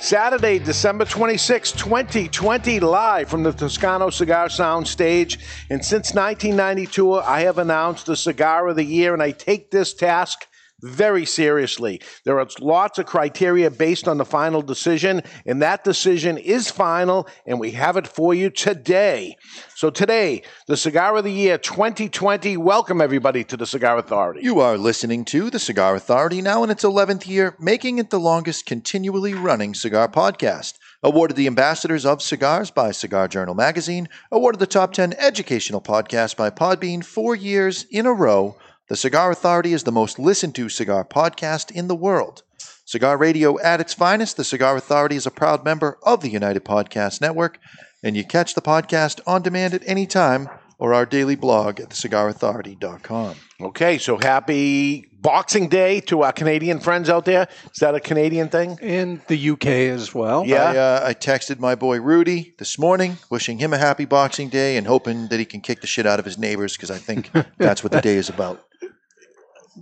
[0.00, 5.38] Saturday, December 26, 2020, live from the Toscano Cigar Sound stage.
[5.68, 9.92] And since 1992, I have announced the Cigar of the Year, and I take this
[9.92, 10.46] task
[10.82, 12.00] very seriously.
[12.24, 17.28] There are lots of criteria based on the final decision, and that decision is final,
[17.46, 19.36] and we have it for you today.
[19.74, 22.56] So, today, the Cigar of the Year 2020.
[22.56, 24.40] Welcome, everybody, to the Cigar Authority.
[24.42, 28.20] You are listening to the Cigar Authority now in its 11th year, making it the
[28.20, 30.74] longest continually running cigar podcast.
[31.02, 36.36] Awarded the Ambassadors of Cigars by Cigar Journal Magazine, awarded the top 10 educational podcast
[36.36, 38.56] by Podbean four years in a row.
[38.90, 42.42] The Cigar Authority is the most listened to cigar podcast in the world.
[42.84, 46.64] Cigar radio at its finest, the Cigar Authority is a proud member of the United
[46.64, 47.60] Podcast Network,
[48.02, 50.48] and you catch the podcast on demand at any time
[50.80, 53.36] or our daily blog at thecigarauthority.com.
[53.60, 57.46] Okay, so happy Boxing Day to our Canadian friends out there.
[57.72, 58.76] Is that a Canadian thing?
[58.82, 60.44] in the UK as well.
[60.44, 60.64] Yeah.
[60.64, 64.76] I, uh, I texted my boy Rudy this morning, wishing him a happy Boxing Day
[64.76, 67.30] and hoping that he can kick the shit out of his neighbors because I think
[67.58, 68.66] that's what the day is about.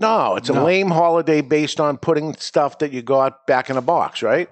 [0.01, 0.65] No, it's a No.
[0.65, 4.49] lame holiday based on putting stuff that you got back in a box, right?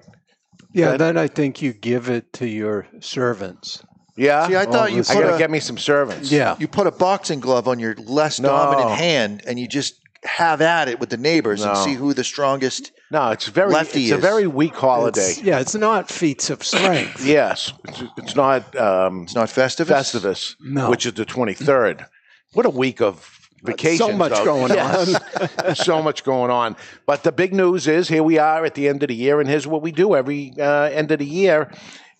[0.73, 1.01] Yeah, Good.
[1.01, 3.83] then I think you give it to your servants.
[4.17, 4.47] Yeah.
[4.49, 6.31] See, I thought you I put gotta a, get me some servants.
[6.33, 6.57] Yeah.
[6.59, 8.49] you put a boxing glove on your less No.
[8.49, 11.85] dominant hand and you just have at it with the neighbors and No.
[11.85, 12.91] see who the strongest.
[13.13, 14.21] No, it's very Lefty it's a is.
[14.23, 15.21] very weak holiday.
[15.31, 17.25] It's- yeah, it's not feats of strength.
[17.25, 17.73] yes.
[17.87, 19.87] It's, it's not um It's not Festivus.
[19.87, 20.91] Festivus, No.
[20.91, 22.07] which is the 23rd.
[22.55, 24.19] What a week of vacation.
[24.19, 25.75] much going on.
[25.75, 26.77] so much going on.
[27.07, 29.49] But the big news is here we are at the end of the year, and
[29.49, 31.71] here's what we do every uh, end of the year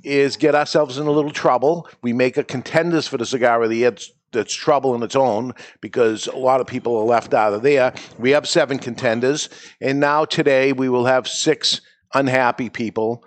[0.03, 1.89] is get ourselves in a little trouble.
[2.03, 3.89] We make a contenders for the cigar of the year.
[3.89, 7.63] It's, that's trouble in its own because a lot of people are left out of
[7.63, 7.95] there.
[8.19, 9.49] We have seven contenders,
[9.81, 11.81] and now today we will have six
[12.13, 13.25] unhappy people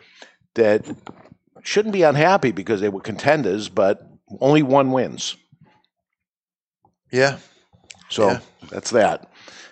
[0.56, 0.86] that
[1.64, 4.02] shouldn't be unhappy because they were contenders, but
[4.40, 5.36] only one wins.
[7.12, 7.38] Yeah.
[8.10, 8.40] So Yeah.
[8.70, 9.30] that's that.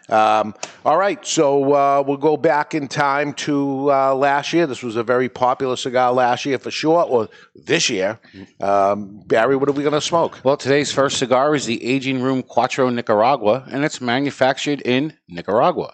[0.09, 0.55] Um,
[0.85, 4.65] all right, so uh, we'll go back in time to uh, last year.
[4.65, 8.17] This was a very popular cigar last year for sure, or this year.
[8.61, 10.39] Um, Barry, what are we going to smoke?
[10.45, 15.93] Well, today's first cigar is the Aging Room Quattro Nicaragua, and it's manufactured in Nicaragua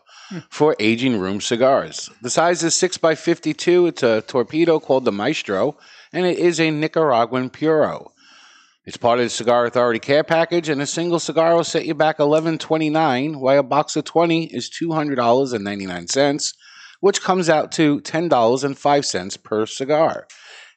[0.49, 2.09] for Aging Room cigars.
[2.21, 5.75] The size is 6 by 52 It's a torpedo called the Maestro,
[6.11, 8.12] and it is a Nicaraguan Puro.
[8.85, 11.93] It's part of the Cigar Authority care package, and a single cigar will set you
[11.93, 15.85] back eleven twenty nine, while a box of twenty is two hundred dollars and ninety
[15.85, 16.53] nine cents,
[16.99, 20.27] which comes out to ten dollars and five cents per cigar.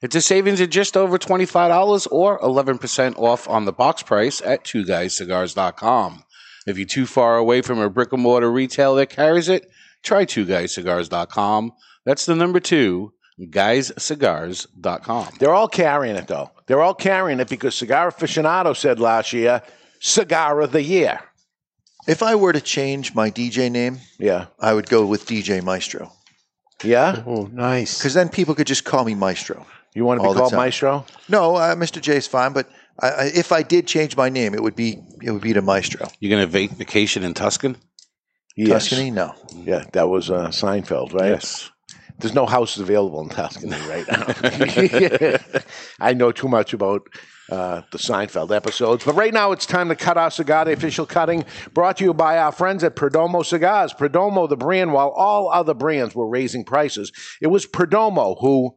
[0.02, 4.62] It's a savings of just over $25 or 11% off on the box price at
[4.62, 6.22] twoguyscigars.com.
[6.66, 9.70] If you're too far away from a brick and mortar retailer that carries it,
[10.02, 11.72] try twoguyscigars.com.
[12.04, 15.28] That's the number two, guyscigars.com.
[15.38, 16.50] They're all carrying it, though.
[16.66, 19.62] They're all carrying it because Cigar Aficionado said last year,
[20.00, 21.20] Cigar of the Year.
[22.08, 24.46] If I were to change my DJ name, Yeah.
[24.60, 26.12] I would go with DJ Maestro
[26.84, 27.22] Yeah?
[27.26, 27.98] Oh, nice.
[27.98, 29.66] because then people could just call me Maestro.
[29.94, 30.52] You want to be called.
[30.52, 31.04] Maestro?
[31.28, 32.00] No, uh, Mr.
[32.00, 32.68] J is fine, but
[33.00, 35.62] I, I, if I did change my name, it would be it would be to
[35.62, 36.06] Maestro.
[36.20, 37.76] You're going to va- vacation in Tuscan?
[38.56, 38.88] Yes.
[38.88, 39.34] Tuscany, no.
[39.54, 41.30] Yeah, that was uh, Seinfeld, right?
[41.30, 41.70] Yes.
[42.18, 45.38] There's no houses available in Tuscany right now.
[46.00, 47.08] I know too much about
[47.50, 49.04] uh, the Seinfeld episodes.
[49.04, 52.14] But right now, it's time to cut our cigar, the official cutting, brought to you
[52.14, 53.92] by our friends at Perdomo Cigars.
[53.92, 58.76] Perdomo, the brand, while all other brands were raising prices, it was Perdomo who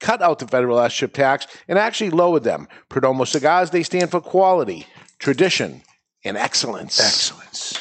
[0.00, 2.68] cut out the federal chip tax and actually lowered them.
[2.88, 4.86] Perdomo Cigars, they stand for quality,
[5.18, 5.82] tradition,
[6.24, 7.00] and excellence.
[7.00, 7.78] Excellence.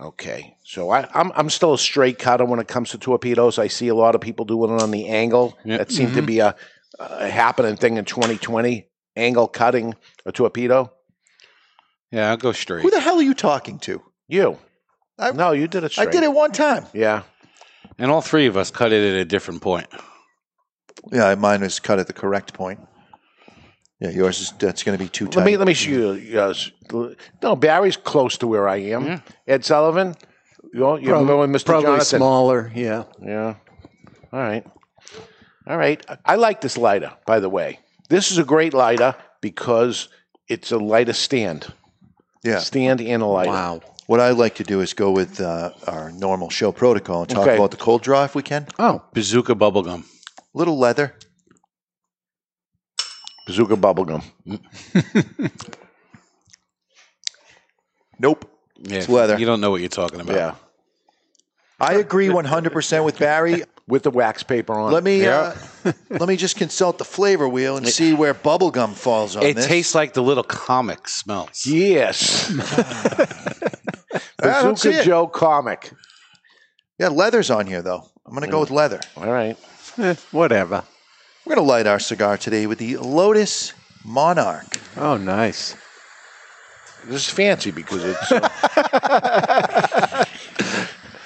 [0.00, 3.58] Okay, so I, I'm I'm still a straight cutter when it comes to torpedoes.
[3.58, 5.56] I see a lot of people doing it on the angle.
[5.64, 5.78] Yep.
[5.78, 6.26] That seemed to mm-hmm.
[6.26, 6.54] be a,
[6.98, 8.86] a happening thing in 2020.
[9.16, 9.94] Angle cutting
[10.26, 10.92] a torpedo.
[12.12, 12.82] Yeah, I'll go straight.
[12.82, 14.02] Who the hell are you talking to?
[14.28, 14.58] You?
[15.18, 15.98] I- no, you did it.
[15.98, 16.84] I did it one time.
[16.92, 17.22] Yeah.
[17.96, 19.86] and all three of us cut it at a different point.
[21.10, 22.78] Yeah, mine was cut at the correct point.
[24.00, 25.36] Yeah, yours is that's going to be too tight.
[25.36, 26.12] Let me let me show you.
[26.12, 26.70] Yes.
[27.42, 29.22] No, Barry's close to where I am.
[29.46, 30.14] Ed Sullivan,
[30.72, 31.66] you know, you're Probably, with Mr.
[31.66, 32.18] probably Jonathan.
[32.18, 32.72] smaller.
[32.74, 33.04] Yeah.
[33.22, 33.54] Yeah.
[34.32, 34.64] All right.
[35.66, 36.04] All right.
[36.24, 37.78] I like this lighter, by the way.
[38.08, 40.08] This is a great lighter because
[40.48, 41.66] it's a lighter stand.
[42.44, 42.58] yeah.
[42.58, 43.50] Stand and a lighter.
[43.50, 43.80] Wow.
[44.06, 47.46] What I like to do is go with uh, our normal show protocol and talk
[47.46, 47.56] Okay.
[47.56, 48.66] about the cold draw if we can.
[48.78, 50.04] Oh, Bazooka bubblegum.
[50.54, 51.14] little leather.
[53.46, 54.22] Bazooka bubblegum.
[58.20, 58.50] Nope.
[58.80, 59.38] Yeah, It's leather.
[59.38, 60.36] You don't know what you're talking about.
[60.36, 60.54] Yeah.
[61.80, 63.62] I agree 100% with Barry.
[63.88, 64.92] With the wax paper on.
[64.92, 65.54] Let me Yeah.
[65.82, 69.56] uh, let me just consult the flavor wheel and see where bubblegum falls on It
[69.56, 69.66] this.
[69.66, 71.64] tastes like the little comic smells.
[71.64, 72.50] Yes.
[74.42, 75.04] I don't Bazooka.
[75.04, 75.90] Joe comic.
[76.98, 78.04] Yeah, leather's on here though.
[78.26, 79.00] I'm going to go with leather.
[79.16, 79.56] All right.
[79.96, 80.82] eh, whatever.
[81.46, 83.72] We're going to light our cigar today with the Lotus
[84.04, 84.78] Monarch.
[84.98, 85.74] Oh, nice.
[87.06, 88.32] This is fancy because it's.
[88.32, 88.48] uh,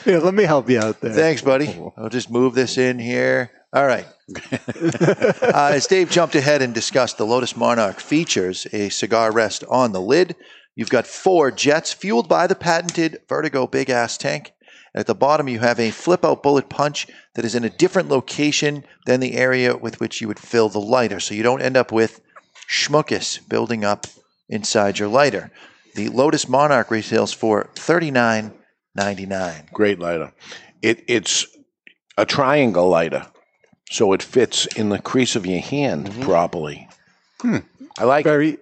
[0.05, 1.13] Yeah, let me help you out there.
[1.13, 1.81] Thanks, buddy.
[1.97, 3.51] I'll just move this in here.
[3.73, 4.07] All right.
[4.53, 9.93] uh, as Dave jumped ahead and discussed, the Lotus Monarch features a cigar rest on
[9.93, 10.35] the lid.
[10.75, 14.53] You've got four jets fueled by the patented Vertigo big ass tank.
[14.95, 18.09] At the bottom, you have a flip out bullet punch that is in a different
[18.09, 21.21] location than the area with which you would fill the lighter.
[21.21, 22.21] So you don't end up with
[22.69, 24.07] schmuckus building up
[24.49, 25.51] inside your lighter.
[25.95, 29.73] The Lotus Monarch retails for $39.99.
[29.73, 30.33] great lighter.
[30.81, 31.47] It, it's
[32.17, 33.27] a triangle lighter,
[33.91, 36.23] so it fits in the crease of your hand Mm-hmm.
[36.23, 36.89] properly.
[37.99, 38.29] I like it.
[38.29, 38.59] Very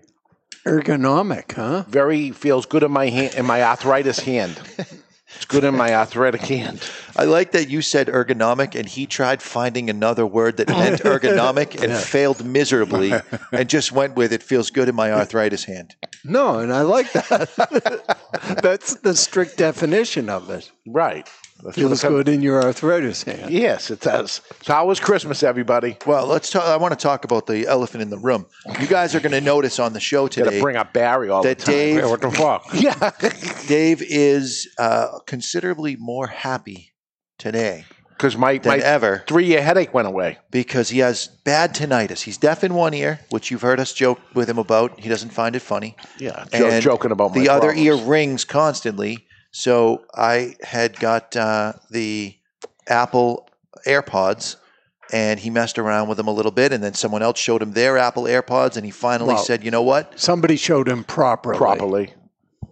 [0.67, 1.85] ergonomic, huh?
[1.89, 4.61] Very feels good in my hand, in my arthritis hand.
[5.37, 6.89] It's good in my arthritic hand.
[7.17, 11.81] I like that you said ergonomic and he tried finding another word that meant ergonomic
[11.83, 13.13] and failed miserably
[13.53, 15.97] and just went with it feels good in my arthritis hand.
[16.25, 18.59] No, and I like that.
[18.63, 20.71] That's the strict definition of it.
[20.87, 21.29] Right.
[21.63, 23.51] That's what Feels good in your arthritis hand.
[23.51, 24.41] Yes, it does.
[24.63, 25.97] So how was Christmas, everybody?
[26.07, 28.47] Well, let's talk I want to talk about the elephant in the room.
[28.81, 31.29] You guys are going to notice on the show Got to today bring up Barry
[31.29, 31.75] all that the time.
[31.75, 32.67] Dave What the fuck?
[32.75, 33.11] Yeah.
[33.67, 36.93] Dave is uh, considerably more happy
[37.39, 40.39] today Because my, than my ever three year headache went away.
[40.51, 42.23] because he has bad tinnitus.
[42.23, 44.99] He's deaf in one ear, which you've heard us joke with him about.
[45.01, 45.97] He doesn't find it funny.
[46.19, 46.45] Yeah.
[46.53, 47.87] Jo- and joking about my the other problems.
[47.87, 49.27] ear rings constantly.
[49.53, 52.37] So I had got uh, the
[52.89, 53.49] Apple
[53.87, 54.57] AirPods,
[55.13, 57.73] and he messed around with them a little bit, and then someone else showed him
[57.73, 59.41] their Apple AirPods, and he finally Wow.
[59.41, 60.19] said, "You know what?
[60.19, 61.57] Somebody showed him properly.
[61.59, 62.15] properly.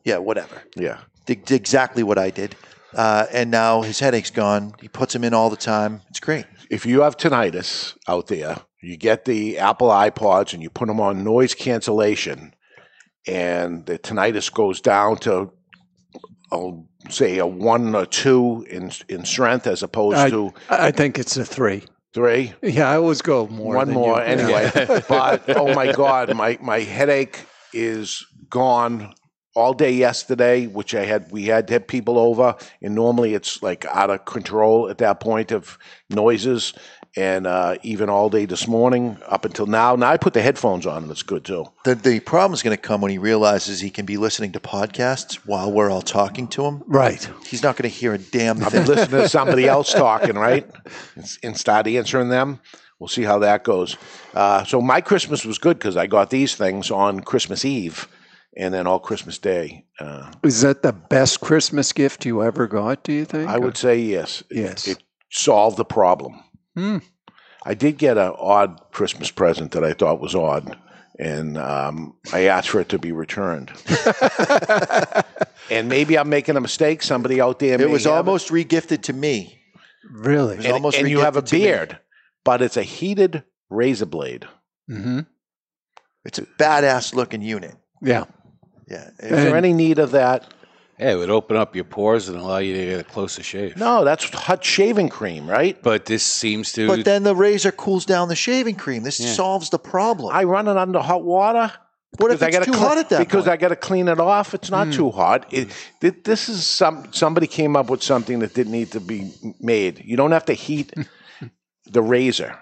[0.04, 0.62] Yeah, whatever.
[0.76, 0.98] Yeah.
[1.26, 2.54] Did, did exactly what I did."
[2.94, 4.72] Uh, and now his headache's gone.
[4.80, 6.00] He puts them in all the time.
[6.08, 6.46] It's great.
[6.70, 11.00] if you have tinnitus out there, you get the Apple iPods and you put them
[11.00, 12.54] on noise cancellation,
[13.26, 15.50] and the tinnitus goes down to,
[16.50, 21.18] I'll say, a one or two in in strength as opposed I, to I think
[21.18, 21.84] it's a three.
[22.14, 22.54] three.
[22.62, 23.76] Yeah, I always go more.
[23.76, 24.24] One more you.
[24.24, 24.70] anyway.
[25.08, 27.40] but oh my God, my my headache
[27.72, 29.14] is gone
[29.54, 33.62] all day yesterday, which I had we had to have people over, and normally it's
[33.62, 35.78] like out of control at that point of
[36.10, 36.74] noises,
[37.18, 39.96] and uh, even all day this morning up until now.
[39.96, 41.66] Now I put the headphones on, and it's good too.
[41.84, 42.22] The the is
[42.62, 46.00] going to come when he realizes he can be listening to podcasts while we're all
[46.02, 46.84] talking to him.
[46.86, 47.28] Right.
[47.44, 48.84] He's not going to hear a damn I've thing.
[48.84, 50.64] been listening to somebody else talking, right,
[51.16, 52.60] and, and start answering them.
[53.00, 53.96] We'll see how that goes.
[54.34, 58.06] Uh, so my Christmas was good because I got these things on Christmas Eve,
[58.56, 59.86] and then all Christmas Day.
[59.98, 63.48] Uh, Is that the best Christmas gift you ever got, do you think?
[63.50, 64.44] I would say yes.
[64.50, 64.86] It- Yes.
[64.86, 66.42] It solved the problem.
[66.78, 66.98] Hmm.
[67.66, 70.76] I did get an odd Christmas present that I thought was odd,
[71.18, 73.72] and um, I asked for it to be returned.
[75.70, 77.02] and maybe I'm making a mistake.
[77.02, 79.60] Somebody out there, It may was have almost regifted to me.
[80.10, 80.56] Really?
[80.56, 81.62] was and, almost and you have a regifted to me.
[81.62, 81.98] beard,
[82.44, 84.46] but it's a heated razor blade.
[84.88, 85.20] hmm
[86.24, 87.74] It's a badass looking unit.
[88.00, 88.24] Yeah.
[88.88, 89.10] Yeah.
[89.18, 90.54] Is there any need of that?
[90.98, 93.76] Yeah, it would open up your pores and allow you to get a closer shave.
[93.76, 95.80] No, that's hot shaving cream, right?
[95.80, 96.88] But this seems to.
[96.88, 99.04] but then the razor cools down the shaving cream.
[99.04, 99.32] This Yeah.
[99.32, 100.34] solves the problem.
[100.34, 101.70] I run it under hot water.
[102.18, 103.52] what if Because I it's gotta too cle- hot at that because point?
[103.52, 104.54] I got to clean it off.
[104.54, 104.92] It's not hmm.
[104.94, 105.46] too hot.
[105.52, 105.68] It,
[106.00, 110.02] th- this is some somebody came up with something that didn't need to be made.
[110.04, 110.92] You don't have to heat
[111.86, 112.58] the razor.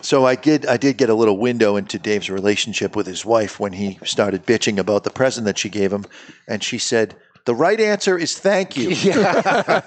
[0.00, 0.64] so I did.
[0.66, 4.46] I did get a little window into Dave's relationship with his wife when he started
[4.46, 6.04] bitching about the present that she gave him,
[6.46, 9.80] and she said, "The right answer is thank you." Yeah,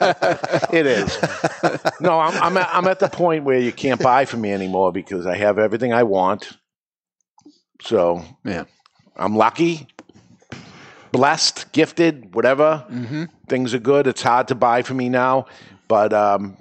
[0.74, 1.18] it is.
[2.00, 4.92] No, I'm I'm at, I'm at the point where you can't buy from me anymore
[4.92, 6.58] because I have everything I want.
[7.82, 8.64] So Yeah.
[9.18, 9.88] I'm lucky,
[11.12, 12.86] blessed, gifted, whatever.
[12.92, 13.24] Mm-hmm.
[13.48, 14.08] Things are good.
[14.08, 15.46] It's hard to buy for me now,
[15.88, 16.58] but um,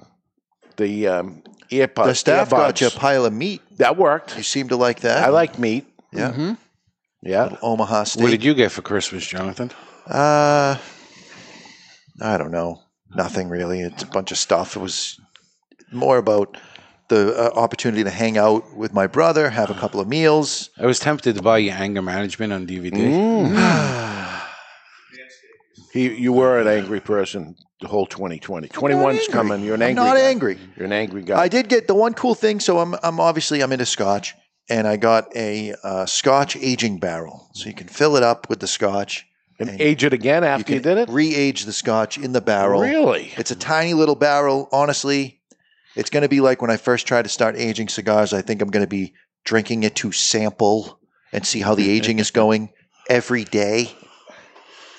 [0.76, 3.62] the um, earbuds, The staff got you a pile of meat.
[3.78, 4.36] that worked.
[4.36, 5.24] You seem to like that.
[5.24, 5.86] I like meat.
[6.12, 6.30] yeah.
[6.30, 6.52] Mm-hmm.
[7.22, 7.56] Yeah.
[7.62, 8.22] Omaha steak.
[8.22, 9.70] What did you get for Christmas, Jonathan?
[10.06, 10.76] Uh,
[12.20, 12.80] I don't know.
[13.14, 13.80] Nothing really.
[13.80, 14.76] It's a bunch of stuff.
[14.76, 15.20] It was
[15.92, 16.56] more about
[17.08, 20.70] the uh, opportunity to hang out with my brother, have a couple of meals.
[20.78, 22.92] I was tempted to buy you Anger Management on DVD.
[22.92, 24.40] Mm.
[25.92, 28.66] He, you were an angry person the whole 2020.
[28.66, 29.26] 21's angry.
[29.32, 29.62] coming.
[29.62, 30.22] You're an I'm angry not guy.
[30.22, 30.58] angry.
[30.76, 31.40] You're an angry guy.
[31.40, 32.58] I did get the one cool thing.
[32.58, 34.34] So I'm, I'm obviously I'm into Scotch,
[34.68, 38.58] and I got a uh, Scotch aging barrel, so you can fill it up with
[38.58, 39.24] the Scotch.
[39.58, 41.12] And age it again after you, can did it?
[41.12, 42.80] Re-age the Scotch in the barrel.
[42.80, 43.32] Really?
[43.36, 44.68] It's a tiny little barrel.
[44.72, 45.40] Honestly,
[45.96, 48.32] it's going to be like when I first tried to start aging cigars.
[48.32, 50.98] I think I'm going to be drinking it to sample
[51.32, 52.70] and see how the aging is going
[53.08, 53.92] every day.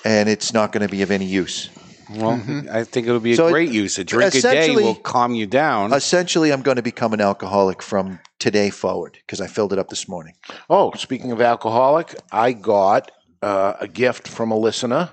[0.04, 1.68] And it's not going to be of any use.
[2.08, 2.68] Well, mm-hmm.
[2.70, 3.98] I think it'll be a So it- great use.
[3.98, 5.92] A drink a day essentially- will calm you down.
[5.92, 9.88] Essentially, I'm going to become an alcoholic from today forward because I filled it up
[9.88, 10.34] this morning.
[10.70, 13.10] Oh, speaking of alcoholic, I got
[13.46, 15.10] uh, a gift from a listener.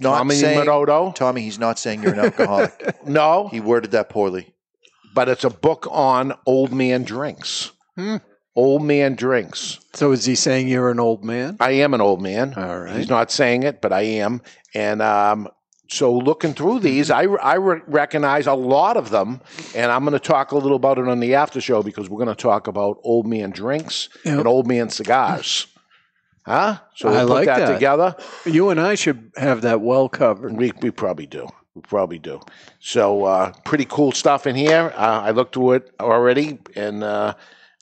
[0.00, 1.14] Not Tommy saying, Minoto.
[1.14, 2.72] Tommy, he's not saying you're an alcoholic.
[3.06, 4.54] No, he worded that poorly.
[5.14, 7.72] but it's a book on old man drinks.
[7.96, 8.16] Hmm.
[8.54, 9.78] Old man drinks.
[9.94, 11.56] So is he saying you're an old man?
[11.60, 12.54] I am an old man.
[12.54, 12.96] All right.
[12.96, 14.40] He's not saying it, but I am.
[14.74, 15.48] And um,
[15.88, 19.40] so looking through these, I, I re- recognize a lot of them.
[19.74, 22.22] And I'm going to talk a little about it on the after show because we're
[22.24, 24.38] going to talk about old man drinks Yep.
[24.40, 25.66] and old man cigars.
[26.44, 26.78] Huh?
[26.96, 27.74] So we'll I put like that, that.
[27.74, 28.16] together.
[28.44, 30.52] You and I should have that well covered.
[30.56, 31.48] We, we probably do.
[31.74, 32.40] We probably do.
[32.80, 34.92] So uh, pretty cool stuff in here.
[34.96, 37.34] Uh, I looked through it already, and uh,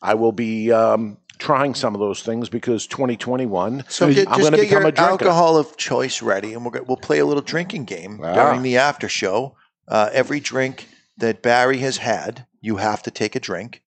[0.03, 3.85] I will be um, trying some of those things because 2021.
[3.89, 5.11] So I'm gonna just get become your a drinker.
[5.11, 8.35] alcohol of choice ready, and we'll, we'll play a little drinking game Ah.
[8.35, 9.57] during the after show.
[9.89, 10.87] Uh, every drink
[11.17, 13.83] that Barry has had, you have to take a drink.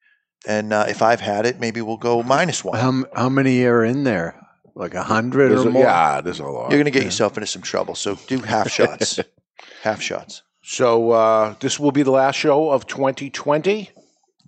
[0.46, 2.78] And uh, if I've had it, maybe we'll go minus one.
[2.78, 4.36] How, how many are in there?
[4.76, 5.84] Like a hundred There's or a, more?
[5.84, 6.72] yeah, there's a lot.
[6.72, 7.94] You're going to get yourself into some trouble.
[7.96, 9.20] So do half shots.
[9.84, 10.42] half shots.
[10.64, 13.90] So uh, this will be the last show of 2020.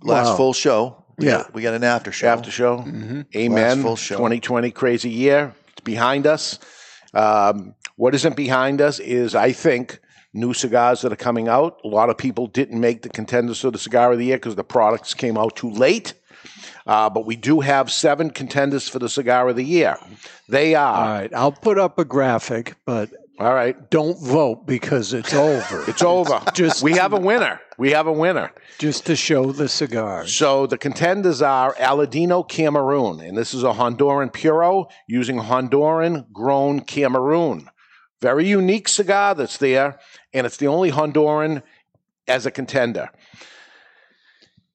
[0.02, 0.36] Last Wow.
[0.36, 1.04] full show.
[1.18, 1.38] We Yeah.
[1.38, 2.26] got, we got an after show.
[2.28, 2.78] After show.
[2.78, 3.52] hmm Amen.
[3.78, 4.16] Last full show.
[4.16, 5.54] 2020 crazy year.
[5.72, 6.58] It's behind us.
[7.14, 10.00] Um, what isn't behind us is, I think,
[10.34, 11.80] new cigars that are coming out.
[11.84, 14.54] A lot of people didn't make the contenders for the cigar of the year because
[14.56, 16.12] the products came out too late.
[16.86, 19.96] Uh, but we do have seven contenders for the cigar of the year.
[20.48, 20.94] They are.
[20.94, 21.34] All right.
[21.34, 23.90] I'll put up a graphic, but all right.
[23.90, 25.84] don't vote because it's over.
[25.88, 26.40] It's over.
[26.54, 27.60] Just- we have a winner.
[27.76, 28.52] We have a winner.
[28.78, 30.34] Just to show the cigars.
[30.34, 36.80] So the contenders are Aladino Cameroon, and this is a Honduran Puro using Honduran grown
[36.80, 37.68] Cameroon.
[38.22, 39.98] Very unique cigar that's there,
[40.32, 41.62] and it's the only Honduran
[42.28, 43.10] as a contender.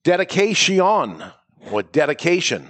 [0.04, 1.22] Dedication
[1.70, 2.68] or Dedication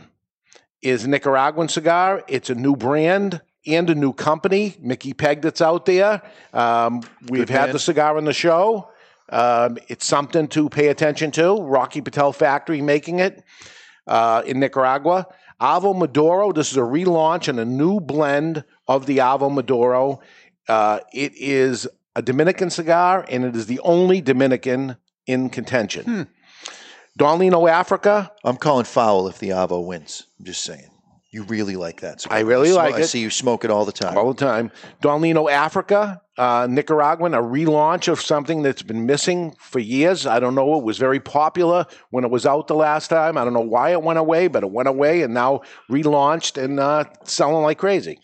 [0.81, 2.23] is Nicaraguan cigar.
[2.27, 4.75] It's a new brand and a new company.
[4.79, 6.21] Mickey Peg that's out there.
[6.53, 8.89] Um, we've had the cigar on the show.
[9.29, 11.61] Um, it's something to pay attention to.
[11.61, 13.43] Rocky Patel Factory making it
[14.07, 15.27] uh, in Nicaragua.
[15.61, 20.19] Avo Maduro, this is a relaunch and a new blend of the Avo Maduro.
[20.67, 26.03] Uh, it is a Dominican cigar, and it is the only Dominican in contention.
[26.03, 26.21] Hmm.
[27.17, 30.25] Don Lino Africa, I'm calling foul if the Avo wins.
[30.39, 30.87] I'm just saying.
[31.33, 32.19] You really like that.
[32.21, 32.37] cigar.
[32.37, 32.99] I really smo- like it.
[32.99, 34.17] I see you smoke it all the time.
[34.17, 34.69] all the time.
[35.01, 40.25] Don Lino Africa, uh, Nicaraguan, a relaunch of something that's been missing for years.
[40.25, 40.77] I don't know.
[40.77, 43.37] It was very popular when it was out the last time.
[43.37, 46.81] I don't know why it went away, but it went away and now relaunched and
[46.81, 48.19] uh, selling like crazy.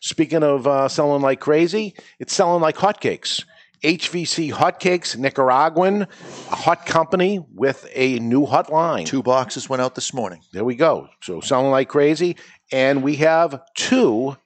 [0.00, 3.44] Speaking of uh, selling like crazy, it's selling like hotcakes.
[3.82, 9.04] HVC Hotcakes, Nicaraguan, a hot company with a new hot line.
[9.04, 10.40] Two boxes went out this morning.
[10.52, 11.08] There we go.
[11.22, 12.36] So selling like crazy.
[12.72, 14.36] And we have two,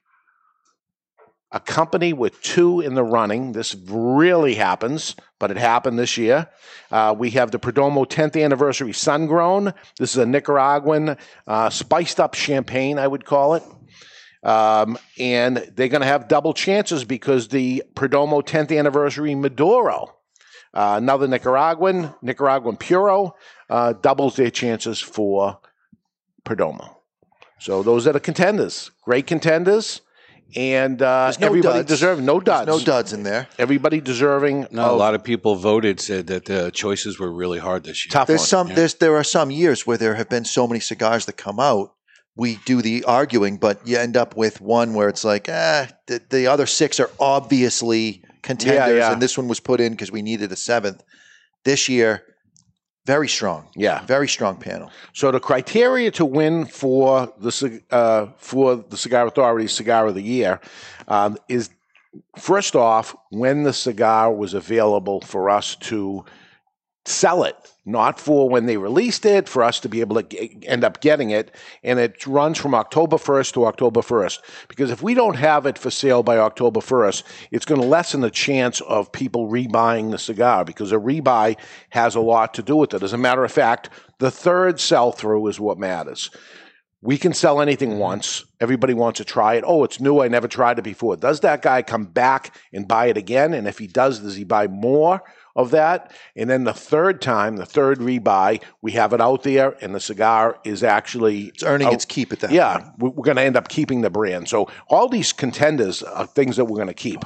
[1.51, 3.51] a company with two in the running.
[3.51, 6.49] This really happens, but it happened this year.
[6.91, 9.73] Uh, we have the Perdomo 10th anniversary sun grown.
[9.99, 13.63] This is a Nicaraguan uh, spiced up champagne, I would call it.
[14.43, 20.15] Um, and they're going to have double chances because the Perdomo 10th anniversary Maduro,
[20.73, 23.35] uh, another Nicaraguan, Nicaraguan Puro,
[23.69, 25.59] uh, doubles their chances for
[26.45, 26.95] Perdomo.
[27.59, 30.01] So those are the contenders, great contenders,
[30.55, 31.87] and uh, no everybody duds.
[31.87, 33.47] deserving no There's duds, no duds in there.
[33.57, 34.67] Everybody deserving.
[34.71, 38.11] No, a lot of people voted said that the choices were really hard this year.
[38.11, 38.47] tough There's one.
[38.47, 38.67] some.
[38.67, 38.75] yeah.
[38.75, 41.93] There's there are some years where there have been so many cigars that come out
[42.35, 46.21] we do the arguing, but you end up with one where it's like, ah, the,
[46.29, 49.13] the other six are obviously contenders, yeah.
[49.13, 51.03] and this one was put in because we needed a seventh.
[51.63, 52.23] This year,
[53.05, 54.05] very strong, Yeah.
[54.05, 54.89] very strong panel.
[55.13, 60.21] So the criteria to win for the uh, for the Cigar Authority Cigar of the
[60.21, 60.59] Year
[61.07, 61.69] um, is
[62.37, 66.23] first off when the cigar was available for us to
[67.05, 70.83] sell it, not for when they released it, for us to be able to end
[70.83, 71.53] up getting it.
[71.83, 74.39] And it runs from October 1st to October 1st.
[74.69, 78.21] Because if we don't have it for sale by October 1st, it's going to lessen
[78.21, 81.57] the chance of people rebuying the cigar because a rebuy
[81.89, 83.03] has a lot to do with it.
[83.03, 86.29] As a matter of fact, the third sell through is what matters.
[87.01, 87.99] We can sell anything mm-hmm.
[87.99, 88.45] once.
[88.61, 89.65] Everybody wants to try it.
[89.67, 90.21] Oh, it's new.
[90.21, 91.17] I never tried it before.
[91.17, 93.53] Does that guy come back and buy it again?
[93.53, 95.21] And if he does, does he buy more
[95.55, 96.11] of that?
[96.35, 99.99] And then the third time, the third rebuy, we have it out there, and the
[99.99, 102.51] cigar is actually It's earning out- its keep at that.
[102.51, 102.91] yeah, point.
[102.99, 104.49] we- we're going to end up keeping the brand.
[104.49, 107.23] So all these contenders are things that we're going to keep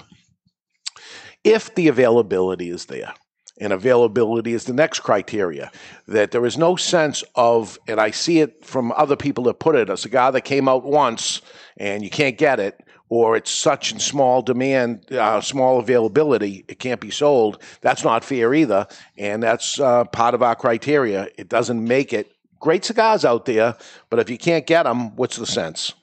[1.43, 3.13] if the availability is there.
[3.59, 5.71] And availability is the next criteria.
[6.07, 9.75] That there is no sense of, and I see it from other people that put
[9.75, 11.41] it, a cigar that came out once
[11.77, 16.79] and you can't get it, or it's such in small demand, uh, small availability, it
[16.79, 17.61] can't be sold.
[17.81, 18.87] That's not fair either.
[19.17, 21.29] And that's uh, part of our criteria.
[21.37, 23.75] It doesn't make it great cigars out there,
[24.09, 25.93] but if you can't get them, what's the sense?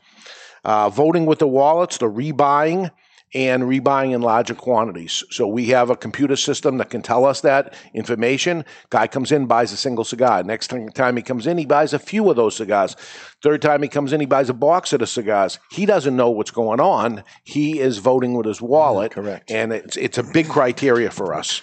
[0.65, 2.91] Uh, voting with the wallets, the rebuying,
[3.35, 5.25] and rebuying in larger quantities.
[5.31, 8.65] So we have a computer system that can tell us that information.
[8.91, 10.43] Guy comes in, buys a single cigar.
[10.45, 12.97] Next time- he comes in, he buys a few of those cigars.
[13.43, 15.59] Third time he comes in, he buys a box of the cigars.
[15.71, 17.25] He doesn't know what's going on.
[17.43, 19.13] He is voting with his wallet.
[19.13, 19.51] correct.
[19.51, 21.61] And it's, it's a big criteria for us,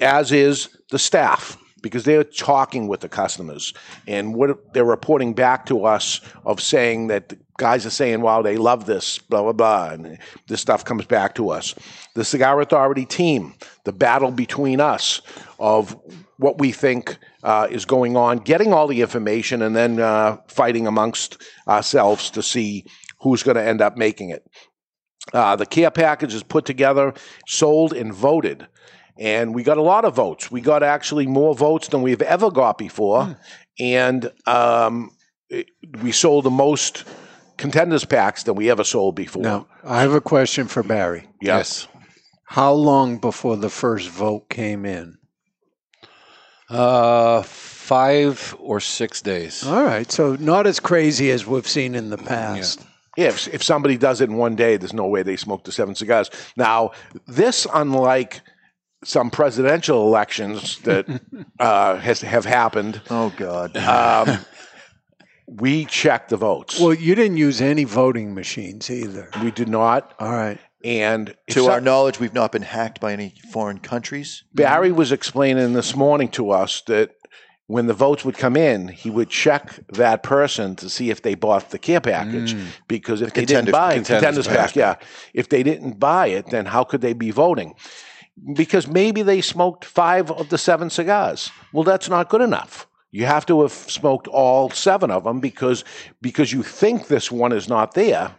[0.00, 3.74] as is the staff because they're talking with the customers
[4.06, 8.56] and what they're reporting back to us of saying that guys are saying, wow, they
[8.56, 9.90] love this, blah, blah, blah.
[9.90, 10.18] And
[10.48, 11.74] this stuff comes back to us.
[12.14, 15.22] The Cigar Authority team, the battle between us
[15.58, 15.96] of
[16.38, 20.86] what we think uh, is going on, getting all the information and then uh, fighting
[20.86, 22.84] amongst ourselves to see
[23.20, 24.44] who's going to end up making it.
[25.32, 27.14] Uh, the care package is put together,
[27.46, 28.66] sold, and voted.
[29.16, 30.50] And we got a lot of votes.
[30.50, 33.36] We got actually more votes than we've ever got before.
[33.78, 35.10] And um,
[35.48, 35.68] it-
[36.02, 37.04] we sold the most
[37.56, 39.42] contenders packs than we ever sold before.
[39.42, 41.28] Now, I have a question for Barry.
[41.40, 41.58] Yeah.
[41.58, 41.88] Yes.
[42.46, 45.18] How long before the first vote came in?
[46.70, 49.64] Uh, five or six days.
[49.66, 52.80] All right, so not as crazy as we've seen in the past.
[53.16, 55.72] Yeah, if, if somebody does it in one day, there's no way they smoked the
[55.72, 56.30] seven cigars.
[56.56, 56.92] Now,
[57.26, 58.40] this, unlike
[59.04, 61.06] some presidential elections that
[61.60, 63.76] uh, has have happened, Oh God.
[63.76, 64.38] um,
[65.56, 66.80] we checked the votes.
[66.80, 69.28] Well, you didn't use any voting machines either.
[69.42, 70.58] we did not, All right.
[70.84, 74.44] and to our knowledge, we've not been hacked by any foreign countries.
[74.54, 77.10] Barry was explaining this morning to us that
[77.66, 81.34] when the votes would come in, he would check that person to see if they
[81.34, 82.54] bought the care package.
[82.54, 82.66] Mm.
[82.88, 84.76] Because if they didn't contenders- buy it, contenders contenders pack, pack.
[84.76, 84.94] yeah.
[85.32, 87.74] If they didn't buy it, then how could they be voting?
[88.54, 91.50] Because maybe they smoked five of the seven cigars.
[91.72, 92.86] Well, that's not good enough.
[93.14, 95.84] You have to have smoked all seven of them because
[96.20, 98.34] because you think this one is not there.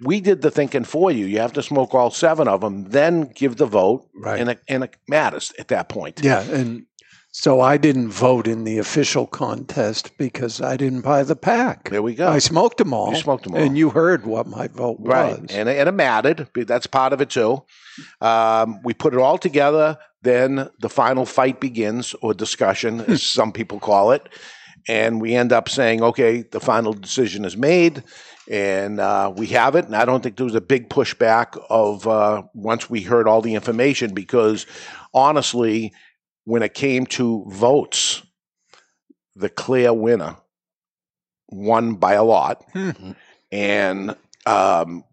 [0.00, 1.26] We did the thinking for you.
[1.26, 4.40] You have to smoke all seven of them, then give the vote, Right.
[4.40, 6.20] and it, and it matters at that point.
[6.24, 6.86] Yeah, and
[7.38, 11.90] so I didn't vote in the official contest because I didn't buy the pack.
[11.90, 12.28] There we go.
[12.28, 13.10] I smoked them all.
[13.10, 13.60] You smoked them all.
[13.60, 15.50] And you heard what my vote Right, was.
[15.50, 16.48] and and it mattered.
[16.54, 17.62] That's part of it too.
[18.22, 19.98] Um, we put it all together.
[20.22, 24.26] Then the final fight begins, or discussion, as some people call it,
[24.88, 28.02] and we end up saying, "Okay, the final decision is made."
[28.48, 32.06] And uh, we have it, and I don't think there was a big pushback of
[32.06, 34.64] uh, once we heard all the information because
[35.12, 35.92] honestly,
[36.46, 38.22] when it came to votes,
[39.34, 40.36] the clear winner
[41.50, 42.64] won by a lot,
[43.52, 45.04] and um,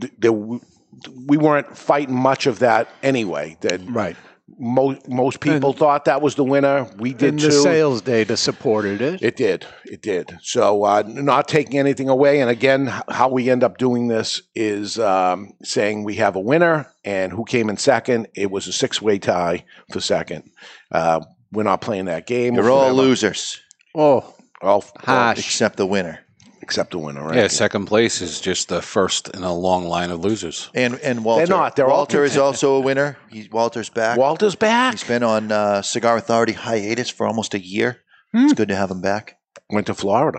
[0.00, 3.58] th- there, we weren't fighting much of that anyway.
[3.60, 4.16] That right.
[4.58, 6.88] Most most people thought that was the winner.
[6.98, 7.46] We did And too.
[7.46, 9.22] the sales data supported it.
[9.22, 9.66] It did.
[9.84, 10.38] It did.
[10.42, 12.40] So, uh, not taking anything away.
[12.40, 16.86] And again, how we end up doing this is um, saying we have a winner
[17.04, 18.28] and who came in second.
[18.34, 20.50] It was a six way tie for second.
[20.90, 21.20] Uh,
[21.52, 22.54] we're not playing that game.
[22.54, 23.60] You're all losers
[23.94, 25.38] oh, All, Harsh.
[25.38, 26.20] except the winner.
[26.62, 27.36] Except the winner, right?
[27.36, 30.70] Yeah, second place is just the first in a long line of losers.
[30.74, 31.46] And and Walter.
[31.46, 31.76] not.
[31.76, 33.18] They're all Walter is also a winner.
[33.30, 34.16] He, Walter's back.
[34.16, 34.94] Walter's back.
[34.94, 37.98] He's been on uh, Cigar Authority hiatus for almost a year.
[38.34, 39.36] It's good to have him back.
[39.68, 40.38] Went to Florida.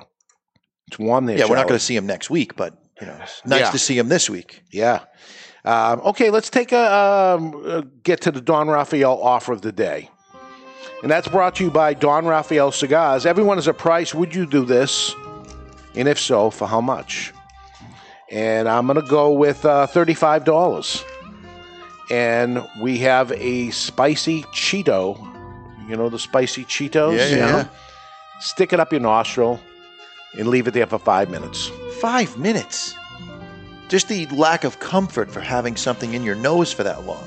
[0.87, 1.37] It's warm there.
[1.37, 3.71] Yeah, we're not going to see him next week, but you know, it's nice Yeah.
[3.71, 4.63] to see him this week.
[4.71, 5.01] Yeah.
[5.65, 6.93] Um, okay, let's take a
[7.37, 10.09] um, uh, get to the Don Raphael offer of the day,
[11.03, 13.25] and that's brought to you by Don Raphael Cigars.
[13.25, 14.13] Everyone has a price.
[14.13, 15.15] Would you do this?
[15.95, 17.33] And if so, for how much?
[18.31, 21.03] And I'm going to go with uh, thirty-five dollars.
[22.11, 25.17] And we have a spicy Cheeto.
[25.87, 27.17] You know the spicy Cheetos.
[27.17, 27.67] Yeah, yeah, yeah.
[28.39, 29.59] Stick it up your nostril
[30.37, 31.69] and leave it there for five minutes.
[32.01, 32.95] Five minutes.
[33.89, 37.23] Just the lack of comfort for having something in your nose for that long.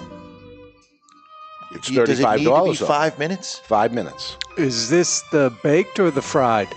[1.73, 2.79] It's Do you- Does it thirty-five need to be dollars.
[2.81, 3.59] five minutes?
[3.61, 4.37] Five minutes.
[4.59, 6.69] Is this the baked or the fried?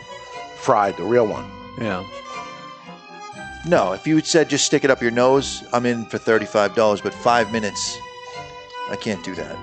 [0.58, 1.50] Fried, the real one.
[1.80, 2.06] Yeah.
[3.66, 3.94] No.
[3.94, 7.02] If you had said just stick it up your nose, I'm in for thirty-five dollars.
[7.02, 7.98] But five minutes,
[8.90, 9.56] I can't do that.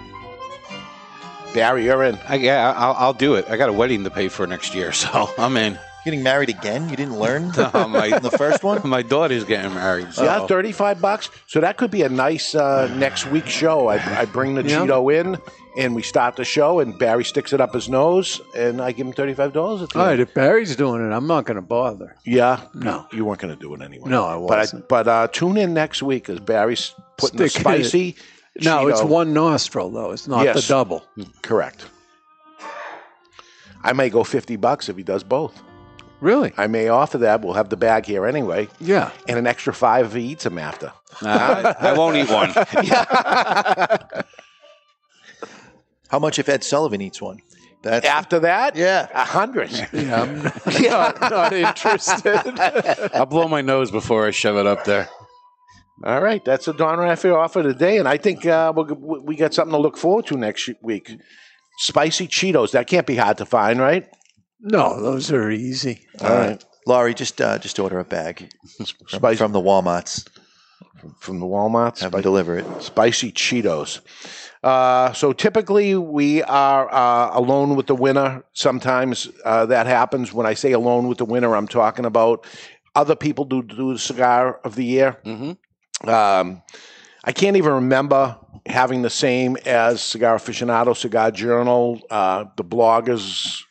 [1.55, 2.19] Barry, you're in.
[2.29, 3.49] I, yeah, I'll, I'll do it.
[3.49, 5.79] I got a wedding to pay for next year, so I'm in.
[6.05, 6.89] Getting married again?
[6.89, 8.81] You didn't learn Uh, my, the first one?
[8.89, 10.13] my daughter's getting married.
[10.13, 10.23] So.
[10.25, 11.31] Yeah, thirty-five bucks.
[11.47, 13.89] So that could be a nice uh, next week show.
[13.89, 14.81] I, I bring the Yeah.
[14.87, 15.37] Cheeto in,
[15.77, 19.07] and we start the show, and Barry sticks it up his nose, and I give
[19.07, 20.11] him thirty-five dollars at the All end.
[20.19, 22.17] right, if Barry's doing it, I'm not going to bother.
[22.25, 23.07] Yeah, No.
[23.13, 24.09] you weren't going to do it anyway.
[24.09, 24.89] No, I But wasn't.
[24.89, 28.17] but uh, tune in next week as Barry's putting the Stick it- spicy.
[28.63, 30.13] No, it's one nostril though.
[30.13, 30.63] It's not Yes.
[30.67, 31.05] the double.
[31.43, 31.85] Correct.
[33.85, 35.63] I may go fifty bucks if he does both.
[36.23, 36.55] Really?
[36.57, 37.43] I may offer that.
[37.43, 39.11] We'll have the bag here anyway, Yeah.
[39.29, 40.91] and an extra five if he eats them after.
[41.21, 41.29] Nah,
[41.79, 42.53] I, I won't eat one.
[46.09, 47.41] How much if Ed Sullivan eats one?
[47.83, 49.09] That's After that, Yeah.
[49.15, 49.71] a hundred.
[49.93, 52.59] Yeah, I'm not, not interested.
[53.15, 55.09] I'll blow my nose before I shove it up there.
[56.05, 58.87] All right, that's a Don Raphael offer today, and I think uh, we'll,
[59.25, 61.11] we got something to look forward to next week.
[61.79, 62.73] Spicy Cheetos.
[62.73, 64.07] That can't be hard to find, right?
[64.61, 66.01] No, those are easy.
[66.21, 70.27] All right, Laurie, just uh, just order a bag from, Spicy from the Walmarts.
[71.21, 71.99] from the Walmart.
[72.01, 72.83] Have them deliver it.
[72.83, 74.01] spicy Cheetos.
[74.67, 78.43] Uh, so typically we are uh, alone with the winner.
[78.53, 80.33] Sometimes uh, that happens.
[80.33, 82.45] When I say alone with the winner, I'm talking about
[82.97, 85.19] other people do do the cigar of the year.
[85.25, 85.53] hmm
[86.09, 86.63] Um,
[87.23, 93.63] I can't even remember having the same as Cigar Aficionado, Cigar Journal, uh, the bloggers,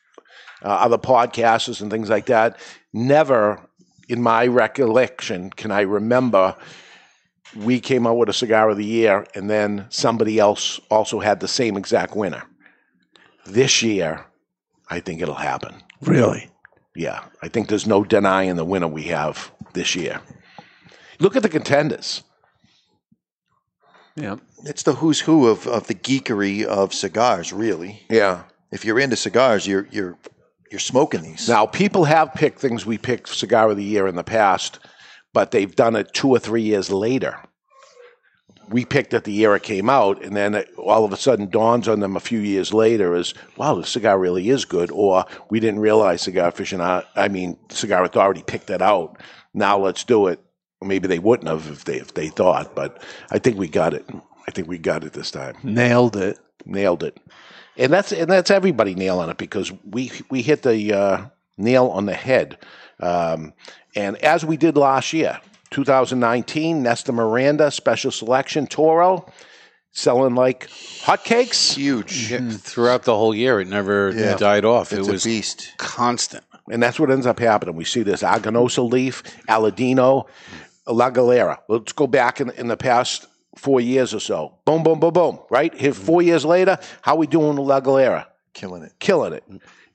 [0.64, 2.58] uh, other podcasters, and things like that.
[2.94, 3.60] Never
[4.08, 6.56] in my recollection can I remember
[7.56, 11.40] we came out with a cigar of the year and then somebody else also had
[11.40, 12.44] the same exact winner.
[13.46, 14.26] This year,
[14.90, 15.84] I think it'll happen.
[16.02, 16.50] Really?
[16.96, 20.22] Yeah, I think there's no denying the winner we have this year.
[21.20, 22.24] Look at the contenders.
[24.16, 24.38] Yeah.
[24.64, 28.02] It's the who's who of, of the geekery of cigars, really.
[28.10, 28.44] Yeah.
[28.72, 30.18] If you're into cigars, you're you're
[30.72, 31.48] you're smoking these.
[31.48, 34.80] Now, people have picked things we picked cigar of the year in the past,
[35.36, 37.38] but they've done it two or three years later.
[38.70, 41.50] We picked it the year it came out, and then it all of a sudden
[41.50, 45.26] dawns on them a few years later as, wow, the cigar really is good, or
[45.52, 49.18] we didn't realize Cigar Aficionado, I mean, Cigar Authority picked it out.
[49.54, 50.40] Now let's do it.
[50.82, 54.06] Maybe they wouldn't have if they if they thought, but I think we got it.
[54.48, 56.40] I think we got it this time Nailed it.
[56.66, 57.18] nailed it.
[57.78, 61.26] And that's and that's everybody nailing it because we we hit the uh,
[61.58, 62.58] nail on the head.
[63.00, 63.54] Um,
[63.96, 65.40] and as we did last year,
[65.72, 69.26] 2019, Nestor Miranda special selection Toro
[69.92, 71.74] selling like hotcakes.
[71.76, 72.32] Huge.
[72.32, 74.36] Yeah, Throughout the whole year, it never Yeah.
[74.36, 74.92] died off.
[74.92, 75.72] It's it was a beast.
[75.78, 76.44] constant.
[76.70, 77.76] And that's what ends up happening.
[77.76, 80.26] We see this Aganorsa leaf, Aladino,
[80.88, 81.60] La Galera.
[81.70, 84.56] Let's go back in, in the past four years or so.
[84.66, 85.40] Boom, boom, boom, boom.
[85.50, 85.74] Right?
[85.74, 88.28] Here, four years later, how we doing with La Galera?
[88.54, 88.94] Killing it.
[89.00, 89.44] Killing it.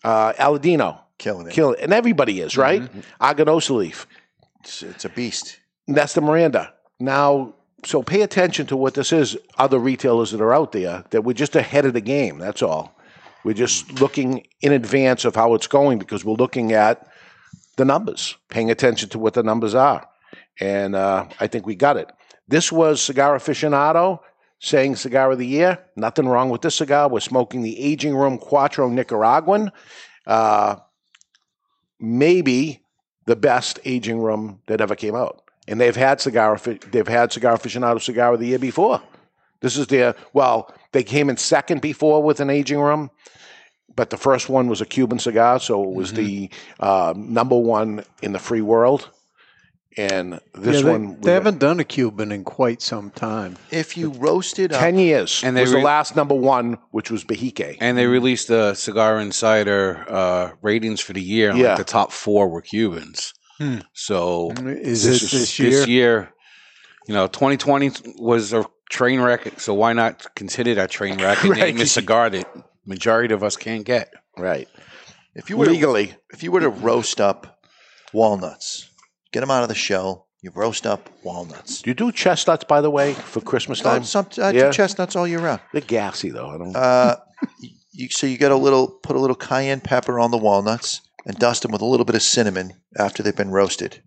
[0.05, 1.53] Uh, Aladino, Killing it.
[1.53, 1.85] killing it.
[1.85, 2.83] And everybody is, right?
[3.21, 4.07] Aganorsa leaf.
[4.61, 5.61] It's, it's a beast.
[5.87, 6.73] That's the Miranda.
[6.99, 7.55] Now,
[7.85, 11.35] so pay attention to what this is, other retailers that are out there, that we're
[11.35, 12.39] just ahead of the game.
[12.39, 12.97] That's all.
[13.45, 17.07] We're just looking in advance of how it's going because we're looking at
[17.77, 20.09] the numbers, paying attention to what the numbers are.
[20.59, 22.11] And uh, I think we got it.
[22.49, 24.21] This was Cigar Aficionado
[24.59, 25.79] saying Cigar of the Year.
[25.97, 27.11] Nothing wrong with this cigar.
[27.11, 29.71] We're smoking the Aging Room Quattro Nicaraguan.
[30.27, 30.77] Uh,
[32.01, 32.83] maybe
[33.27, 35.43] the best Aging Room that ever came out.
[35.69, 36.59] And they've had cigar
[36.91, 39.01] they've had cigar aficionado cigar of the year before.
[39.61, 43.11] This is their well, they came in second before with an Aging Room,
[43.95, 48.05] but the first one was a Cuban cigar, so it was the uh, number one
[48.23, 49.11] in the free world.
[49.97, 53.57] And this Yeah, they, one they haven't done a Cuban in quite some time.
[53.73, 55.41] If you roasted up, ten years.
[55.43, 57.77] And And they was re- the last number one, which was Behike.
[57.81, 61.71] And they released the Cigar Insider uh, ratings for the year, and Yeah.
[61.71, 63.35] like the top four were Cubans.
[63.93, 65.71] So Is This this, this year?
[65.71, 66.33] this year,
[67.07, 69.61] you know, 2020 was a train wreck.
[69.61, 71.75] So why not consider that train wreck and Right.
[71.75, 72.49] name a cigar that
[72.87, 74.15] majority of us can't get?
[74.39, 74.67] Right.
[75.35, 76.15] If you were to, Legally.
[76.33, 77.61] if you were to roast up
[78.13, 78.89] walnuts,
[79.33, 80.27] get them out of the shell.
[80.43, 81.83] You roast up walnuts.
[81.83, 84.05] Do you do chestnuts, by the way, for Christmas Oh, time?
[84.05, 84.71] some, I do Yeah.
[84.71, 85.61] chestnuts all year round.
[85.73, 86.49] They're gassy, though.
[86.49, 86.75] I don't.
[86.75, 87.17] Uh,
[87.93, 91.37] you, so you get a little, put a little cayenne pepper on the walnuts and
[91.39, 94.03] dust them with a little bit of cinnamon after they've been roasted.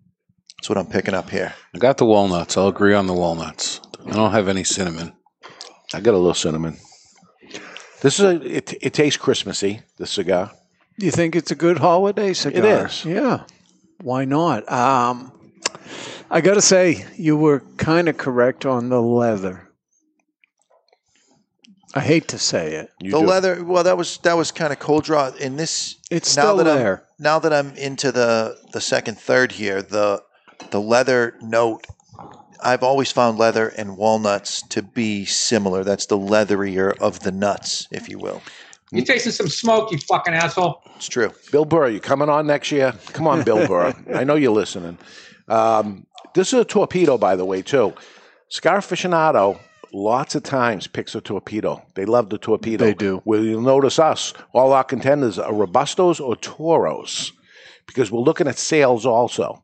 [0.58, 1.54] That's what I'm picking up here.
[1.72, 2.56] I got the walnuts.
[2.56, 3.80] I'll agree on the walnuts.
[4.04, 5.12] I don't have any cinnamon.
[5.92, 6.78] I got a little cinnamon.
[8.00, 8.56] This is a.
[8.56, 9.82] It, it tastes Christmassy.
[9.98, 10.50] The cigar.
[10.98, 12.86] You think it's a good holiday cigar?
[12.86, 13.04] is.
[13.04, 13.44] Yeah.
[14.02, 14.70] Why not?
[14.70, 15.32] Um,
[16.30, 19.68] I got to say, you were kind of correct on the leather.
[21.94, 22.90] I hate to say it.
[22.98, 23.26] You the do.
[23.26, 25.28] leather, well, that was that was kind of cold draw.
[25.28, 26.96] In this, It's now still that there.
[26.96, 30.22] I'm now that I'm into the the second third here, the
[30.70, 31.86] the leather note.
[32.60, 35.84] I've always found leather and walnuts to be similar.
[35.84, 38.42] That's the leatherier of the nuts, if you will.
[38.94, 40.82] You tasting some smoke, you fucking asshole.
[40.96, 41.32] It's true.
[41.50, 42.94] Bill Burr, you coming on next year?
[43.12, 43.92] Come on, Bill Burr.
[44.14, 44.98] I know you're listening.
[45.48, 47.94] Um, this is a torpedo, by the way, too.
[48.48, 49.58] Cigar aficionado
[49.92, 51.82] lots of times picks a torpedo.
[51.94, 52.84] They love the torpedo.
[52.84, 53.22] They do.
[53.24, 57.32] Well, you'll notice us, all our contenders are Robustos or Toros
[57.86, 59.62] because we're looking at sales also.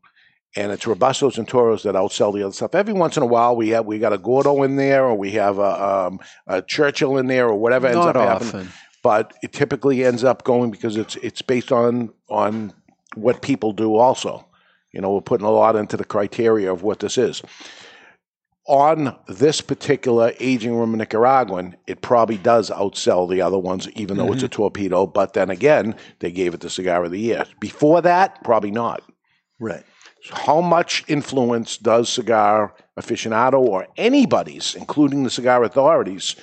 [0.55, 2.75] And it's Robustos and Toros that outsell the other stuff.
[2.75, 5.31] Every once in a while, we have we got a Gordo in there, or we
[5.31, 8.73] have a, um, a Churchill in there, or whatever ends Not up happening often.
[9.01, 12.73] But it typically ends up going because it's it's based on on
[13.15, 14.45] what people do also.
[14.91, 17.41] You know we're putting a lot into the criteria of what this is.
[18.67, 24.31] On this particular aging room nicaraguan it probably does outsell the other ones even though
[24.31, 24.53] it's a mm-hmm.
[24.53, 27.45] torpedo but then again they gave it the cigar of the year.
[27.59, 29.01] Before that probably not.
[29.59, 29.83] Right.
[30.31, 36.35] how much influence does cigar aficionado or anybody's, including the cigar authorities,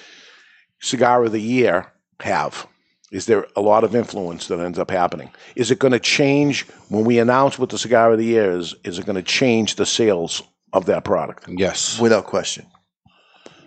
[0.80, 1.92] cigar of the year
[2.22, 2.66] have?
[3.10, 5.30] Is there a lot of influence that ends up happening?
[5.56, 8.74] Is it going to change when we announce what the cigar of the year is?
[8.84, 10.42] Is it going to change the sales
[10.74, 11.46] of that product?
[11.48, 11.98] Yes.
[11.98, 12.66] Without question.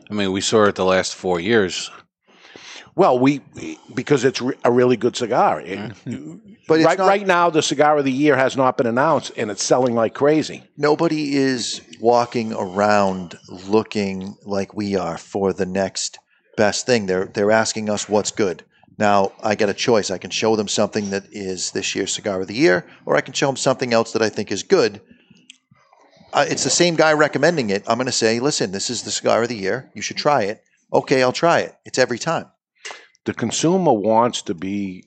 [0.09, 1.89] I mean, we saw it the last four years.
[2.95, 3.41] Well, we
[3.95, 5.61] because it's re- a really good cigar.
[5.61, 5.93] It-
[6.67, 9.31] But it's right, not, right now, the cigar of the year has not been announced,
[9.35, 10.63] and it's selling like crazy.
[10.77, 13.37] nobody is walking around
[13.67, 16.19] looking like we are for the next
[16.65, 17.01] best thing.
[17.07, 18.63] They're they're asking us what's good.
[18.97, 19.17] Now
[19.49, 20.07] I get a choice.
[20.11, 23.21] I can show them something that is this year's cigar of the year, or I
[23.21, 25.01] can show them something else that I think is good.
[26.33, 27.83] Uh, it's the same guy recommending it.
[27.87, 29.89] I'm going to say, listen, this is the cigar of the year.
[29.93, 30.63] You should try it.
[30.93, 31.75] Okay, I'll try it.
[31.83, 32.45] It's every time.
[33.25, 35.05] The consumer wants to be.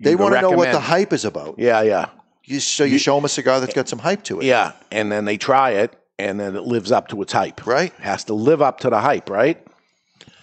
[0.00, 1.58] They want to know what the hype is about.
[1.58, 2.06] Yeah, yeah.
[2.44, 4.44] You, so you, You- show them a cigar that's got some hype to it.
[4.46, 7.66] Yeah, and then they try it, and then it lives up to its hype.
[7.66, 7.92] Right.
[7.98, 9.65] Has to live up to the hype, right?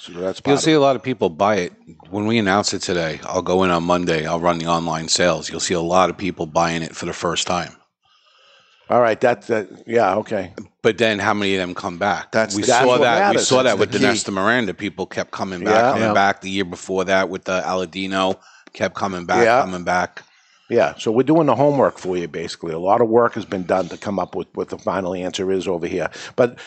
[0.04, 1.74] So that's You'll see a lot of people buy it.
[2.10, 4.26] When we announce it today, I'll go in on Monday.
[4.26, 5.50] I'll run the online sales.
[5.50, 7.72] You'll see a lot of people buying it for the first time.
[8.90, 9.70] All right, that's that.
[9.88, 10.54] Yeah, okay.
[10.82, 12.34] But then, how many of them come back?
[12.34, 13.32] That's we the- saw That's what that.
[13.34, 14.32] We saw That's that with the key.
[14.32, 14.74] Miranda.
[14.74, 15.92] People kept coming back, Yeah.
[15.94, 16.14] coming Yeah.
[16.14, 16.42] back.
[16.42, 18.38] The year before that, with the Aladino,
[18.74, 19.62] kept coming back, Yeah.
[19.62, 20.24] coming back.
[20.70, 22.74] Yeah, so we're doing the homework for you, basically.
[22.74, 25.52] A lot of work has been done to come up with what the final answer
[25.52, 26.10] is over here.
[26.36, 26.58] But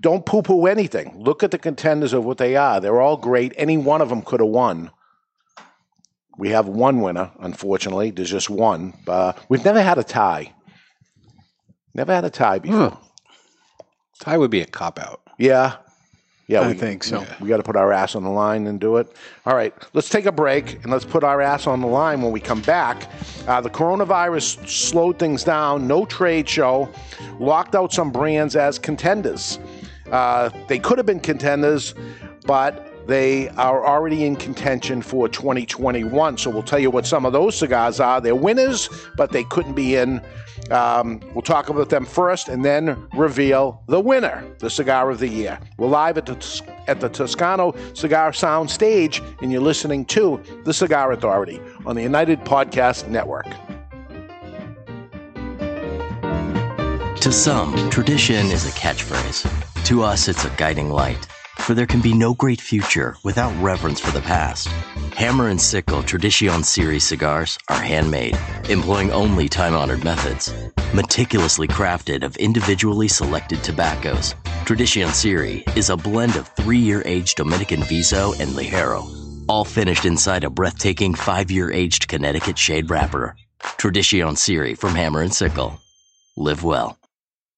[0.00, 1.14] don't poo poo anything.
[1.18, 2.80] Look at the contenders of what they are.
[2.80, 3.52] They're all great.
[3.56, 4.90] Any one of them could have won.
[6.38, 8.10] We have one winner, unfortunately.
[8.10, 8.94] There's just one.
[9.06, 10.52] Uh, we've never had a tie.
[11.94, 12.98] Never had a tie before.
[14.20, 15.20] Tie would be a cop out.
[15.38, 15.76] Yeah.
[16.48, 17.24] Yeah, I we, think so.
[17.40, 19.06] We got to put our ass on the line and do it.
[19.46, 22.32] All right, let's take a break and let's put our ass on the line when
[22.32, 23.08] we come back.
[23.46, 25.86] Uh, the coronavirus slowed things down.
[25.86, 26.90] No trade show.
[27.38, 29.60] Locked out some brands as contenders.
[30.12, 31.94] Uh, they could have been contenders,
[32.46, 36.38] but they are already in contention for 2021.
[36.38, 38.20] So we'll tell you what some of those cigars are.
[38.20, 40.20] They're winners, but they couldn't be in.
[40.70, 45.28] Um, we'll talk about them first and then reveal the winner, the cigar of the
[45.28, 45.58] year.
[45.78, 50.72] We're live at the, at the Toscano Cigar Sound Stage, and you're listening to The
[50.72, 53.46] Cigar Authority on the United Podcast Network.
[57.22, 59.84] To some, tradition is a catchphrase.
[59.84, 61.24] To us, it's a guiding light.
[61.58, 64.66] For there can be no great future without reverence for the past.
[65.14, 68.36] Hammer and Sickle Tradition Series cigars are handmade,
[68.68, 70.52] employing only time honored methods.
[70.92, 77.36] Meticulously crafted of individually selected tobaccos, Tradition Series is a blend of three year aged
[77.36, 79.06] Dominican Viso and Ligero,
[79.48, 83.36] all finished inside a breathtaking five year aged Connecticut shade wrapper.
[83.76, 85.78] Tradition Series from Hammer and Sickle.
[86.36, 86.98] Live well.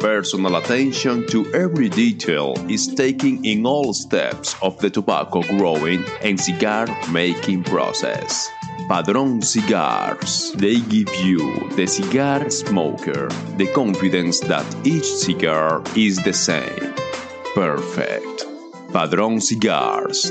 [0.00, 6.38] personal attention to every detail is taken in all steps of the tobacco growing and
[6.40, 8.48] cigar making process.
[8.88, 10.52] Padron Cigars.
[10.52, 16.94] They give you, the cigar smoker, the confidence that each cigar is the same.
[17.54, 18.44] Perfect.
[18.92, 20.30] Padron Cigars.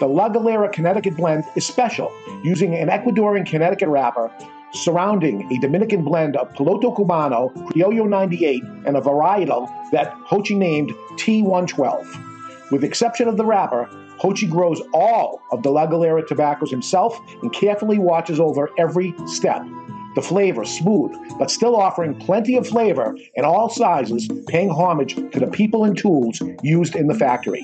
[0.00, 2.10] The La Galera Connecticut blend is special,
[2.42, 4.32] using an Ecuadorian Connecticut wrapper
[4.72, 10.92] surrounding a Dominican blend of Piloto Cubano, Criollo 98, and a varietal that Jochi named
[11.16, 12.70] T112.
[12.70, 17.52] With exception of the wrapper, Jochi grows all of the La Galera tobaccos himself and
[17.52, 19.62] carefully watches over every step.
[20.16, 25.38] The flavor smooth, but still offering plenty of flavor in all sizes, paying homage to
[25.38, 27.62] the people and tools used in the factory.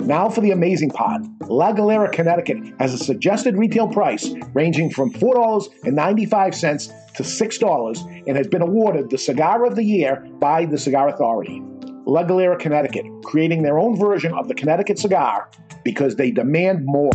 [0.00, 1.22] Now for the amazing part.
[1.48, 8.48] La Galera, Connecticut has a suggested retail price ranging from $4.95 to $6 and has
[8.48, 11.62] been awarded the Cigar of the Year by the Cigar Authority.
[12.06, 15.48] La Galera, Connecticut, creating their own version of the Connecticut cigar
[15.84, 17.12] because they demand more.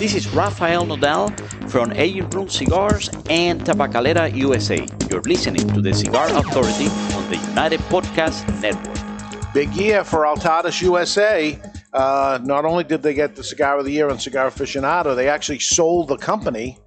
[0.00, 1.28] This is Rafael Nodal
[1.68, 4.86] from Aging Room Cigars and Tabacalera USA.
[5.10, 8.96] You're listening to the Cigar Authority on the United Podcast Network.
[9.52, 11.60] Big year for Altadis USA.
[11.92, 15.28] Uh, not only did they get the Cigar of the Year on Cigar Aficionado, they
[15.28, 16.78] actually sold the company.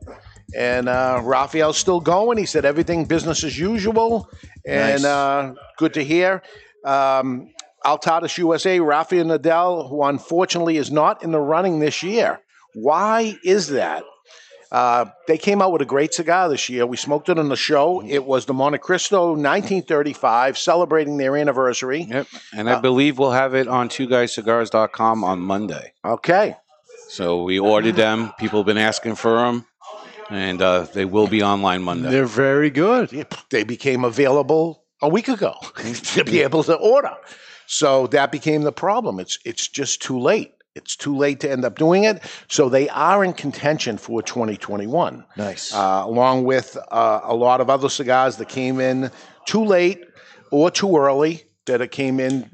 [0.58, 2.40] And uh, Rafael's still going.
[2.40, 4.28] He said everything business as usual.
[4.66, 5.06] And Nice.
[5.06, 6.42] uh, good to hear.
[6.84, 7.54] Um,
[7.86, 12.40] Altadis USA, Rafael Nodal, who unfortunately is not in the running this year.
[12.74, 14.04] Why is that?
[14.74, 16.88] Uh, they came out with a great cigar this year.
[16.88, 18.04] We smoked it on the show.
[18.04, 22.02] It was the Montecristo 1935, celebrating their anniversary.
[22.02, 22.28] Yep.
[22.58, 25.94] And I believe we'll have it on two twoguyscigars.com on Monday.
[26.04, 26.58] Okay.
[27.08, 28.34] So we ordered them.
[28.40, 29.68] People have been asking for them,
[30.32, 32.10] and uh, they will be online Monday.
[32.10, 33.28] They're very good.
[33.52, 37.14] They became available a week ago to be able to order.
[37.68, 39.20] So that became the problem.
[39.20, 40.56] It's it's just too late.
[40.76, 42.24] It's too late to end up doing it.
[42.48, 45.24] So they are in contention for 2021.
[45.38, 45.72] Nice.
[45.74, 49.12] Uh, along with uh, a lot of other cigars that came in
[49.46, 50.04] too late
[50.50, 52.50] or too early, that it came in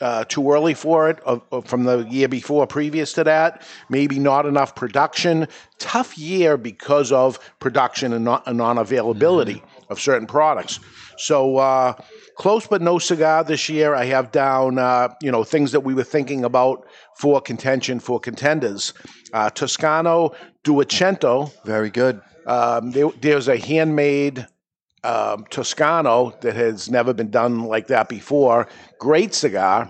[0.00, 1.20] uh, too early for it
[1.64, 3.62] from the year before, previous to that.
[3.88, 5.46] Maybe not enough production.
[5.78, 10.80] Tough year because of production and non- and non-availability of certain products.
[11.16, 11.94] So uh,
[12.36, 13.94] close but no cigar this year.
[13.94, 16.86] I have down, uh, you know, things that we were thinking about
[17.16, 18.92] for contention for contenders.
[19.32, 20.32] Uh, Toscano
[20.64, 21.52] Duecento.
[21.64, 22.20] Very good.
[22.46, 24.46] Um, there, there's a handmade
[25.02, 28.68] um, Toscano that has never been done like that before.
[28.98, 29.88] Great cigar.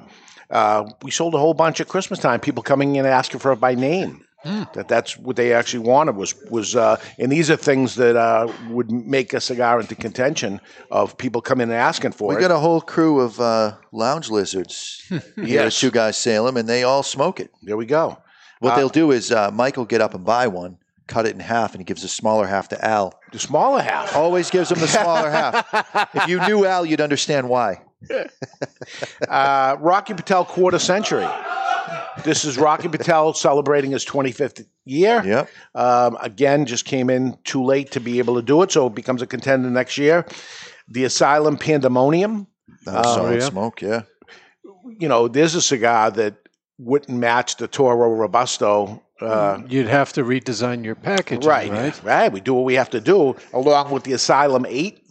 [0.51, 2.41] Uh, we sold a whole bunch at Christmas time.
[2.41, 4.26] People coming in and asking for it by name.
[4.45, 8.53] That that's what they actually wanted was was, uh, and these are things that uh,
[8.71, 10.61] would make a cigar into contention
[10.91, 12.39] of people coming and asking for We it.
[12.39, 15.81] We got a whole crew of uh, lounge lizards here at Yes.
[15.81, 17.51] Two Guys Salem, and they all smoke it.
[17.63, 18.19] There we go.
[18.61, 20.79] What Uh, they'll do is uh, Mike will get up and buy one,
[21.09, 23.19] cut it in half, and he gives the smaller half to Al.
[23.33, 25.67] The smaller half always gives him the smaller half.
[26.15, 27.83] If you knew Al, you'd understand why.
[29.29, 31.27] uh, Rocky Patel quarter century.
[32.25, 35.23] This is Rocky Patel celebrating his 25th year.
[35.25, 35.49] Yep.
[35.75, 38.95] Um, again, just came in too late to be able to do it, so it
[38.95, 40.27] becomes a contender next year.
[40.89, 42.47] The Asylum Pandemonium.
[42.87, 43.49] Oh, solid yeah.
[43.49, 44.03] smoke, yeah.
[44.99, 46.37] You know, there's a cigar that
[46.79, 49.03] wouldn't match the Toro Robusto.
[49.21, 52.05] Uh, You'd have to redesign your packaging, right, right?
[52.05, 55.03] right, We do what we have to do, along with the Asylum 8.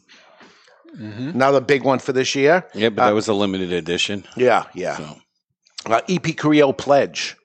[0.95, 1.29] Mm-hmm.
[1.29, 2.65] Another big one for this year.
[2.73, 4.23] Yeah, but Uh, that was a limited edition.
[4.37, 5.15] Yeah, yeah.
[5.85, 7.35] Uh, EP Carrillo Pledge.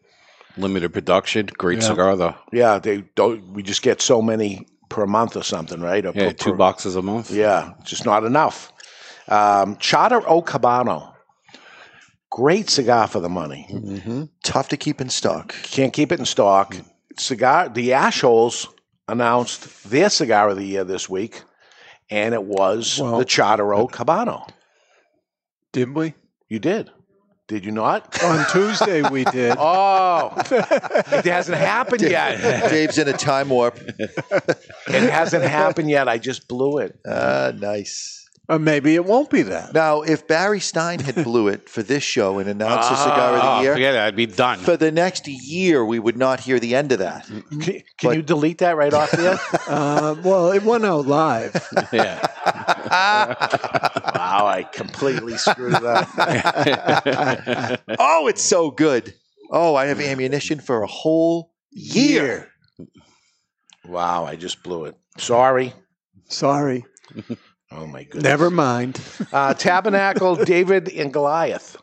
[0.56, 1.46] Limited production.
[1.58, 1.88] Great Yeah.
[1.88, 2.34] cigar, though.
[2.52, 3.52] Yeah, they don't.
[3.52, 6.04] We just get so many per month or something, right?
[6.04, 7.30] Or Yeah, per- two per- boxes a month.
[7.30, 8.72] Yeah, just not enough.
[9.28, 11.12] Um, Charter Oak Habano.
[12.30, 13.66] Great cigar for the money.
[13.70, 14.24] Mm-hmm.
[14.44, 15.54] Tough to keep in stock.
[15.64, 16.76] Can't keep it in stock.
[17.16, 17.68] Cigar.
[17.68, 18.66] The Ashholes
[19.08, 21.42] announced their cigar of the year this week,
[22.08, 24.48] and it was Well- the Charter Oak Habano.
[25.72, 26.14] Didn't we?
[26.48, 26.90] You did.
[27.50, 28.22] Did you not?
[28.22, 29.56] On Tuesday we did.
[29.58, 32.40] Oh, it hasn't happened yet.
[32.70, 33.76] Dave's in a time warp.
[33.98, 36.08] It hasn't happened yet.
[36.08, 36.96] I just blew it.
[37.04, 38.18] Uh, nice.
[38.48, 39.74] Or maybe it won't be that.
[39.74, 43.42] Now, if Barry Stein had blew it for this show and announced the cigar of
[43.58, 43.98] the year, forget it.
[44.00, 44.58] I'd be done.
[44.60, 47.26] for the next year, we would not hear the end of that.
[47.26, 49.38] Can, can you delete that right off there?
[49.68, 51.52] Uh, well, it went out live.
[51.92, 52.26] yeah.
[52.90, 56.08] wow, I completely screwed it up.
[57.98, 59.14] oh, it's so good.
[59.50, 62.48] Oh, I have ammunition for a whole year.
[63.86, 64.96] Wow, I just blew it.
[65.18, 65.72] Sorry.
[66.28, 66.84] Sorry.
[67.72, 68.24] Oh my goodness.
[68.24, 69.00] Never mind.
[69.32, 71.76] Uh, Tabernacle, David and Goliath.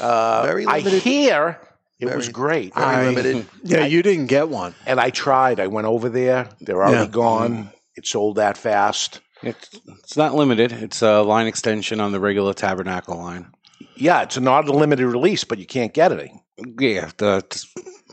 [0.00, 1.02] Uh, Very I limited.
[1.02, 1.60] hear
[1.98, 2.74] it Very- was great.
[2.74, 3.46] very I- limited.
[3.62, 4.74] Yeah, you didn't get one.
[4.86, 5.60] And I tried.
[5.60, 6.48] I went over there.
[6.60, 7.06] They're already Yeah.
[7.08, 7.70] gone.
[7.96, 9.20] It sold that fast.
[9.42, 9.70] It's,
[10.02, 10.72] it's not limited.
[10.72, 13.52] It's a line extension on the regular Tabernacle line.
[13.96, 16.30] Yeah, it's not a limited release, but you can't get it.
[16.78, 17.44] Yeah, the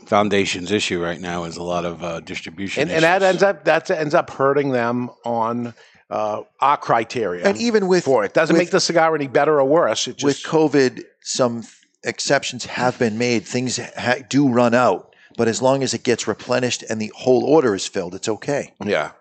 [0.06, 3.64] Foundation's issue right now is a lot of uh, distribution And, and that ends up
[3.64, 5.74] that ends up hurting them on
[6.10, 7.46] uh, our criteria.
[7.46, 10.08] And even with for it doesn't with- make the cigar any better or worse.
[10.08, 11.64] It just With COVID, some
[12.04, 13.44] exceptions have been made.
[13.44, 17.44] Things ha- do run out, but as long as it gets replenished and the whole
[17.44, 18.72] order is filled, it's okay.
[18.82, 19.12] yeah.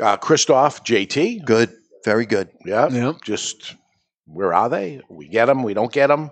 [0.00, 1.70] Uh, Christoph JT, Good,
[2.04, 2.48] very good.
[2.64, 3.12] yeah, Yeah.
[3.24, 3.74] just
[4.26, 5.00] where are they?
[5.08, 6.30] We get them, we don't get them.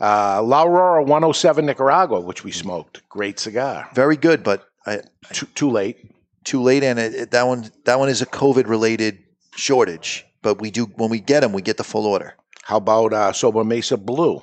[0.00, 3.88] Uh, La Aurora 107 Nicaragua, which we smoked, great cigar.
[3.94, 5.00] Very good, but I,
[5.32, 5.96] Too, too late.
[6.44, 9.18] too late, and it, it- that one that one is a COVID related
[9.56, 10.24] shortage.
[10.42, 12.34] But we do when we get them, we get the full order.
[12.62, 14.42] How about uh, Sobremesa Blue?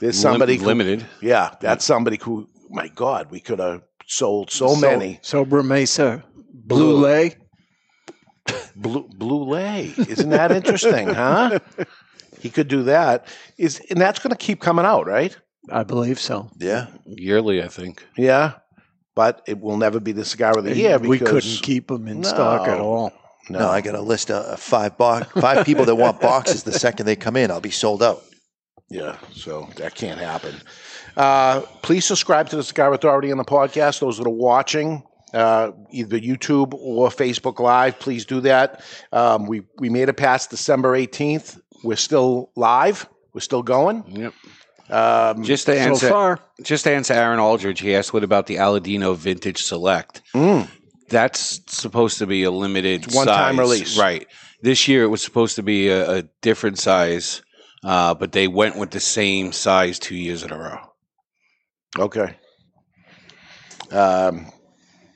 [0.00, 1.06] There's somebody Lim- who- limited.
[1.20, 2.48] Yeah, that's somebody who.
[2.70, 5.18] My God, we could have sold so, many.
[5.22, 6.24] Sober Mesa
[6.54, 7.34] Blue Lay.
[8.76, 9.96] Blue Brûlée.
[10.08, 11.58] Isn't that interesting, huh?
[12.40, 13.26] He could do that.
[13.58, 15.36] Is and that's going to keep coming out, right?
[15.70, 16.50] I believe so.
[16.58, 16.86] Yeah.
[17.06, 18.04] Yearly, I think.
[18.16, 18.54] Yeah,
[19.14, 20.98] but it will never be the cigar of the year.
[20.98, 23.12] we couldn't keep them in stock at all.
[23.48, 26.62] No, I got a list of of five bo- five people that want boxes.
[26.62, 28.22] The second they come in, I'll be sold out.
[28.88, 30.54] Yeah, so that can't happen.
[31.16, 34.00] Uh, please subscribe to the Cigar Authority on the podcast.
[34.00, 38.82] Those that are watching, uh, either YouTube or Facebook Live, please do that.
[39.12, 41.58] Um, we we made it past December eighteenth.
[41.84, 43.08] We're still live.
[43.34, 44.04] We're still going.
[44.08, 44.34] Yep.
[44.90, 46.38] Um, Just to so answer, far.
[46.62, 50.68] just to answer Aaron Aldridge, he asked, "What about the Aladino Vintage Select?" Mm.
[51.08, 53.58] That's supposed to be a limited one-time size.
[53.58, 53.98] release.
[53.98, 54.26] right?
[54.62, 57.42] This year it was supposed to be a, a different size,
[57.84, 60.78] uh, but they went with the same size two years in a row.
[61.98, 62.36] Okay.
[63.90, 64.46] Um,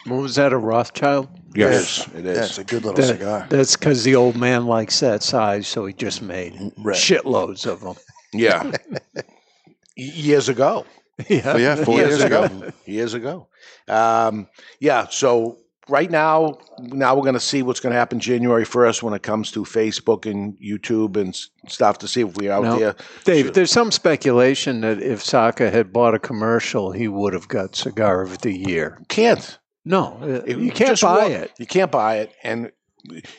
[0.07, 1.29] What was that, a Rothschild?
[1.55, 2.07] Yes.
[2.15, 2.37] it is.
[2.39, 3.47] That's a good little That- cigar.
[3.49, 6.97] That's because the old man likes that size, so he just made Right.
[6.97, 7.95] shitloads of them.
[8.33, 8.73] Yeah.
[9.97, 10.85] years ago.
[11.29, 11.53] Yeah.
[11.55, 12.71] Oh, yeah, four years ago.
[12.85, 13.49] years ago.
[13.89, 14.49] Um,
[14.81, 15.07] yeah.
[15.09, 15.57] So
[15.89, 19.23] right now, now we're going to see what's going to happen January first when it
[19.23, 22.97] comes to Facebook and YouTube and s- stuff to see if we're out Now, there.
[23.25, 27.75] Dave, there's some speculation that if Saka had bought a commercial, he would have got
[27.75, 28.99] Cigar of the Year.
[29.09, 29.59] Can't.
[29.87, 31.53] No, uh, It- you can't buy it.
[31.59, 32.71] You can't buy it, and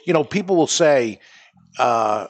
[0.05, 1.19] you know people will say,
[1.77, 2.27] uh,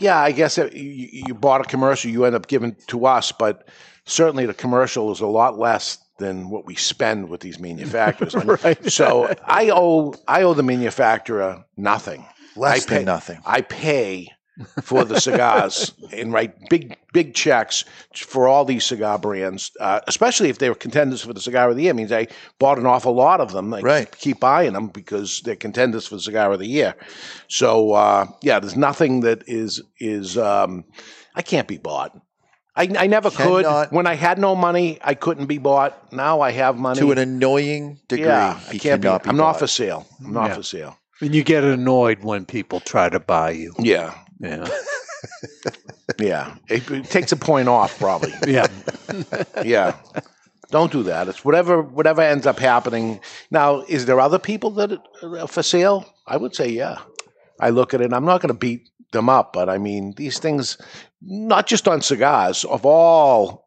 [0.00, 3.30] "Yeah, I guess it, you, you bought a commercial, you end up giving to us,"
[3.32, 3.68] but
[4.04, 8.34] certainly the commercial is a lot less than what we spend with these manufacturers.
[8.64, 8.90] Right.
[8.90, 12.26] So I owe I owe the manufacturer nothing.
[12.56, 13.40] Less I pay, than nothing.
[13.46, 14.28] I pay
[14.82, 17.84] for the cigars and write big big checks
[18.14, 21.76] for all these cigar brands, uh, especially if they were contenders for the cigar of
[21.76, 21.94] the year.
[21.94, 22.28] Means I
[22.58, 23.72] bought an awful lot of them.
[23.74, 24.18] I Right.
[24.18, 26.94] keep buying them because they're contenders for the cigar of the year.
[27.48, 30.84] So uh, yeah, there's nothing that is is um,
[31.34, 32.18] I can't be bought.
[32.78, 33.96] I, I never Cannot- could.
[33.96, 36.12] When I had no money, I couldn't be bought.
[36.12, 37.00] Now I have money.
[37.00, 39.06] To an annoying degree, yeah, I can't be.
[39.08, 39.58] cannot be I'm not bought.
[39.60, 40.06] for sale.
[40.24, 40.54] I'm not Yeah.
[40.56, 40.98] for sale.
[41.22, 43.72] And you get annoyed when people try to buy you.
[43.78, 44.68] Yeah, Yeah.
[46.18, 46.56] yeah.
[46.68, 48.32] It, it takes a point off, probably.
[48.46, 48.66] Yeah.
[49.64, 49.96] yeah.
[50.70, 51.28] Don't do that.
[51.28, 53.20] It's whatever whatever ends up happening.
[53.50, 56.12] Now, is there other people that are for sale?
[56.26, 56.98] I would say yeah.
[57.60, 58.12] I look at it.
[58.12, 60.76] I'm not going to beat them up, but I mean these things,
[61.22, 63.66] not just on cigars, of all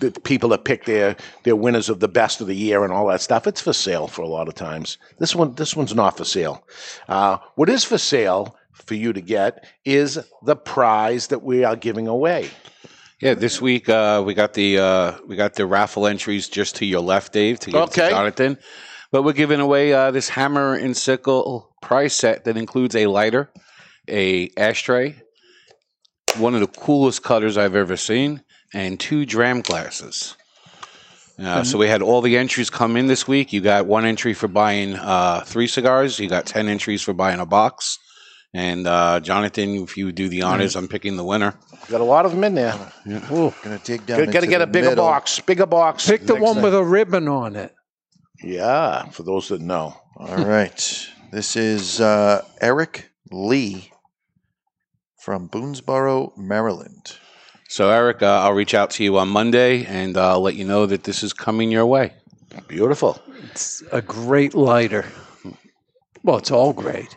[0.00, 3.08] the people that pick their their winners of the best of the year and all
[3.08, 3.46] that stuff.
[3.46, 4.98] It's for sale for a lot of times.
[5.18, 6.64] This one this one's not for sale.
[7.08, 8.56] Uh, what is for sale
[8.86, 12.50] for you to get is the prize that we are giving away.
[13.20, 16.84] Yeah, this week uh, we got the uh, we got the raffle entries just to
[16.86, 18.08] your left, Dave, to give Okay.
[18.08, 18.58] to Jonathan.
[19.12, 23.50] But we're giving away uh, this hammer and sickle prize set that includes a lighter,
[24.08, 25.14] a ashtray,
[26.36, 28.42] one of the coolest cutters I've ever seen,
[28.74, 30.36] and two dram glasses.
[31.38, 33.52] Uh, so we had all the entries come in this week.
[33.52, 36.18] You got one entry for buying uh, three cigars.
[36.18, 37.98] You got ten entries for buying a box.
[38.56, 41.54] And uh, Jonathan, if you do the honors, I'm picking the winner.
[41.88, 42.78] Got a lot of them in there.
[43.04, 44.18] Gonna dig down.
[44.18, 45.04] Got to into get a the bigger middle.
[45.04, 45.40] box.
[45.40, 46.06] Bigger box.
[46.06, 46.62] Pick the next one time.
[46.62, 47.74] with a ribbon on it.
[48.44, 49.96] Yeah, for those that know.
[50.16, 51.08] All right.
[51.32, 53.90] This is uh, Eric Lee
[55.18, 57.16] from Boonsboro, Maryland.
[57.68, 60.86] So, Eric, uh, I'll reach out to you on Monday and uh, let you know
[60.86, 62.12] that this is coming your way.
[62.68, 63.20] Beautiful.
[63.50, 65.04] It's a great lighter.
[66.22, 67.16] Well, it's all great.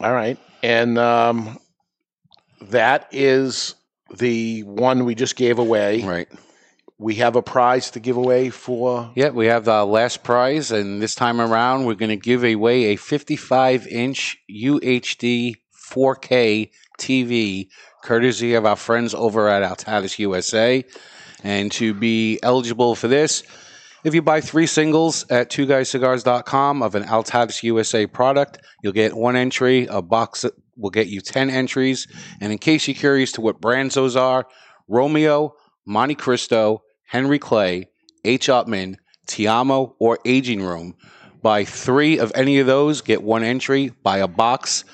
[0.00, 0.38] All right.
[0.62, 1.58] And um,
[2.60, 3.74] that is
[4.16, 6.02] the one we just gave away.
[6.02, 6.28] Right.
[6.98, 9.10] We have a prize to give away for.
[9.14, 12.86] Yeah, we have the last prize, and this time around, we're going to give away
[12.86, 15.56] a 55 inch UHD
[15.90, 17.68] 4K TV,
[18.02, 20.84] courtesy of our friends over at Altadis USA.
[21.42, 23.44] And to be eligible for this,
[24.04, 29.36] if you buy three singles at twoguyscigars.com of an Altadis USA product, you'll get one
[29.36, 29.86] entry.
[29.90, 30.44] A box
[30.76, 32.06] will get you 10 entries.
[32.40, 34.46] And in case you're curious to what brands those are,
[34.88, 35.54] Romeo,
[35.88, 37.88] Montecristo, Henry Clay,
[38.24, 38.48] H.
[38.48, 38.96] Upmann,
[39.26, 40.94] Te-Amo, or Aging Room.
[41.42, 43.92] Buy three of any of those, get one entry.
[44.02, 44.84] Buy a box,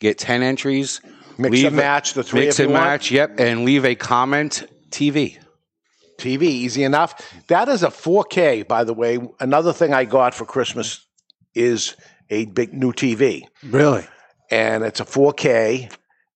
[0.00, 1.00] get 10 entries.
[1.38, 3.40] Mix and match the three Mix and match, yep.
[3.40, 5.38] And leave a comment TV.
[6.18, 7.14] TV, easy enough.
[7.48, 9.18] That is a 4K, by the way.
[9.40, 11.06] Another thing I got for Christmas
[11.54, 11.96] is
[12.30, 13.42] a big new TV.
[13.62, 14.06] Really?
[14.50, 15.92] And it's a 4K.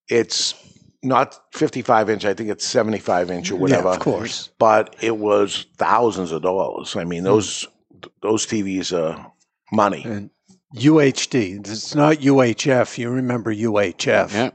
[0.09, 0.55] It's
[1.03, 3.89] not 55 inch, I think it's 75 inch or whatever.
[3.89, 4.51] Yeah, of course.
[4.59, 6.97] But it was thousands of dollars.
[6.97, 7.67] I mean, those
[8.03, 9.33] th- those TVs are
[9.73, 10.03] money.
[10.05, 10.31] And
[10.75, 11.67] UHD.
[11.67, 12.99] It's not UHF.
[12.99, 14.33] You remember UHF?
[14.33, 14.51] Yeah.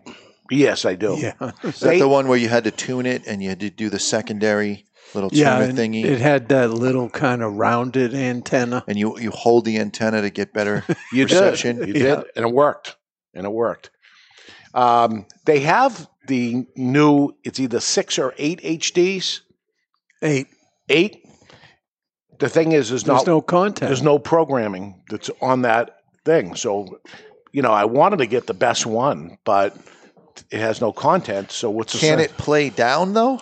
[0.52, 1.16] Yes, I do.
[1.18, 1.52] Yeah.
[1.64, 3.90] Is that the one where you had to tune it and you had to do
[3.90, 4.86] the secondary
[5.16, 6.04] little Yeah, tuner thingy?
[6.06, 8.84] it had that little kind of rounded antenna.
[8.88, 11.78] and you you hold the antenna to get better You reception.
[11.80, 11.88] did.
[11.90, 12.96] You did, and it worked.
[13.34, 13.90] And it worked.
[14.74, 17.36] Um, they have the new.
[17.44, 19.42] It's either six or eight HDs.
[20.22, 20.48] Eight.
[20.90, 21.26] Eight.
[22.40, 23.90] The thing is, there's, There's not, no content.
[23.90, 26.56] There's no programming that's on that thing.
[26.56, 27.00] So,
[27.52, 29.78] you know, I wanted to get the best one, but
[30.52, 31.52] it has no content.
[31.52, 32.32] So what's the Can sense?
[32.32, 33.40] it play down though?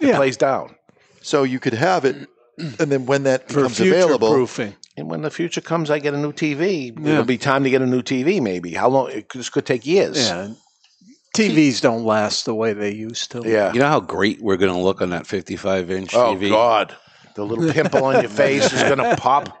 [0.00, 0.74] It plays down.
[1.22, 4.74] So you could have it, and then when that For becomes available, proofing.
[4.96, 6.92] And when the future comes, I get a new TV.
[6.98, 7.12] Yeah.
[7.12, 8.42] It'll be time to get a new TV.
[8.42, 9.10] Maybe how long?
[9.10, 10.18] It, this could take years.
[10.18, 10.50] Yeah.
[11.34, 13.42] TVs don't last the way they used to.
[13.46, 13.72] Yeah.
[13.72, 16.18] You know how great we're going to look on that 55 inch TV?
[16.18, 16.50] Oh TV?
[16.50, 16.94] God,
[17.34, 19.58] the little pimple on your face is gonna pop.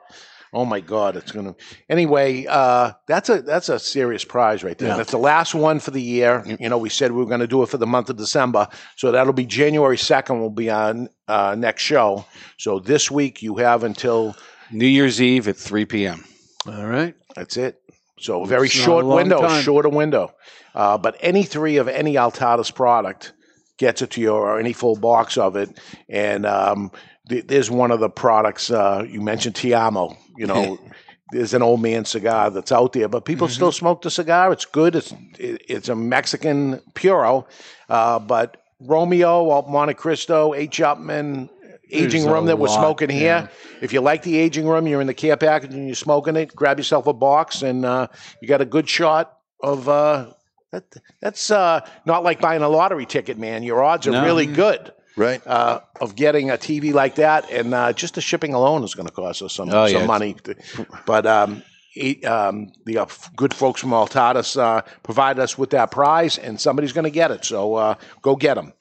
[0.54, 1.54] Oh my God, it's gonna.
[1.88, 4.88] Anyway, uh, that's a that's a serious prize right there.
[4.88, 4.96] Yeah.
[4.98, 6.44] That's the last one for the year.
[6.60, 8.68] You know, we said we were going to do it for the month of December,
[8.96, 10.40] so that'll be January second.
[10.40, 12.26] We'll be on uh, next show.
[12.58, 14.36] So this week you have until
[14.70, 16.24] New Year's Eve at 3 p.m.
[16.66, 17.14] All right.
[17.34, 17.80] That's it.
[18.18, 19.62] So very It's short a window, time.
[19.62, 20.34] shorter window.
[20.74, 23.32] Uh, but any three of any Altadis product
[23.78, 25.78] gets it to you, or any full box of it.
[26.08, 26.92] And um,
[27.26, 30.16] there's one of the products uh, you mentioned, Te-Amo.
[30.36, 30.78] You know,
[31.30, 34.52] there's an old man cigar that's out there, but people still smoke the cigar.
[34.52, 34.96] It's good.
[34.96, 37.46] It's it, it's a Mexican puro,
[37.88, 40.78] uh, but Romeo, Montecristo, H.
[40.80, 41.48] Upmann.
[41.94, 43.46] Aging There's room that we're smoking here.
[43.50, 43.78] yeah.
[43.82, 46.56] If you like the aging room, you're in the care package and you're smoking it.
[46.56, 48.06] Grab yourself a box, and uh,
[48.40, 49.88] you got a good shot of.
[49.90, 50.32] Uh,
[50.70, 50.84] that,
[51.20, 53.62] that's uh, not like buying a lottery ticket, man.
[53.62, 54.24] Your odds are No.
[54.24, 55.44] really good, right?
[55.46, 59.06] Uh, of getting a TV like that, and uh, just the shipping alone is going
[59.06, 60.06] to cost us some Oh, some yeah.
[60.06, 60.36] money.
[61.06, 61.62] But um,
[61.94, 63.06] e- um, the uh,
[63.36, 67.30] good folks from Altadis uh, provided us with that prize, and somebody's going to get
[67.30, 67.44] it.
[67.44, 68.72] So uh, go get them.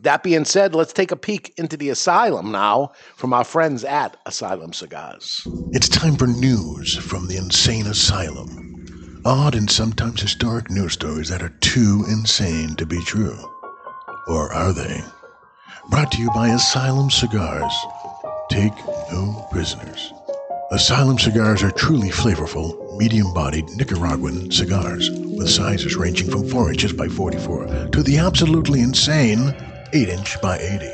[0.00, 4.16] That being said, let's take a peek into the asylum now from our friends at
[4.24, 5.46] Asylum Cigars.
[5.72, 8.48] It's time for news from the insane asylum.
[9.26, 13.36] Odd and sometimes historic news stories that are too insane to be true.
[14.26, 15.02] Or are they?
[15.90, 17.74] Brought to you by Asylum Cigars.
[18.48, 18.72] Take
[19.10, 20.12] no prisoners.
[20.70, 26.92] Asylum cigars are truly flavorful, medium bodied Nicaraguan cigars, with sizes ranging from 4 inches
[26.92, 29.52] by 44 to the absolutely insane
[29.92, 30.88] 8 inch by 80.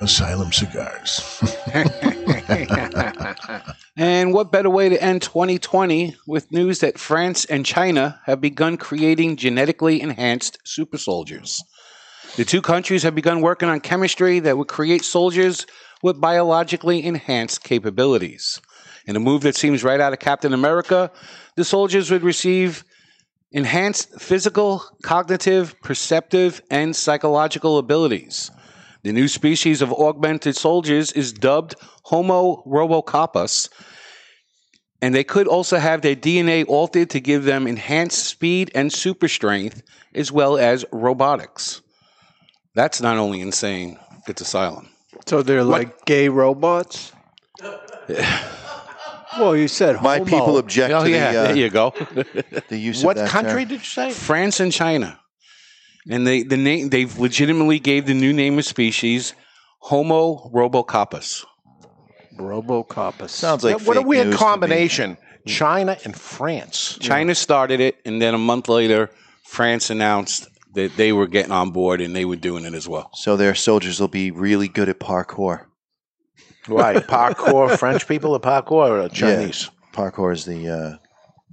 [0.00, 1.40] Asylum cigars.
[4.00, 8.76] And what better way to end 2020 with news that France and China have begun
[8.76, 11.60] creating genetically enhanced super soldiers?
[12.36, 15.66] The two countries have begun working on chemistry that would create soldiers
[16.02, 18.60] with biologically enhanced capabilities.
[19.06, 21.10] In a move that seems right out of Captain America,
[21.56, 22.84] the soldiers would receive
[23.50, 28.50] enhanced physical, cognitive, perceptive, and psychological abilities.
[29.02, 33.70] The new species of augmented soldiers is dubbed Homo robocoppus,
[35.00, 39.28] and they could also have their DNA altered to give them enhanced speed and super
[39.28, 39.82] strength,
[40.14, 41.80] as well as robotics.
[42.78, 43.98] That's not only insane,
[44.28, 44.88] it's asylum.
[45.26, 47.10] So they're like gay robots?
[49.38, 50.30] well, you said My homo.
[50.30, 51.92] people object Oh, to yeah, the, uh, there you go.
[52.68, 53.68] the use What of that country term.
[53.70, 54.10] did you say?
[54.12, 55.18] France and China.
[56.08, 59.34] And they the name they've legitimately gave the new name of species
[59.80, 61.44] Homo robocoppus.
[62.38, 63.30] Robocoppus.
[63.30, 64.46] Sounds like what a fake weird news to me.
[64.50, 65.16] combination.
[65.46, 66.96] China and France.
[67.00, 69.10] China started it, and then a month later,
[69.44, 70.46] France announced
[70.78, 73.10] that they were getting on board and they were doing it as well.
[73.14, 75.66] So their soldiers will be really good at parkour.
[76.66, 76.94] Why?
[77.08, 79.70] Parkour, French people or parkour or Chinese?
[79.70, 80.68] Yeah, parkour is the.
[80.68, 80.96] Uh,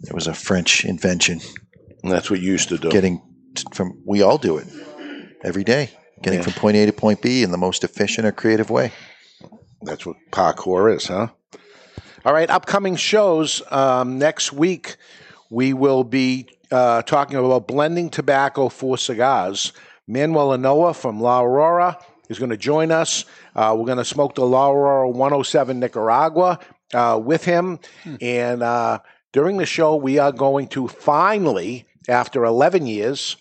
[0.03, 1.39] it was a French invention.
[2.03, 2.89] And that's what you used to do.
[2.91, 3.21] Getting
[3.73, 4.67] from we all do it
[5.43, 5.89] every day.
[6.21, 6.43] Getting Yeah.
[6.45, 8.91] from point A to point B in the most efficient or creative way.
[9.81, 11.27] That's what parkour is, huh?
[12.25, 13.61] All right, upcoming shows.
[13.71, 14.95] Um, next week,
[15.49, 19.73] we will be uh, talking about blending tobacco for cigars.
[20.07, 21.97] Manuel Inoa from La Aurora
[22.29, 23.25] is going to join us.
[23.55, 26.59] Uh, we're going to smoke the La Aurora 107 Nicaragua
[26.93, 27.79] uh, with him.
[28.21, 28.99] And uh,
[29.31, 33.37] during the show, we are going to finally, after 11 years,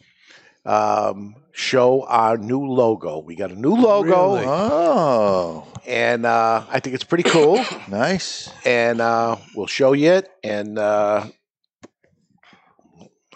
[0.65, 3.19] um, show our new logo.
[3.21, 4.35] We got a new logo.
[4.37, 4.47] Really?
[4.47, 7.63] Oh, And uh, I think it's pretty cool.
[7.89, 8.51] nice.
[8.65, 10.31] and uh, we'll show you it.
[10.43, 11.27] And uh,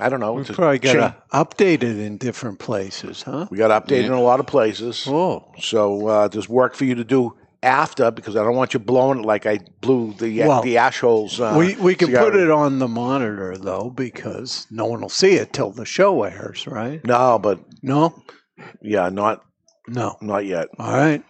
[0.00, 0.34] I don't know.
[0.34, 3.46] We probably got cha- to update it in different places, huh?
[3.50, 5.04] we got updated in a lot of places.
[5.08, 8.78] Oh, So uh, there's work for you to do after because I don't want you
[8.80, 11.40] blowing it like I blew the Well, the ashholes.
[11.40, 12.30] Uh, we we can cigar.
[12.30, 16.22] put it on the monitor though because no one will see it till the show
[16.22, 17.04] airs, right?
[17.04, 18.22] No, but no,
[18.80, 19.44] yeah, not
[19.88, 20.68] no, not yet.
[20.78, 21.24] All right,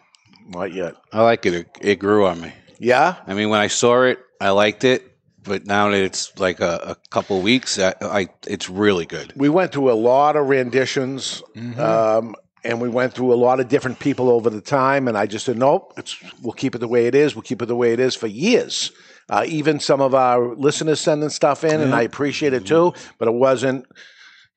[0.49, 0.95] not yet.
[1.13, 1.55] I like it.
[1.55, 2.53] It, it grew on me.
[2.79, 3.17] Yeah.
[3.27, 5.03] I mean, when I saw it, I liked it,
[5.49, 9.33] but now that it's like a, a couple weeks, I, I it's really good.
[9.37, 11.81] We went through a lot of renditions, Mm-hmm.
[11.81, 12.35] um,
[12.65, 15.09] and we went through a lot of different people over the time.
[15.09, 17.35] And I just said, nope, it's, we'll keep it the way it is.
[17.35, 18.91] We'll keep it the way it is for years.
[19.31, 22.95] Uh, even some of our listeners sending stuff in, and I appreciate it too.
[23.19, 23.87] But it wasn't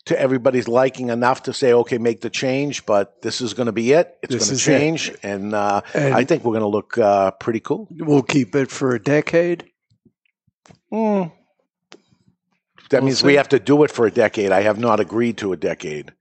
[0.05, 2.85] to everybody's liking enough to say, okay, make the change.
[2.87, 4.17] But this is going to be it.
[4.23, 7.59] It's going to change, and, uh, And- I think we're going to look uh, pretty
[7.59, 7.87] cool.
[7.91, 9.70] we'll keep it for a decade.
[10.91, 11.31] Mm.
[12.89, 14.51] That We'll means we have to do it for a decade.
[14.51, 16.11] I have not agreed to a decade,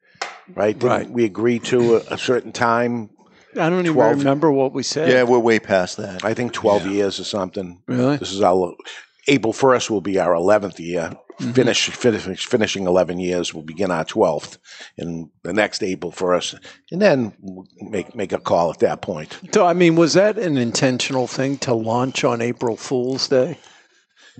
[0.55, 0.79] right?
[0.79, 1.11] Didn't Right.
[1.11, 3.11] We agreed to a, a certain time.
[3.57, 5.11] I don't even remember what we said.
[5.11, 6.25] Yeah, we're way past that.
[6.25, 7.83] I think twelve years or something.
[7.89, 8.17] Really?
[8.19, 8.77] This is our
[9.27, 11.11] April first will be our eleventh year.
[11.41, 11.53] Mm-hmm.
[11.53, 13.53] Finish, finish finishing eleven years.
[13.53, 14.59] We'll begin our twelfth
[14.97, 16.55] in the next April first,
[16.93, 17.35] and then
[17.81, 19.37] make make a call at that point.
[19.53, 23.59] So, I mean, was that an intentional thing to launch on April Fool's Day?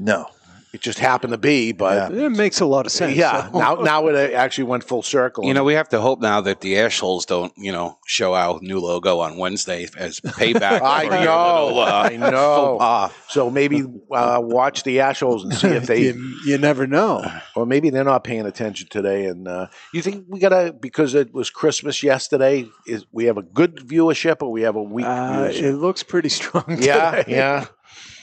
[0.03, 0.27] No,
[0.73, 3.17] it just happened to be, but It makes a lot of sense.
[3.17, 3.59] yeah, though.
[3.59, 5.45] now now it actually went full circle.
[5.45, 8.59] You know, we have to hope now that the assholes don't, you know, show our
[8.63, 10.81] new logo on Wednesday as payback.
[10.83, 12.31] I for know, little, uh, I know.
[12.79, 13.13] faux pas.
[13.29, 13.83] So maybe
[14.13, 17.25] uh, watch the Ashholes and see if they, you, you never know.
[17.57, 19.27] or maybe they're not paying attention today.
[19.27, 22.65] And uh, you think we gotta because it was Christmas yesterday?
[22.87, 25.63] Is we have a good viewership or we have a weak Uh, viewership?
[25.63, 26.65] it looks pretty strong.
[26.81, 27.37] Yeah, today.
[27.37, 27.67] yeah.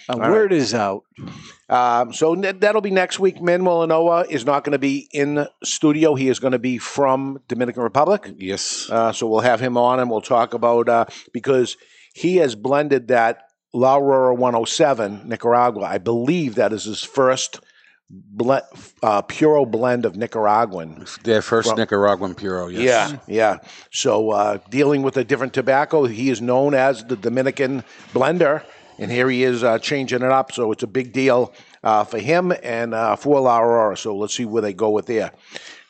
[0.10, 1.04] Uh, All word is out.
[1.70, 3.41] Um, so that'll be next week.
[3.41, 6.15] Manuel Inoa is not going to be in studio.
[6.15, 8.34] He is going to be from Dominican Republic.
[8.38, 8.89] Yes.
[8.89, 11.76] Uh, so we'll have him on and we'll talk about uh, because
[12.13, 15.84] he has blended that La Aurora 107 Nicaragua.
[15.84, 17.59] I believe that is his first
[18.09, 18.61] ble-
[19.03, 21.05] uh, Puro blend of Nicaraguan.
[21.24, 23.11] Their first From- Nicaraguan Puro, yes.
[23.11, 23.57] Yeah, yeah.
[23.91, 28.63] So uh, dealing with a different tobacco, he is known as the Dominican blender,
[29.00, 30.52] and here he is uh, changing it up.
[30.52, 33.98] So it's a big deal uh, for him and uh, for La Aurora.
[33.98, 35.32] So let's see where they go with there.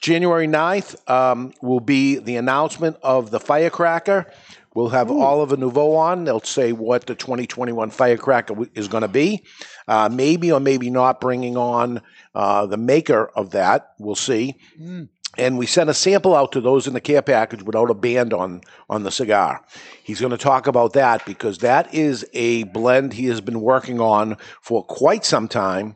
[0.01, 4.31] January 9th um, will be the announcement of the firecracker.
[4.73, 6.25] We'll have Oliver Nouveau on.
[6.25, 9.43] They'll say what the 2021 firecracker w- is going to be.
[9.87, 12.01] Uh, maybe or maybe not bringing on
[12.35, 13.93] uh, the maker of that.
[13.97, 14.55] We'll see
[15.37, 18.33] and we sent a sample out to those in the care package without a band
[18.33, 19.63] on on the cigar.
[20.03, 23.99] He's going to talk about that because that is a blend he has been working
[23.99, 25.95] on for quite some time,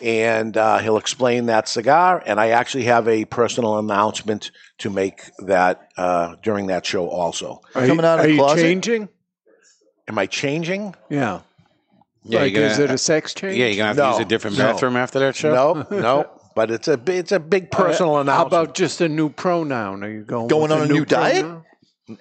[0.00, 2.22] and uh, he'll explain that cigar.
[2.26, 7.62] And I actually have a personal announcement to make that uh, during that show also.
[7.74, 9.08] Are you, are you changing?
[10.08, 10.94] Am I changing?
[11.08, 11.40] Yeah.
[12.24, 13.56] Yeah, like, you're is it a sex change?
[13.56, 14.72] Yeah, you're gonna have to use a different no.
[14.72, 15.52] bathroom after that show.
[15.54, 16.30] No, no.
[16.54, 18.52] But it's a it's a big personal Uh, How announcement.
[18.52, 20.04] about just a new pronoun?
[20.04, 21.42] Are you going Going with on a new diet?
[21.42, 21.64] pronoun?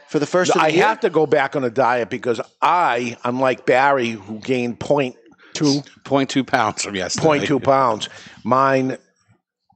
[0.07, 0.85] For the first of the I year?
[0.85, 5.15] have to go back on a diet because I, unlike Barry, who gained point
[5.53, 7.25] two point two pounds from yesterday.
[7.25, 8.07] point two pounds,
[8.43, 8.97] mine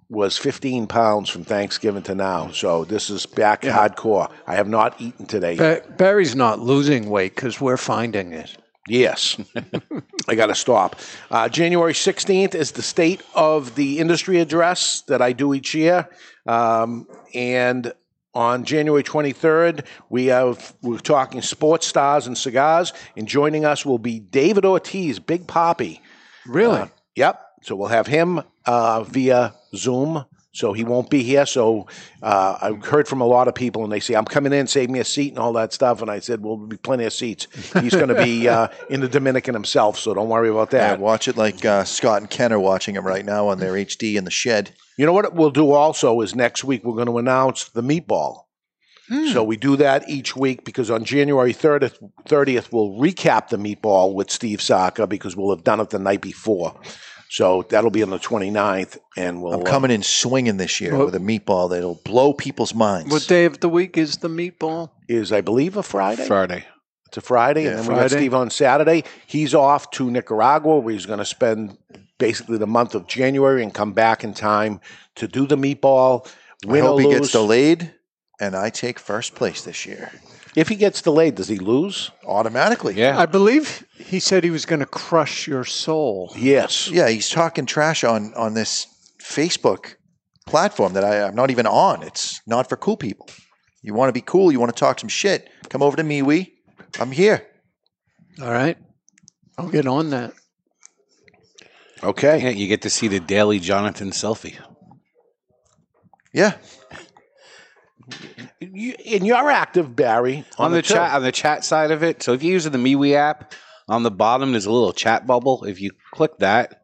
[0.10, 2.50] was fifteen pounds from Thanksgiving to now.
[2.52, 4.32] So this is back hardcore.
[4.48, 5.58] I have not eaten today.
[5.58, 8.56] Ba- Barry's not losing weight because we're finding it.
[8.88, 9.38] Yes,
[10.28, 11.00] I got to stop.
[11.32, 16.08] Uh, January 16th is the state of the industry address that I do each year.
[16.46, 17.92] Um, and
[18.36, 22.94] on January 23rd, we have, we're talking sports stars and cigars.
[23.18, 26.00] And joining us will be David Ortiz, Big Papi.
[26.46, 26.82] Really?
[26.82, 27.42] Uh, yep.
[27.64, 30.26] So we'll have him uh, via Zoom.
[30.56, 31.46] So he won't be here.
[31.46, 31.86] So
[32.24, 34.90] uh, I've heard from a lot of people, and they say, I'm coming in, save
[34.90, 36.02] me a seat and all that stuff.
[36.02, 37.48] And I said, well, there'll be plenty of seats.
[37.82, 41.00] He's going to be uh, in the Dominican himself, so don't worry about Yeah, that.
[41.02, 44.16] watch it like uh, Scott and Ken are watching him right now on their HD
[44.16, 44.72] in the shed.
[44.98, 48.44] You know what we'll do also is next week we're going to announce the meatball.
[49.34, 54.16] So we do that each week because on January 30th, 30th we'll recap the meatball
[54.16, 56.80] with Steve Saka because we'll have done it the night before.
[57.36, 60.96] So that'll be on the 29th, and we'll I'm uh, coming in swinging this year
[60.96, 63.12] Well- with a meatball that'll blow people's minds.
[63.12, 64.92] What day of the week is the meatball?
[65.10, 66.26] is I believe a Friday.
[66.26, 66.64] Friday.
[67.08, 69.04] It's a Friday, Yeah, and then we got Steve on Saturday.
[69.28, 71.78] He's off to Nicaragua, where he's going to spend
[72.20, 74.80] basically the month of January and come back in time
[75.16, 76.26] to do the meatball.
[76.66, 77.20] I Win or hope he lose.
[77.20, 77.94] gets delayed,
[78.40, 80.10] and I take first place this year
[80.56, 82.12] If he gets delayed, does he lose?
[82.26, 82.96] automatically.
[82.96, 83.18] Yeah.
[83.18, 86.34] I believe he said he was going to crush your soul.
[86.36, 86.90] Yes.
[86.90, 88.88] Yeah, he's talking trash on on this
[89.22, 89.96] Facebook
[90.46, 92.04] platform that I, I'm not even on.
[92.04, 93.28] It's not for cool people.
[93.82, 96.52] You want to be cool, you want to talk some shit, come over to MeWe.
[97.00, 97.46] I'm here.
[98.42, 98.78] All right.
[99.58, 100.34] I'll get on that.
[102.04, 102.44] Okay.
[102.44, 104.58] Yeah, you get to see the daily Jonathan selfie.
[106.34, 106.54] Yeah.
[108.74, 110.94] You, and you're active, Barry, on, the it, too.
[110.96, 112.24] chat on the chat side of it.
[112.24, 113.54] So if you're using the MeWe app,
[113.88, 115.64] on the bottom there's a little chat bubble.
[115.66, 116.82] If you click that,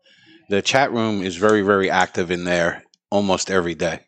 [0.49, 4.01] the chat room is very very active in there almost every day.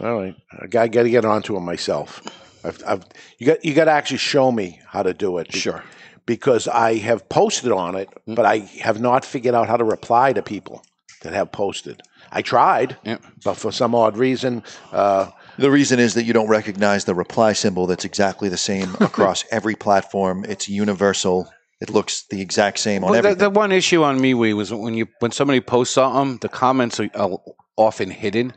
[0.00, 2.20] All right, I got, got to get onto it myself.
[2.64, 3.04] I've, I've,
[3.38, 5.52] you got you got to actually show me how to do it.
[5.52, 5.82] Sure.
[6.26, 8.34] Because I have posted on it, Mm.
[8.34, 10.84] but I have not figured out how to reply to people
[11.22, 12.02] that have posted.
[12.30, 12.96] I tried,
[13.42, 14.62] but for some odd reason,
[14.92, 18.94] uh, The reason is that you don't recognize the reply symbol that's exactly the same
[19.00, 20.44] across every platform.
[20.44, 21.50] It's universal.
[21.80, 23.52] It looks the exact same on Well, the, everything.
[23.52, 27.10] the one issue on MeWe was when you when somebody posts something, the comments are,
[27.14, 27.38] are
[27.76, 28.52] often hidden.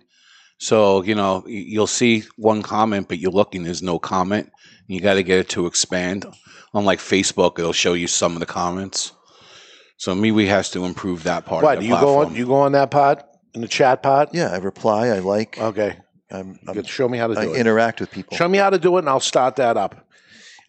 [0.59, 4.51] So you know you'll see one comment, but you're looking, there's no comment.
[4.87, 6.25] You got to get it to expand.
[6.73, 9.11] Unlike Facebook, it'll show you some of the comments.
[9.97, 11.63] So MeWe has to improve that part.
[11.63, 12.35] what of do the you go on?
[12.35, 13.23] You go on that pod
[13.53, 14.29] in the chat pod?
[14.33, 15.07] Yeah, I reply.
[15.09, 15.57] I like.
[15.59, 15.97] Okay,
[16.31, 16.87] I'm, Good.
[16.87, 17.55] show me how to do I it.
[17.57, 18.37] interact with people.
[18.37, 20.07] Show me how to do it, and I'll start that up.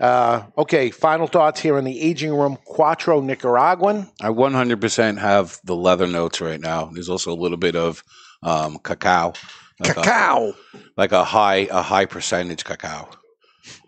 [0.01, 2.59] Uh, okay, final thoughts here in the aging room.
[2.65, 4.09] Quattro Nicaraguan.
[4.21, 6.87] I 100% have the leather notes right now.
[6.87, 8.03] There's also a little bit of
[8.43, 9.35] um, cacao.
[9.79, 10.49] Like Cacao.
[10.75, 13.09] A, like a high a high percentage cacao.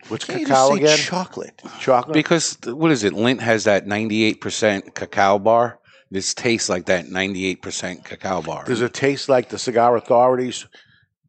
[0.08, 0.98] What's Can't you cacao just say again?
[0.98, 1.62] chocolate.
[1.80, 2.14] Chocolate.
[2.14, 3.12] Because what is it?
[3.14, 5.78] Lindt has that 98% cacao bar.
[6.10, 8.64] This tastes like that 98% cacao bar.
[8.64, 10.66] Does it taste like the Cigar Authority's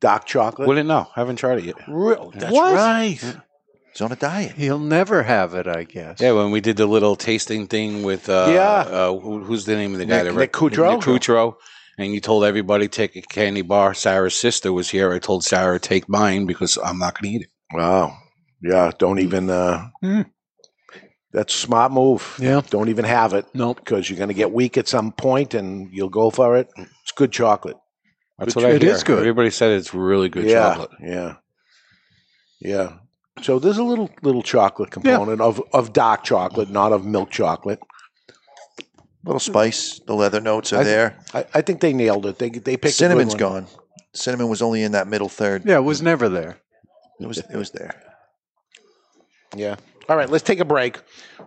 [0.08, 0.68] dark chocolate?
[0.68, 1.08] Wouldn't know.
[1.16, 1.76] Haven't tried it yet.
[1.88, 2.74] Real, that's What?
[2.76, 3.18] right.
[3.92, 4.52] He's on a diet.
[4.52, 6.20] He'll never have it, I guess.
[6.20, 8.80] Yeah, when we did the little tasting thing with uh, Yeah.
[8.82, 10.24] uh, who, who's the name of the guy?
[10.24, 10.92] Nick- that Nick Kudrow?
[10.98, 11.56] Nick Kudrow.
[11.98, 13.94] And you told everybody take a candy bar.
[13.94, 15.14] Sarah's sister was here.
[15.14, 17.50] I told Sarah take mine because I'm not going to eat it.
[17.74, 18.18] Wow.
[18.62, 18.92] Yeah.
[19.00, 19.50] Don't even.
[19.50, 19.88] Uh,
[21.32, 22.38] That's a smart move.
[22.40, 22.62] Yeah.
[22.70, 23.46] Don't even have it.
[23.54, 23.78] Nope.
[23.78, 26.70] Because you're going to get weak at some point, and you'll go for it.
[26.78, 27.78] It's good chocolate.
[28.38, 28.92] That's Good what I It hear.
[28.92, 29.20] is good.
[29.20, 30.90] Everybody said it's really good yeah, chocolate.
[31.02, 31.36] Yeah.
[32.60, 32.94] Yeah.
[33.42, 37.80] So there's a little little chocolate component of, of dark chocolate, not of milk chocolate.
[39.24, 40.00] little spice.
[40.06, 41.18] The leather notes are I- there.
[41.34, 42.40] I, I think they nailed it.
[42.40, 43.64] They they picked Cinnamon's a good one.
[43.64, 43.68] gone.
[44.14, 45.64] Cinnamon was only in that middle third.
[45.66, 46.58] Yeah, it was never there.
[47.20, 47.38] It was.
[47.38, 48.02] It was there.
[49.56, 49.76] Yeah.
[50.08, 50.98] All right, let's take a break.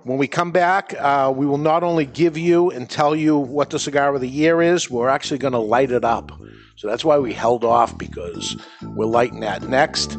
[0.03, 3.71] When we come back, uh, we will not only give you and tell you what
[3.71, 6.33] the cigar of the year is, we're actually going to light it up.
[6.75, 10.17] So that's why we held off because we're lighting that next.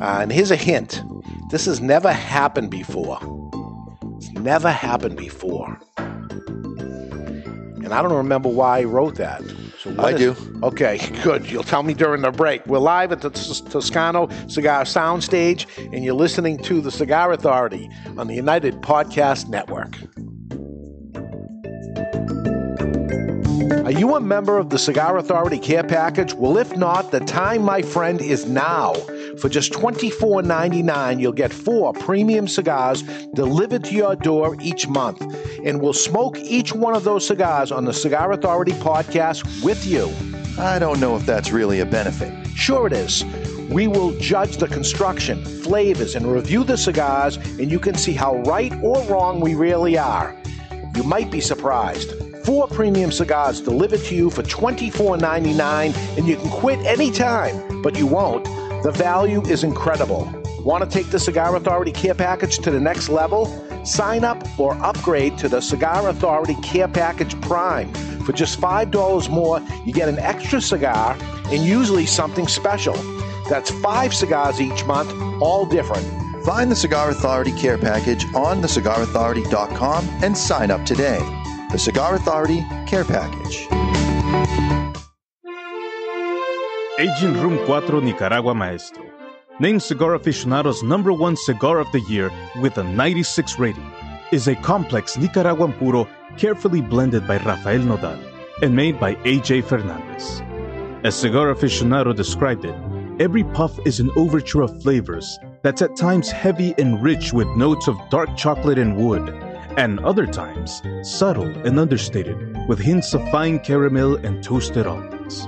[0.00, 1.02] Uh, and here's a hint
[1.50, 3.18] this has never happened before.
[4.16, 5.78] It's never happened before.
[5.98, 9.42] And I don't remember why I wrote that.
[9.82, 10.60] So I is- do.
[10.62, 11.50] Okay, good.
[11.50, 12.64] You'll tell me during the break.
[12.68, 18.28] We're live at the Toscano Cigar Soundstage, and you're listening to the Cigar Authority on
[18.28, 19.98] the United Podcast Network.
[23.62, 26.34] Are you a member of the Cigar Authority Care Package?
[26.34, 28.94] Well, if not, the time, my friend, is now.
[29.38, 33.02] For just $24.99, you'll get four premium cigars
[33.34, 35.22] delivered to your door each month.
[35.64, 40.12] And we'll smoke each one of those cigars on the Cigar Authority podcast with you.
[40.58, 42.32] I don't know if that's really a benefit.
[42.56, 43.24] Sure, it is.
[43.70, 48.38] We will judge the construction, flavors, and review the cigars, and you can see how
[48.42, 50.36] right or wrong we really are.
[50.96, 52.31] You might be surprised.
[52.44, 58.06] Four premium cigars delivered to you for $24.99, and you can quit anytime, but you
[58.06, 58.44] won't.
[58.82, 60.28] The value is incredible.
[60.64, 63.46] Want to take the Cigar Authority Care Package to the next level?
[63.84, 67.92] Sign up or upgrade to the Cigar Authority Care Package Prime.
[68.24, 71.16] For just $5 more, you get an extra cigar
[71.46, 72.94] and usually something special.
[73.48, 76.06] That's five cigars each month, all different.
[76.44, 81.20] Find the Cigar Authority Care Package on thecigarauthority.com and sign up today.
[81.72, 83.66] The Cigar Authority Care Package.
[86.98, 89.02] Aging Room Quattro Nicaragua Maestro.
[89.58, 93.90] Named Cigar Aficionado's number one cigar of the year with a 96 rating,
[94.32, 96.06] is a complex Nicaraguan puro
[96.36, 98.18] carefully blended by Rafael Nodal
[98.60, 100.42] and made by AJ Fernandez.
[101.04, 102.74] As Cigar Aficionado described it,
[103.18, 107.88] every puff is an overture of flavors that's at times heavy and rich with notes
[107.88, 109.32] of dark chocolate and wood,
[109.76, 112.36] and other times subtle and understated
[112.68, 115.46] with hints of fine caramel and toasted almonds.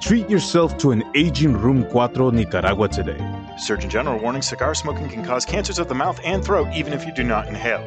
[0.00, 3.18] Treat yourself to an aging Room Quattro Nicaragua today.
[3.56, 7.04] Surgeon General warning cigar smoking can cause cancers of the mouth and throat even if
[7.04, 7.86] you do not inhale.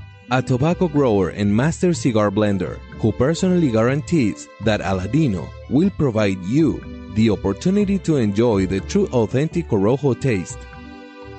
[0.31, 6.79] a tobacco grower and master cigar blender who personally guarantees that Aladino will provide you
[7.15, 10.57] the opportunity to enjoy the true authentic Corojo taste.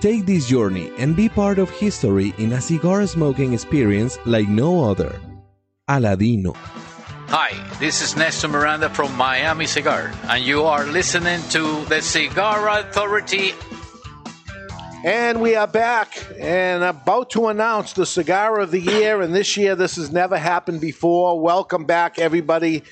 [0.01, 4.85] Take this journey and be part of history in a cigar smoking experience like no
[4.85, 5.19] other.
[5.89, 6.55] Aladino.
[7.33, 12.69] Hi, this is Nestor Miranda from Miami Cigar, and you are listening to the Cigar
[12.69, 13.55] Authority.
[15.05, 19.21] And we are back and about to announce the cigar of the year.
[19.21, 21.41] And this year, this has never happened before.
[21.41, 22.85] Welcome back, everybody,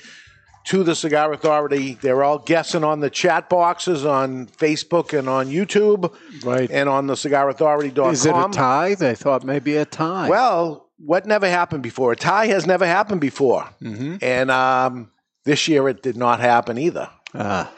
[0.65, 1.97] to the Cigar Authority.
[2.01, 6.13] They're all guessing on the chat boxes on Facebook and on YouTube.
[6.43, 6.69] Right.
[6.69, 8.11] And on the cigarauthority.com.
[8.11, 8.95] Is it a tie?
[8.95, 10.27] They thought maybe a tie.
[10.27, 12.11] Well, what never happened before?
[12.11, 13.69] A tie has never happened before.
[13.81, 14.17] Mm-hmm.
[14.21, 15.11] And um,
[15.45, 17.09] this year it did not happen either.
[17.33, 17.71] Ah.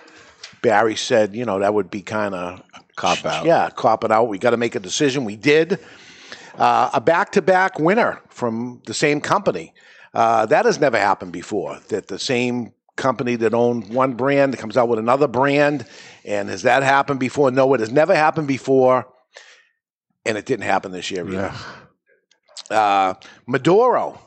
[0.64, 2.64] Barry said, you know, that would be kind of
[2.96, 3.46] Cop out.
[3.46, 4.28] Yeah, cop it out.
[4.28, 5.26] We got to make a decision.
[5.26, 5.80] We did.
[6.58, 9.74] uh, a back-to-back winner from the same company.
[10.14, 11.80] Uh, that has never happened before.
[11.90, 15.88] That the same company that owned one brand comes out with another brand,
[16.24, 17.50] and has that happened before?
[17.50, 19.08] No, it has never happened before,
[20.26, 21.52] and it didn't happen this year either.
[22.70, 23.16] Uh,
[23.48, 24.20] Maduro,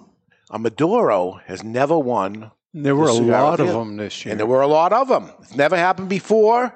[0.50, 2.50] a Maduro has never won.
[2.74, 4.32] There were a lot of them this year.
[4.32, 5.30] and there were a lot of them.
[5.42, 6.74] It's never happened before,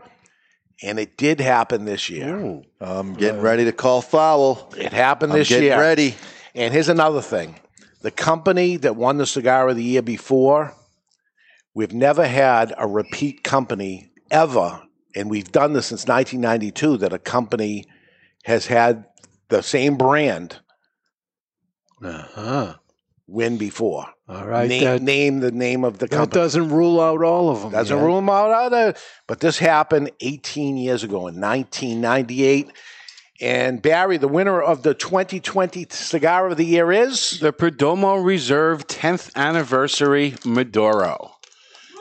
[0.82, 2.62] and it did happen this year.
[2.80, 4.72] I'm getting ready to call foul.
[4.76, 5.78] It happened I'm this getting year.
[5.78, 6.14] ready.
[6.54, 7.56] And here's another thing:
[8.02, 10.74] the company that won the cigar of the year before,
[11.74, 14.82] we've never had a repeat company ever,
[15.14, 16.96] and we've done this since 1992.
[16.98, 17.84] That a company
[18.44, 19.04] has had
[19.48, 20.60] the same brand
[22.02, 22.74] Uh-huh.
[23.30, 24.06] Win before.
[24.28, 26.40] All right, name, that- name the name of the That company.
[26.42, 27.72] doesn't rule out all of them.
[27.72, 28.04] Doesn't yet.
[28.04, 28.94] rule them out either.
[29.26, 32.70] But this happened 18 years ago in 1998.
[33.42, 38.86] And Barry, the winner of the 2020 Cigar of the Year is the Perdomo Reserve
[38.86, 41.32] 10th Anniversary Maduro.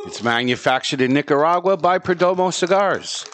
[0.06, 3.26] It's manufactured in Nicaragua by Perdomo Cigars.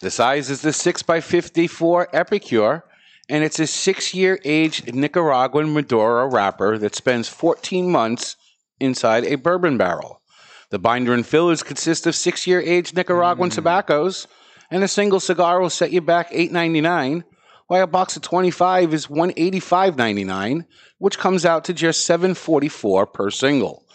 [0.00, 2.84] The size is the 6x54 Epicure,
[3.32, 8.36] and it's a six year aged Nicaraguan Maduro wrapper that spends 14 months
[8.78, 10.20] inside a bourbon barrel.
[10.68, 13.54] The binder and fillers consist of six year aged Nicaraguan hmm.
[13.54, 14.26] tobaccos,
[14.70, 17.24] and a single cigar will set you back $8.99,
[17.68, 20.66] while a box of 25 is $185.99,
[20.98, 23.86] which comes out to just $7.44 per single.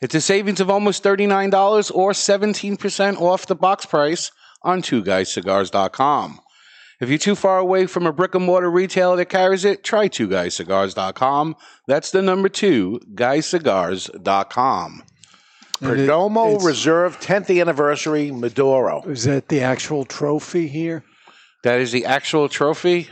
[0.00, 4.32] It's a savings of almost $39 or 17% off the box price
[4.62, 6.40] on twoguyscigars.com.
[7.00, 10.08] If you're too far away from a brick and mortar retailer that carries it, try
[10.08, 11.56] twoguyscigars.com.
[11.86, 15.04] That's the number two, guyscigars.com.
[15.80, 19.02] Perdomo Reserve 10th Anniversary Maduro.
[19.02, 21.04] Is that the actual trophy here?
[21.62, 23.08] That is the actual trophy.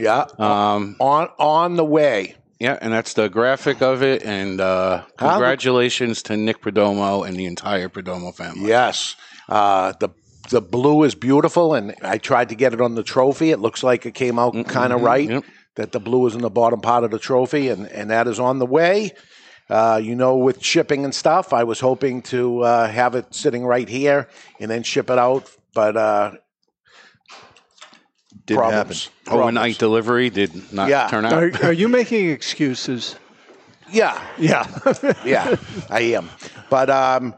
[0.00, 0.26] Yeah.
[0.38, 2.34] Um, on on the way.
[2.58, 4.24] Yeah, and that's the graphic of it.
[4.24, 8.68] And uh, congratulations to Nick Perdomo and the entire Perdomo family.
[8.68, 9.14] Yes.
[9.48, 10.08] Uh, the
[10.50, 13.50] the blue is beautiful, and I tried to get it on the trophy.
[13.50, 15.44] It looks like it came out kind of right.
[15.76, 18.40] That the blue is in the bottom part of the trophy, and, and that is
[18.40, 19.12] on the way.
[19.70, 23.64] Uh, you know, with shipping and stuff, I was hoping to uh, have it sitting
[23.64, 24.26] right here
[24.58, 26.32] and then ship it out, but uh,
[28.46, 29.10] Didn't problems.
[29.30, 31.08] Overnight delivery did not Yeah.
[31.08, 31.34] turn out.
[31.34, 33.16] Are, are you making excuses?
[33.90, 34.20] Yeah.
[34.38, 34.66] Yeah.
[35.24, 35.56] yeah,
[35.90, 36.30] I am.
[36.70, 37.34] But um,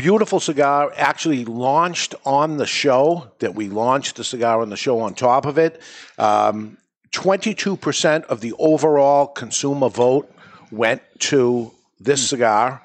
[0.00, 4.98] beautiful cigar actually launched on the show that we launched the cigar on the show
[5.00, 5.78] on top of it.
[6.16, 6.78] Um,
[7.12, 10.32] 22% of the overall consumer vote
[10.72, 12.82] went to this cigar,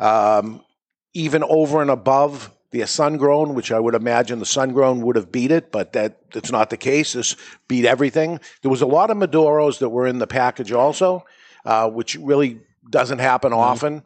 [0.00, 0.64] um,
[1.14, 5.14] even over and above the sun grown, which I would imagine the sun grown would
[5.14, 7.12] have beat it, but that that's not the case.
[7.12, 7.36] This
[7.68, 8.40] beat everything.
[8.62, 11.24] There was a lot of Maduros that were in the package also,
[11.64, 12.58] uh, which really
[12.90, 14.02] doesn't happen often.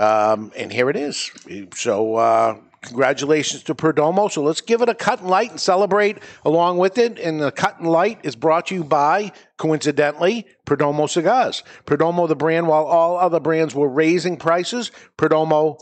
[0.00, 1.30] Um, and here it is.
[1.74, 4.32] So, uh, congratulations to Perdomo.
[4.32, 7.18] So, let's give it a cut and light and celebrate along with it.
[7.18, 11.62] And the cut and light is brought to you by, coincidentally, Perdomo Cigars.
[11.84, 15.78] Perdomo, the brand, while all other brands were raising prices, Perdomo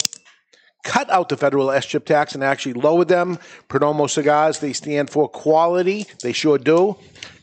[0.83, 3.39] cut out the federal SCHIP tax and actually lowered them.
[3.69, 6.07] Perdomo cigars, they stand for quality.
[6.23, 6.97] They sure do.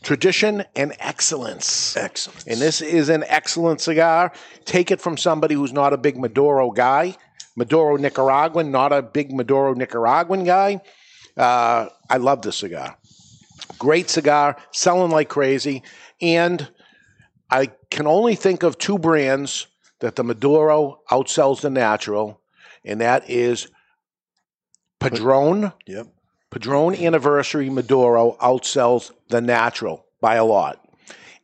[0.06, 1.96] Tradition and excellence.
[1.96, 2.46] Excellence.
[2.46, 4.30] And this is an excellent cigar.
[4.64, 7.16] Take it from somebody who's not a big Maduro guy.
[7.56, 10.80] Maduro Nicaraguan, not a big Maduro Nicaraguan guy.
[11.36, 12.96] Uh, I love this cigar.
[13.80, 15.82] Great cigar, selling like crazy.
[16.22, 16.68] And
[17.50, 19.66] I can only think of two brands
[19.98, 22.40] that the Maduro outsells the natural,
[22.84, 23.66] and that is
[25.00, 25.72] Padron.
[25.88, 26.06] Yep.
[26.48, 30.84] Padron Anniversary Maduro outsells the natural by a lot.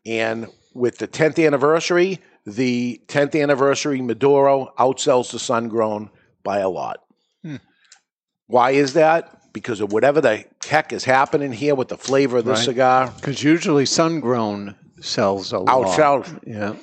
[0.05, 6.11] And with the 10th anniversary, the 10th anniversary Maduro outsells the sun grown
[6.43, 6.99] by a lot.
[7.45, 7.57] Hmm.
[8.49, 9.53] Why is that?
[9.53, 12.65] Because of whatever the heck is happening here with the flavor of the Right.
[12.65, 13.13] cigar.
[13.15, 15.69] Because usually sun grown sells a lot.
[15.87, 16.41] Outsells.
[16.45, 16.75] Yeah.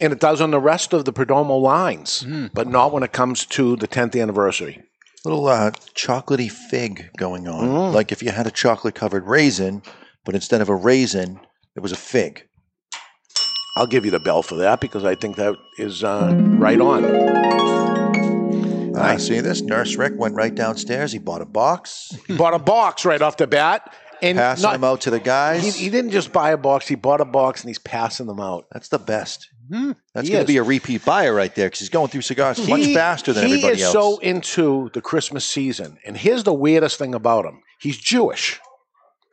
[0.00, 2.46] And it does on the rest of the Perdomo lines, Hmm.
[2.54, 4.82] but not when it comes to the 10th anniversary.
[5.26, 7.68] Little uh, chocolatey fig going on.
[7.68, 7.92] Mm.
[7.94, 9.82] Like if you had a chocolate covered raisin,
[10.24, 11.40] but instead of a raisin,
[11.76, 12.46] it was a fig.
[13.76, 17.04] I'll give you the bell for that because I think that is uh, right on.
[18.96, 19.60] I see this.
[19.60, 21.10] Nurse Rick went right downstairs.
[21.10, 22.16] He bought a box.
[22.28, 23.92] He bought a box right off the bat.
[24.22, 25.64] And Passing not- them out to the guys.
[25.76, 28.38] He, he didn't just buy a box, he bought a box and he's passing them
[28.40, 28.66] out.
[28.72, 29.50] That's the best.
[29.68, 32.92] That's going to be a repeat buyer right there because he's going through cigars much
[32.94, 33.76] faster than everybody else.
[33.78, 35.98] he is so into the Christmas season.
[36.06, 38.60] And here's the weirdest thing about him he's Jewish.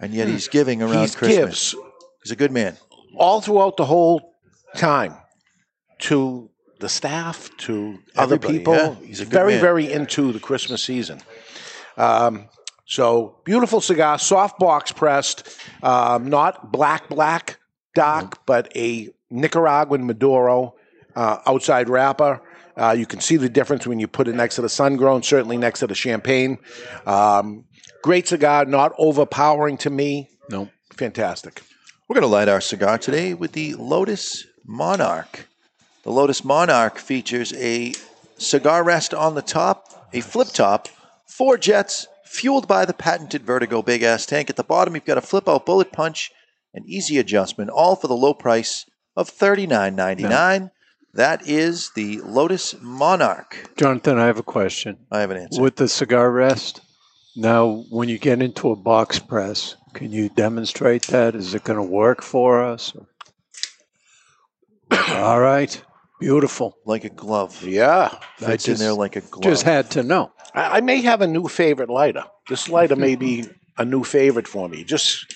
[0.01, 1.73] And yet he's giving around He Christmas.
[1.73, 1.75] gives.
[2.23, 2.75] He's a good man.
[3.17, 4.33] all throughout the whole
[4.75, 5.15] time
[5.99, 6.49] to
[6.79, 8.73] the staff, to other people.
[8.73, 8.95] yeah.
[8.95, 9.61] He's a good very, man.
[9.61, 11.21] very into the Christmas season.
[11.97, 12.47] Um,
[12.85, 17.59] so beautiful cigar, soft box pressed, um, not black, black,
[17.95, 20.75] dark, but a Nicaraguan Maduro
[21.15, 22.41] uh, outside wrapper.
[22.75, 25.21] Uh, you can see the difference when you put it next to the sun grown,
[25.21, 26.57] certainly next to the champagne.
[27.05, 27.65] Um,
[28.01, 30.29] great cigar, not overpowering to me.
[30.49, 30.69] No.
[30.93, 31.61] Fantastic.
[32.07, 35.47] We're going to light our cigar today with the Lotus Monarch.
[36.03, 37.93] The Lotus Monarch features a
[38.37, 40.89] cigar rest on the top, a flip top,
[41.25, 44.49] four jets, fueled by the patented Vertigo big ass tank.
[44.49, 46.31] At the bottom, you've got a flip out bullet punch,
[46.73, 50.71] an easy adjustment, all for the low price of $39.99.
[51.13, 53.71] That is the Lotus Monarch.
[53.75, 54.97] Jonathan, I have a question.
[55.11, 55.61] I have an answer.
[55.61, 56.81] With the cigar rest,
[57.35, 61.35] now when you get into a box press, can you demonstrate that?
[61.35, 62.93] Is it going to work for us?
[64.91, 65.81] All right.
[66.19, 66.75] Beautiful.
[66.85, 67.63] Like a glove.
[67.65, 68.15] Yeah.
[68.37, 69.43] Fits in there like a glove.
[69.43, 70.31] Just had to know.
[70.53, 72.25] I, I may have a new favorite lighter.
[72.49, 73.45] This lighter may be
[73.77, 74.81] a new favorite for me.
[74.81, 75.33] It just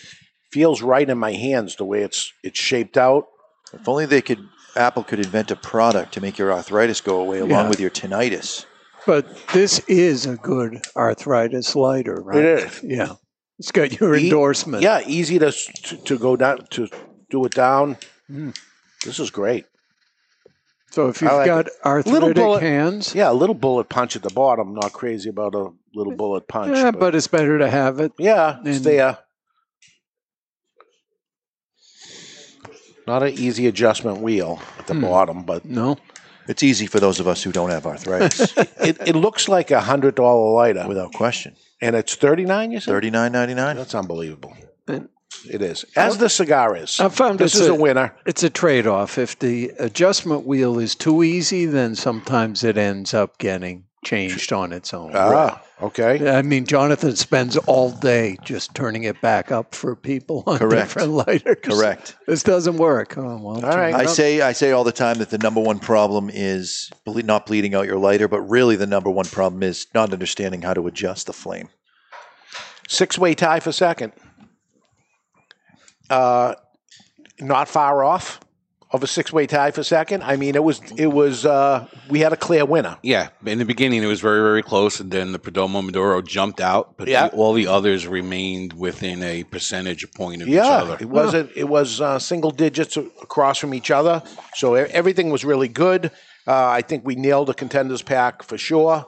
[0.52, 3.26] feels right in my hands the way it's it's shaped out.
[3.74, 4.40] If only they could,
[4.76, 7.70] Apple could invent a product to make your arthritis go away along Yeah.
[7.70, 8.66] with your tinnitus.
[9.06, 12.38] But this is a good arthritis lighter, right?
[12.38, 12.84] It is.
[12.84, 13.14] Yeah.
[13.60, 14.84] It's got your E- endorsement.
[14.84, 16.88] Yeah, easy to, to to go down to
[17.30, 17.98] do it down.
[18.30, 18.58] Mm.
[19.04, 19.66] This is great.
[20.92, 21.74] So if you've like got it.
[21.84, 24.74] arthritic bullet, hands, yeah, a little bullet punch at the bottom.
[24.74, 26.76] Not crazy about a little bullet punch.
[26.76, 28.12] yeah, but it's better to have it.
[28.18, 29.18] yeah, it's there.
[33.08, 35.02] Not an easy adjustment wheel at the Hmm.
[35.02, 35.98] bottom, but no,
[36.48, 39.82] It's easy for those of us who don't have arthritis, it, it looks like a
[39.82, 41.56] hundred dollar lighter, without question.
[41.82, 42.72] and it's thirty nine.
[42.72, 43.76] You said Thirty-nine ninety-nine.
[43.78, 44.56] that's unbelievable.
[44.88, 45.10] And-
[45.52, 47.00] It is as the cigar is.
[47.00, 48.16] I found this it's is a- a winner.
[48.26, 49.18] It's a trade off.
[49.18, 54.72] If the adjustment wheel is too easy, then sometimes it ends up getting changed on
[54.72, 55.12] its own.
[55.14, 56.30] Ah, okay.
[56.30, 60.90] I mean, Jonathan spends all day just turning it back up for people on Correct.
[60.90, 61.58] different lighters.
[61.64, 62.16] Correct.
[62.28, 63.18] This doesn't work.
[63.18, 63.90] Oh, well, turn right.
[63.90, 67.24] it I say I say all the time that the number one problem is ble-
[67.24, 70.74] not bleeding out your lighter, but really the number one problem is not understanding how
[70.74, 71.70] to adjust the flame.
[72.88, 74.14] Six way tie for second.
[76.10, 76.56] Uh,
[77.40, 78.40] not far off
[78.96, 80.24] of a six way tie for second.
[80.24, 82.98] I mean, it was it was uh, we had a clear winner.
[83.04, 86.60] Yeah, in the beginning it was very very close, and then the Perdomo Maduro jumped
[86.62, 87.28] out, but Yeah.
[87.28, 90.98] the- all the others remained within a percentage point of each other.
[91.00, 91.52] it wasn't.
[91.56, 94.24] It was uh, single digits across from each other,
[94.56, 96.12] so everything was really good.
[96.48, 99.06] Uh, I think we nailed the contenders pack for sure.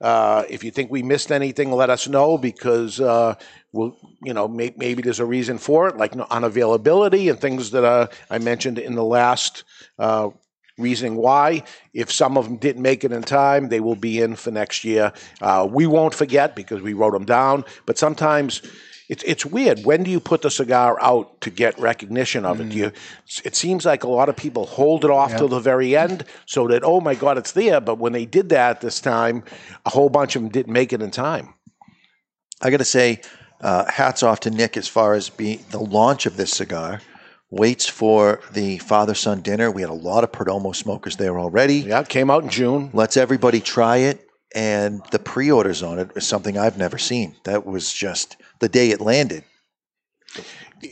[0.00, 3.34] Uh, if you think we missed anything, let us know because uh,
[3.72, 7.84] we'll, you know, may, maybe there's a reason for it, like unavailability and things that
[7.84, 9.64] uh, I mentioned in the last
[9.98, 10.30] uh,
[10.78, 11.64] reasoning why.
[11.92, 14.84] If some of them didn't make it in time, they will be in for next
[14.84, 15.12] year.
[15.40, 17.64] Uh, we won't forget because we wrote them down.
[17.86, 18.62] But sometimes
[19.08, 19.84] it's it's weird.
[19.84, 22.68] When do you put the cigar out to get recognition of it?
[22.68, 22.92] Do you,
[23.42, 26.68] it seems like a lot of people hold it off till the very end, so
[26.68, 27.80] that oh my god, it's there.
[27.80, 29.44] But when they did that this time,
[29.86, 31.54] a whole bunch of them didn't make it in time.
[32.60, 33.22] I got to say,
[33.60, 37.00] uh, hats off to Nick as far as being the launch of this cigar.
[37.50, 39.70] Waits for the father son dinner.
[39.70, 41.76] We had a lot of Perdomo smokers there already.
[41.76, 42.90] Yeah, it came out in June.
[42.92, 47.36] Lets everybody try it, and the pre-orders on it is something I've never seen.
[47.44, 49.44] That was just the day it landed.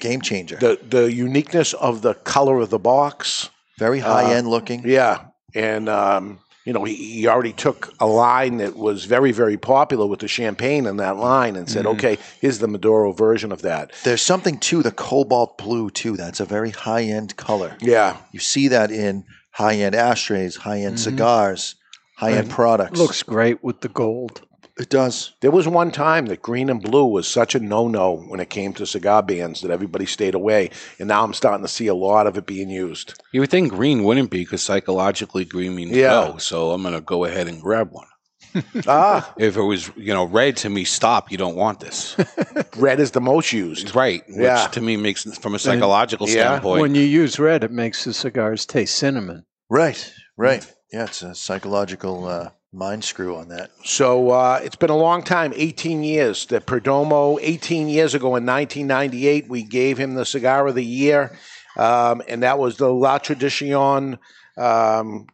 [0.00, 0.56] Game changer.
[0.56, 4.82] The the uniqueness of the color of the box, Very high Uh, end looking.
[4.88, 9.56] Yeah, and um, you know he, he already took a line that was very very
[9.56, 11.94] popular with the champagne in that line and said, Mhm.
[11.94, 13.92] okay, here's the Maduro version of that.
[14.04, 16.16] There's something to the cobalt blue too.
[16.16, 17.76] That's a very high end color.
[17.80, 21.04] Yeah, You see that in high end ashtrays, high end Mhm.
[21.08, 21.76] cigars,
[22.16, 22.98] high end products.
[22.98, 24.42] Looks great with the gold.
[24.78, 25.32] It does.
[25.40, 28.72] There was one time that green and blue was such a no-no when it came
[28.74, 32.26] to cigar bands that everybody stayed away, and now I'm starting to see a lot
[32.26, 33.14] of it being used.
[33.32, 36.10] You would think green wouldn't be because psychologically green means Yeah.
[36.32, 36.36] go.
[36.38, 38.06] So I'm going to go ahead and grab one.
[38.86, 41.30] ah, If it was, you know, red to me, stop.
[41.30, 42.16] You don't want this.
[42.76, 43.94] red is the most used.
[43.94, 44.22] right.
[44.28, 44.66] Which Yeah.
[44.72, 46.34] to me makes, from a psychological Yeah.
[46.34, 49.44] standpoint, When you use red, it makes the cigars taste cinnamon.
[49.68, 50.66] Right, right.
[50.92, 53.70] Yeah, it's a psychological uh, mind screw on that.
[53.84, 58.44] So uh, it's been a long time 18 years that Perdomo, 18 years ago in
[58.46, 61.36] 1998, we gave him the Cigar of the Year.
[61.76, 64.18] Um, and that was the La Tradicion,
[64.56, 65.26] um,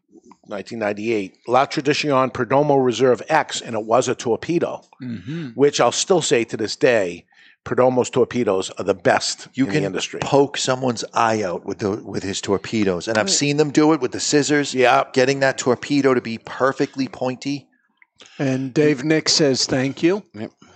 [0.47, 5.49] 1998, La Tradicion Perdomo Reserve X, and it was a torpedo, Mm-hmm.
[5.51, 7.25] which I'll still say to this day
[7.65, 10.21] Perdomo's torpedoes are the best You in can the industry.
[10.21, 13.31] poke someone's eye out with the with his torpedoes, and I've mm.
[13.31, 14.75] seen them do it with the scissors.
[14.75, 17.69] Yeah, getting that torpedo to be perfectly pointy.
[18.39, 20.25] And Dave Nick says thank you.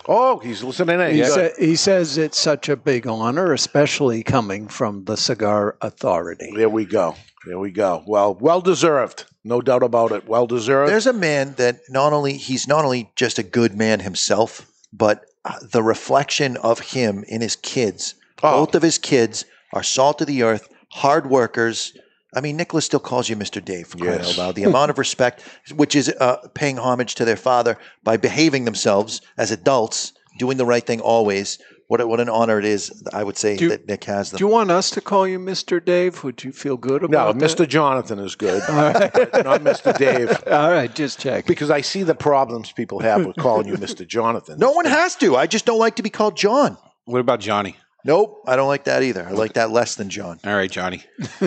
[0.08, 1.10] Oh, he's listening in.
[1.10, 1.56] He, Good.
[1.56, 6.52] sa- he says it's such a big honor, especially coming from the Cigar Authority.
[6.54, 7.16] There we go.
[7.44, 8.04] There we go.
[8.06, 9.24] Well, well deserved.
[9.44, 10.28] No doubt about it.
[10.28, 10.90] Well deserved.
[10.90, 15.25] There's a man that not only he's not only just a good man himself, but
[15.62, 18.14] the reflection of him in his kids.
[18.40, 21.92] Both of his kids are salt of the earth, hard workers.
[22.34, 23.64] I mean, Nicholas still calls you Mr.
[23.64, 24.32] Dave for crying Yes.
[24.32, 24.54] out loud.
[24.56, 25.42] The amount of respect,
[25.74, 30.66] which is uh, paying homage to their father by behaving themselves as adults, doing the
[30.66, 31.58] right thing always.
[31.88, 34.38] What what an honor it is, I would say, that Nick has them.
[34.38, 35.84] Do you want us to call you Mr.
[35.84, 36.24] Dave?
[36.24, 37.40] Would you feel good no, about that?
[37.40, 37.68] No, Mr.
[37.68, 38.62] Jonathan is good.
[38.68, 39.14] All right.
[39.44, 39.96] Not Mr.
[39.96, 40.30] Dave.
[40.50, 41.46] All right, just check.
[41.46, 44.06] Because I see the problems people have with calling you Mr.
[44.06, 44.58] Jonathan.
[44.58, 45.36] No one has to.
[45.36, 46.76] I just don't like to be called John.
[47.04, 47.76] What about Johnny?
[48.04, 49.26] Nope, I don't like that either.
[49.26, 50.38] I like that less than John.
[50.44, 51.02] All right, Johnny.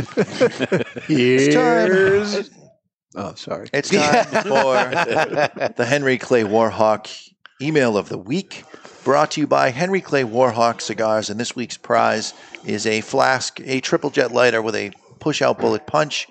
[1.11, 2.45] It's time.
[3.15, 3.69] Oh, sorry.
[3.73, 4.75] It's time for
[5.75, 7.09] the Henry Clay Warhawk
[7.61, 8.63] email of the week,
[9.03, 11.29] brought to you by Henry Clay Warhawk Cigars.
[11.29, 12.33] And this week's prize
[12.65, 16.27] is a flask, a triple jet lighter with a push out bullet punch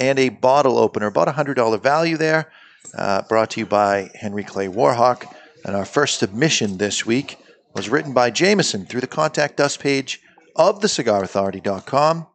[0.00, 2.50] and a bottle opener, about a $100 value there,
[2.96, 5.24] uh, brought to you by Henry Clay Warhawk.
[5.64, 7.38] And our first submission this week
[7.74, 10.20] was written by Jameson through the contact us page
[10.56, 12.26] of thecigarauthority.com.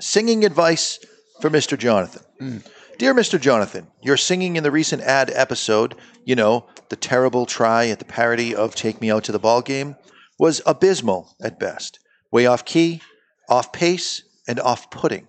[0.00, 0.98] Singing advice
[1.40, 1.76] for Mr.
[1.76, 2.62] Jonathan.
[2.98, 3.40] Dear Mr.
[3.40, 8.04] Jonathan, your singing in the recent ad episode, you know, the terrible try at the
[8.04, 9.96] parody of Take Me Out to the Ball Game,
[10.38, 11.98] was abysmal at best.
[12.30, 13.02] Way off key,
[13.48, 15.28] off pace, and off putting,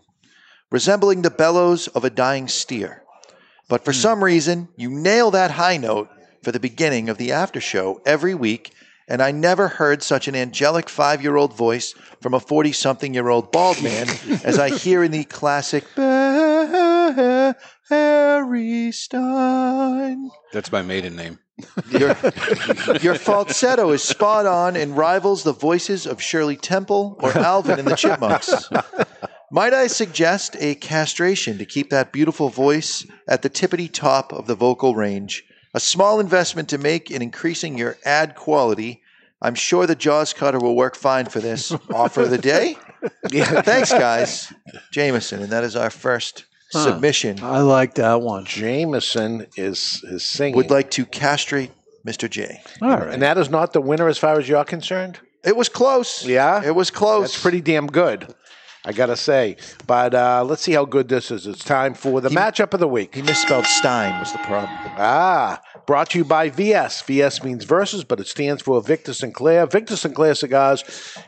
[0.72, 3.03] resembling the bellows of a dying steer.
[3.68, 3.99] But for hmm.
[3.99, 6.10] some reason, you nail that high note
[6.44, 8.73] for the beginning of the after show every week,
[9.07, 13.14] and I never heard such an angelic five year old voice from a 40 something
[13.14, 14.07] year old bald man
[14.44, 15.84] as I hear in the classic
[17.90, 20.30] Harry Stein.
[20.53, 21.40] That's my maiden name.
[21.90, 22.15] Your,
[23.02, 27.86] your falsetto is spot on and rivals the voices of Shirley Temple or Alvin in
[27.86, 28.69] the Chipmunks.
[29.52, 34.45] Might I suggest a castration to keep that beautiful voice at the tippity top of
[34.45, 35.44] the vocal range?
[35.73, 39.02] A small investment to make in increasing your ad quality.
[39.41, 41.72] I'm sure the Jaws cutter will work fine for this.
[41.94, 42.77] Offer of the day?
[43.31, 43.61] Yeah.
[43.61, 44.52] Thanks, guys.
[44.91, 46.84] Jameson, and that is our first Huh.
[46.84, 47.40] submission.
[47.41, 48.46] I like that one.
[48.46, 50.56] Jameson is, is singing.
[50.56, 51.72] Would like to castrate
[52.06, 52.30] Mr.
[52.30, 52.62] J.
[52.82, 53.10] All right.
[53.14, 55.20] And that is not the winner as far as you're concerned?
[55.44, 56.26] It was close.
[56.26, 56.64] Yeah?
[56.64, 57.32] It was close.
[57.32, 58.34] That's pretty damn good,
[58.86, 59.58] I got to say.
[59.88, 61.48] But uh, let's see how good this is.
[61.48, 63.16] It's time for the matchup of the week.
[63.16, 64.70] He misspelled Stein, was the problem.
[64.98, 67.02] Ah, brought to you by VS.
[67.04, 69.66] VS means versus, but it stands for Victor Sinclair.
[69.66, 70.84] Victor Sinclair cigars,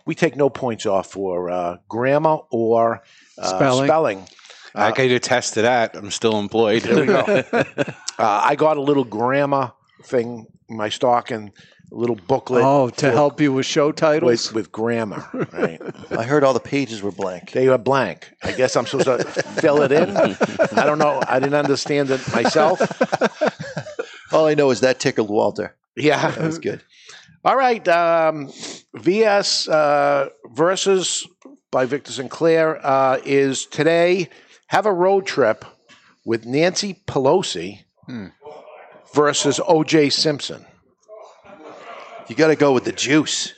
[0.05, 3.01] we take no points off for uh, grammar or
[3.37, 3.87] uh, Spelling.
[3.87, 4.27] spelling.
[4.75, 5.95] I can attest to that.
[5.95, 6.83] I'm still employed.
[6.83, 7.17] There we go.
[7.51, 9.73] uh, I got a little grammar
[10.03, 11.51] thing in my stocking,
[11.91, 12.63] a little booklet.
[12.63, 14.47] Oh, to for- help you with show titles?
[14.47, 15.25] with, with grammar.
[15.51, 15.81] Right.
[16.11, 17.51] I heard all the pages were blank.
[17.51, 18.31] They were blank.
[18.43, 20.15] I guess I'm supposed to fill it in.
[20.17, 21.21] I don't know.
[21.27, 22.79] I didn't understand it myself.
[24.31, 25.75] All I know is that tickled Walter.
[25.97, 26.31] Yeah.
[26.31, 26.81] That was good.
[27.43, 27.85] All right.
[27.87, 28.49] Um,
[28.93, 31.27] VS uh, versus
[31.69, 34.29] by Victor Sinclair uh, is today.
[34.71, 35.65] Have a road trip
[36.23, 38.27] with Nancy Pelosi hmm.
[39.13, 40.11] versus O.J.
[40.11, 40.65] Simpson.
[42.29, 43.51] You got to go with the juice.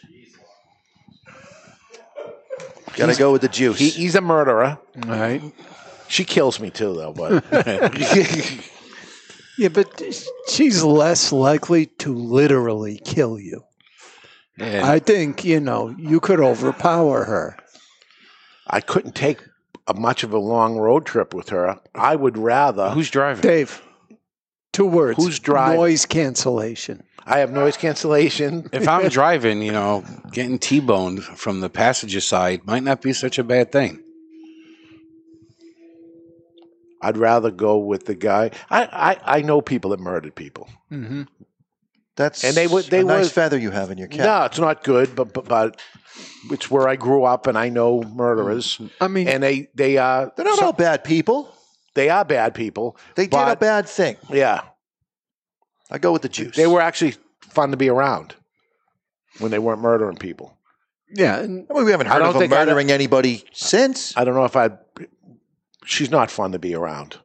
[2.95, 3.77] Got to go with the juice.
[3.77, 4.79] He, he's a murderer.
[5.03, 5.39] All right.
[6.07, 7.13] She kills me too, though.
[7.13, 7.43] But
[9.59, 10.01] Yeah, but
[10.47, 13.63] she's less likely to literally kill you.
[14.57, 17.55] And I think, you know, you could overpower her.
[18.65, 19.43] I couldn't take
[19.87, 21.79] a much of a long road trip with her.
[21.93, 22.89] I would rather.
[22.91, 23.41] who's driving?
[23.41, 23.81] Dave,
[24.71, 25.23] two words.
[25.23, 25.79] Who's driving?
[25.79, 27.03] Noise cancellation.
[27.25, 28.69] I have noise cancellation.
[28.73, 33.39] If I'm driving, you know, getting T-boned from the passenger side might not be such
[33.39, 34.01] a bad thing.
[37.01, 38.51] I'd rather go with the guy.
[38.69, 40.69] I, I, I know people that murdered people.
[40.91, 41.23] Mm-hmm.
[42.15, 44.25] That's And they would- they a nice would- feather you have in your cap.
[44.25, 45.81] No, it's not good, but, but but
[46.51, 48.79] it's where I grew up, and I know murderers.
[49.01, 51.53] I mean, and they they uh They're not so- all bad people.
[51.95, 52.97] they are bad people.
[53.15, 54.17] They did a bad thing.
[54.29, 54.61] Yeah,
[55.91, 56.55] I go with the juice.
[56.55, 58.35] they were actually fun to be around
[59.39, 60.57] when they weren't murdering people.
[61.13, 61.37] yeah.
[61.39, 64.15] And I mean, we haven't heard of them think I- murdering anybody since.
[64.17, 64.69] I don't know if I.
[65.85, 67.17] She's not fun to be around.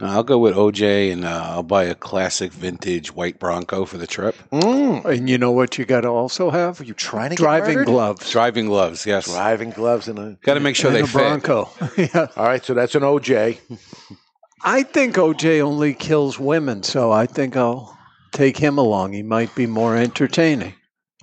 [0.00, 3.98] No, I'll go with OJ and uh, I'll buy a classic vintage white Bronco for
[3.98, 4.34] the trip.
[4.50, 5.04] Mm.
[5.04, 6.80] And you know what you got to also have?
[6.80, 7.86] You trying to driving murdered?
[7.86, 8.30] gloves.
[8.30, 9.26] Driving gloves, yes.
[9.26, 11.12] Driving gloves and a Got to make sure they a fit.
[11.12, 11.68] Bronco.
[11.96, 12.28] yeah.
[12.36, 13.58] All right, so that's an OJ.
[14.62, 17.98] I think OJ only kills women, so I think I'll
[18.32, 19.12] take him along.
[19.12, 20.74] He might be more entertaining.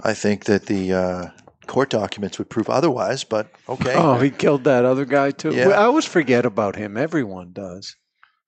[0.03, 1.25] I think that the uh,
[1.67, 3.93] court documents would prove otherwise, but okay.
[3.95, 5.53] Oh, he killed that other guy too.
[5.53, 5.69] Yeah.
[5.69, 6.97] I always forget about him.
[6.97, 7.95] Everyone does.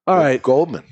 [0.10, 0.84] All right, Goldman.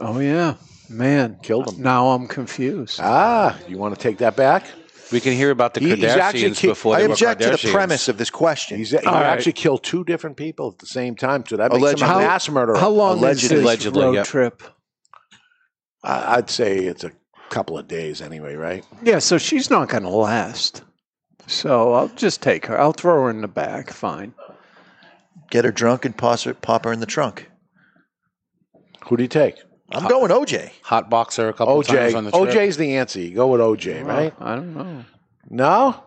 [0.00, 0.54] Oh yeah,
[0.90, 1.82] man, killed him.
[1.82, 2.98] Now I'm confused.
[3.00, 4.64] Ah, you want to take that back?
[5.12, 7.42] We can hear about the He- he's actually Kardashians ki- before I they were object
[7.42, 8.78] to the premise of this question.
[8.78, 9.22] He's, he All right.
[9.26, 12.04] actually killed two different people at the same time, so that makes Allegedly.
[12.06, 12.76] him a How- mass murderer.
[12.76, 14.64] How long is this road trip?
[16.02, 17.12] I- I'd say it's a
[17.50, 18.84] couple of days anyway, right?
[19.00, 20.82] Yeah, so she's not going to last.
[21.46, 22.80] So I'll just take her.
[22.80, 23.90] I'll throw her in the back.
[23.92, 24.34] Fine.
[25.52, 27.48] Get her drunk and pos- pop her in the trunk.
[29.08, 29.56] Who do you take?
[29.92, 30.72] I'm going OJ.
[30.82, 31.86] Hot boxer a couple OJ.
[31.86, 32.48] times on the trip.
[32.50, 33.20] OJ's the answer.
[33.20, 34.34] You go with OJ, right?
[34.40, 35.04] I don't know.
[35.48, 36.02] No?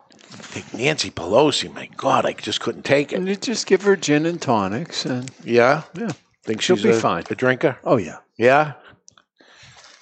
[0.52, 1.74] Take Nancy Pelosi.
[1.74, 3.16] My God, I just couldn't take it.
[3.16, 5.84] And you just give her gin and tonics, and Yeah?
[5.98, 6.12] yeah,
[6.44, 7.24] Think she'll she's be a, fine.
[7.30, 7.78] a drinker?
[7.84, 8.18] Oh yeah.
[8.38, 8.74] Yeah?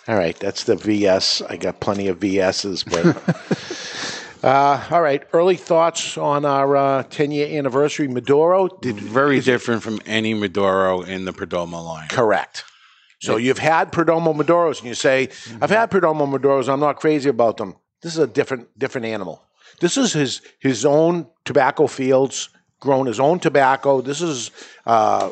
[0.08, 1.42] All right, that's the VS.
[1.44, 4.44] I got plenty of VSs, but.
[4.44, 8.08] uh, all right, early thoughts on our 10 year anniversary.
[8.08, 12.08] Maduro did Very different from any Maduro in the Perdomo line.
[12.10, 12.64] correct.
[13.20, 15.30] So you've had Perdomo Maduros, and you say,
[15.62, 16.70] "I've had Perdomo Maduros.
[16.72, 19.44] I'm not crazy about them." This is a different different animal.
[19.80, 22.50] This is his his own tobacco fields,
[22.80, 24.02] grown his own tobacco.
[24.02, 24.52] This is
[24.86, 25.32] uh,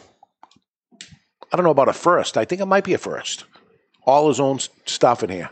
[1.52, 2.38] I don't know about a first.
[2.38, 3.46] I think it might be a first.
[4.06, 5.50] All his own stuff in here.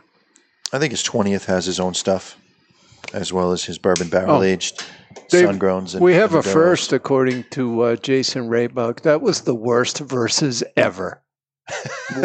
[0.71, 2.35] I think his 20th has his own stuff,
[3.13, 4.43] as well as his bourbon barrel Oh.
[4.43, 4.83] aged
[5.27, 5.95] sun growns.
[5.95, 9.01] we have a first, according to uh, Jason Raybuck.
[9.01, 11.21] That was the worst verses ever.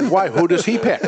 [0.08, 0.28] Why?
[0.28, 1.00] Who does he pick?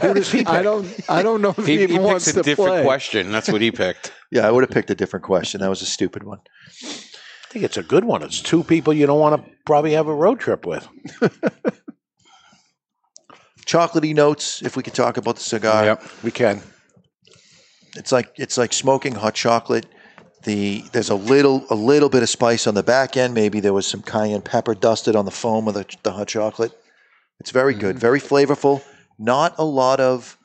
[0.00, 0.48] Who does he pick?
[0.48, 0.86] I don't.
[1.08, 2.82] I don't know if he, He, he wants picks a to different play.
[2.84, 3.30] question.
[3.32, 4.12] That's what he picked.
[4.32, 5.60] Yeah, I would have picked a different question.
[5.60, 6.38] That was a stupid one.
[6.84, 8.22] I think it's a good one.
[8.22, 10.86] It's two people you don't want to probably have a road trip with.
[13.66, 14.62] Chocolatey notes.
[14.62, 16.04] If we could talk about the cigar, Yep.
[16.22, 16.62] We can.
[17.96, 19.86] it's like it's like smoking hot chocolate.
[20.44, 23.34] The there's a little a little bit of spice on the back end.
[23.34, 26.72] Maybe there was some cayenne pepper dusted on the foam of the, the hot chocolate.
[27.40, 28.00] It's very good, Mm-hmm.
[28.00, 28.82] very flavorful.
[29.18, 30.36] Not a lot of.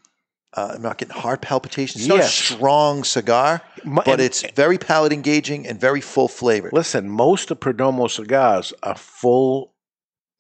[0.54, 2.04] Uh, I'm not getting heart palpitations.
[2.04, 2.30] It's not Yes.
[2.30, 6.72] a strong cigar, My- but and- it's very palate engaging and very full flavored.
[6.72, 9.74] Listen, most of Perdomo cigars are full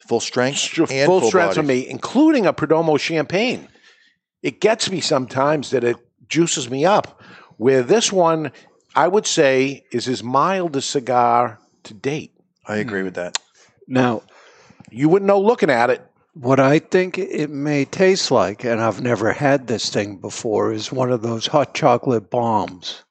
[0.07, 1.79] Full strength, str- and full full strength for body.
[1.81, 3.67] me, including a Perdomo champagne.
[4.43, 5.97] It gets me sometimes that it
[6.29, 7.21] juices me up.
[7.57, 8.51] Where this one,
[8.95, 12.31] I would say, is his mildest cigar to date.
[12.67, 13.37] I agree with that.
[13.87, 14.21] Now,
[14.91, 16.05] You wouldn't know looking at it.
[16.35, 20.91] What I think it may taste like, and I've never had this thing before, is
[20.91, 23.03] one of those hot chocolate bombs.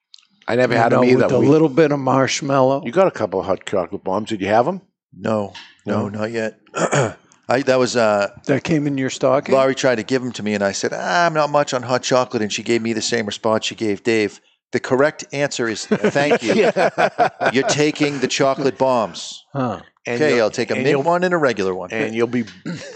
[0.47, 1.25] I never You had know, them either.
[1.25, 2.83] With a We- little bit of marshmallow.
[2.85, 4.29] you got a couple of hot chocolate bombs.
[4.29, 4.83] Did you have them?
[5.17, 5.53] No,
[5.87, 6.61] no, not yet.
[7.47, 9.55] I, that was uh, that came in your stocking.
[9.55, 11.83] Laurie tried to give them to me, and I said, ah, "I'm not much on
[11.83, 14.41] hot chocolate," and she gave me the same response she gave Dave.
[14.73, 16.55] The correct answer is thank you.
[17.53, 19.45] You're taking the chocolate bombs.
[19.53, 19.81] Huh.
[20.07, 21.91] And okay, I'll take a and mint one and a regular one.
[21.93, 22.45] And you'll be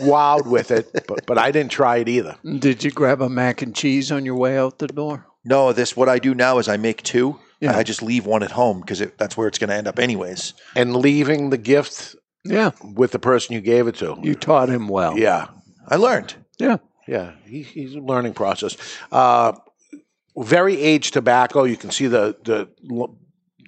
[0.01, 0.91] wowed with it.
[1.07, 2.37] But, but I didn't try it either.
[2.59, 5.25] Did you grab a mac and cheese on your way out the door?
[5.45, 7.39] no, this what I do now is I make two.
[7.61, 7.77] Yeah.
[7.77, 10.53] I just leave one at home because that's where it's going to end up anyways.
[10.77, 12.15] And leaving the gift
[12.45, 14.17] Yeah, with the person you gave it to.
[14.23, 15.19] you taught him well.
[15.19, 15.49] Yeah.
[15.89, 16.35] I learned.
[16.59, 16.77] Yeah.
[17.07, 18.77] Yeah, he, he's a learning process.
[19.11, 19.53] Uh,
[20.37, 21.65] very aged tobacco.
[21.65, 22.69] You can see the the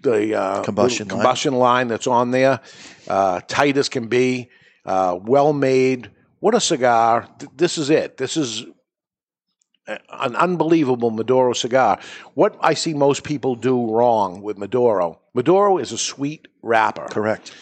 [0.03, 1.25] the uh, Combustion little line.
[1.25, 2.61] combustion line that's on there.
[3.11, 4.51] Uh, tight as can be.
[4.87, 6.11] Uh, well made.
[6.39, 7.29] What a cigar!
[7.41, 8.17] Th- This is it.
[8.17, 8.65] This is
[9.87, 11.99] an unbelievable Maduro cigar.
[12.35, 15.21] What I see most people do wrong with Maduro.
[15.35, 17.53] Maduro is a sweet wrapper Correct.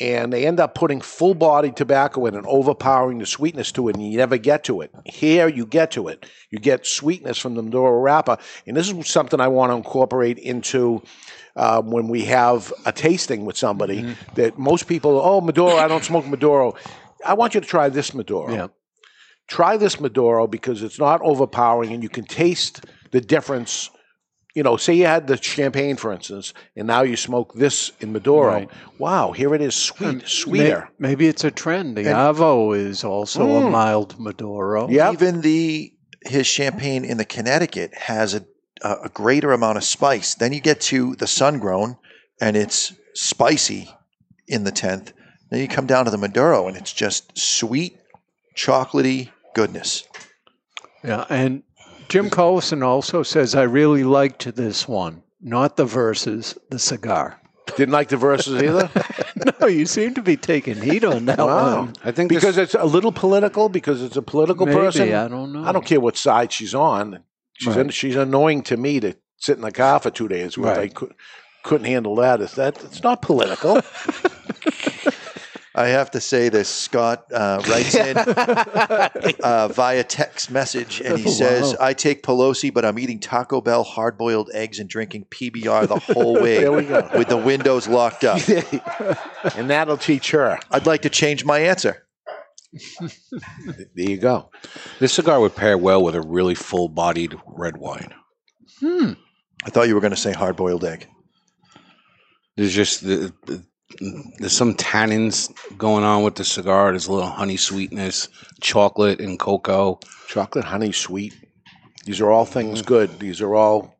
[0.00, 3.94] and they end up putting full body tobacco in and overpowering the sweetness to it,
[3.96, 4.90] and you never get to it.
[5.04, 6.26] Here, you get to it.
[6.50, 10.38] You get sweetness from the Maduro wrapper, and this is something I want to incorporate
[10.38, 11.02] into.
[11.56, 16.04] Um, when we have a tasting with somebody, that most people, oh, Maduro, I don't
[16.04, 16.74] smoke Maduro.
[17.24, 18.52] I want you to try this Maduro.
[18.52, 18.66] Yeah.
[19.48, 23.88] Try this Maduro because it's not overpowering, and you can taste the difference.
[24.54, 28.12] You know, say you had the champagne, for instance, and now you smoke this in
[28.12, 28.48] Maduro.
[28.52, 28.70] Right.
[28.98, 30.88] Wow, here it is, sweet, May- sweeter.
[30.98, 31.96] maybe it's a trend.
[31.96, 33.70] The And- Avo is also a Mm.
[33.70, 34.88] mild Maduro.
[34.90, 35.92] Yeah, Even the
[36.26, 38.44] his champagne in the Connecticut has a
[38.82, 40.34] a a greater amount of spice.
[40.34, 41.96] Then you get to the sun grown,
[42.40, 43.90] and it's spicy
[44.46, 45.12] in the tenth.
[45.50, 47.98] Then you come down to the Maduro, and it's just sweet
[48.56, 50.04] chocolatey goodness.
[51.04, 51.62] Yeah, and
[52.08, 57.40] Jim Collison also says, I really liked this one, not the verses, the cigar.
[57.76, 58.88] Didn't like the verses either.
[59.60, 61.80] no, you seem to be taking heat on that Wow.
[61.86, 61.94] one.
[62.04, 63.68] I think because it's a little political.
[63.68, 65.12] Because it's a political Maybe, person.
[65.12, 65.64] I don't know.
[65.64, 67.24] I don't care what side she's on.
[67.58, 67.92] She's Right.
[67.92, 70.56] she's annoying to me to sit in the car for two days.
[70.58, 71.14] Where I could,
[71.62, 72.40] couldn't handle that.
[72.40, 73.80] Is that it's not political.
[75.78, 76.70] I have to say this.
[76.70, 78.16] Scott uh, writes in
[79.42, 81.86] uh, via text message, and he says, Wow.
[81.88, 86.40] "I take Pelosi, but I'm eating Taco Bell hard-boiled eggs and drinking PBR the whole
[86.40, 87.06] way There we go.
[87.14, 88.40] with the windows locked up."
[89.54, 90.58] and that'll teach her.
[90.70, 92.05] I'd like to change my answer.
[93.94, 94.50] There you go.
[94.98, 98.12] This cigar would pair well with a really full-bodied red wine.
[98.80, 99.12] Hmm.
[99.64, 101.08] I thought you were going to say hard-boiled egg.
[102.56, 103.64] There's just the, the,
[104.38, 106.90] there's some tannins going on with the cigar.
[106.90, 108.28] There's a little honey sweetness,
[108.60, 110.00] chocolate and cocoa.
[110.28, 111.34] Chocolate, honey, sweet.
[112.04, 113.18] These are all things good.
[113.18, 113.96] These are all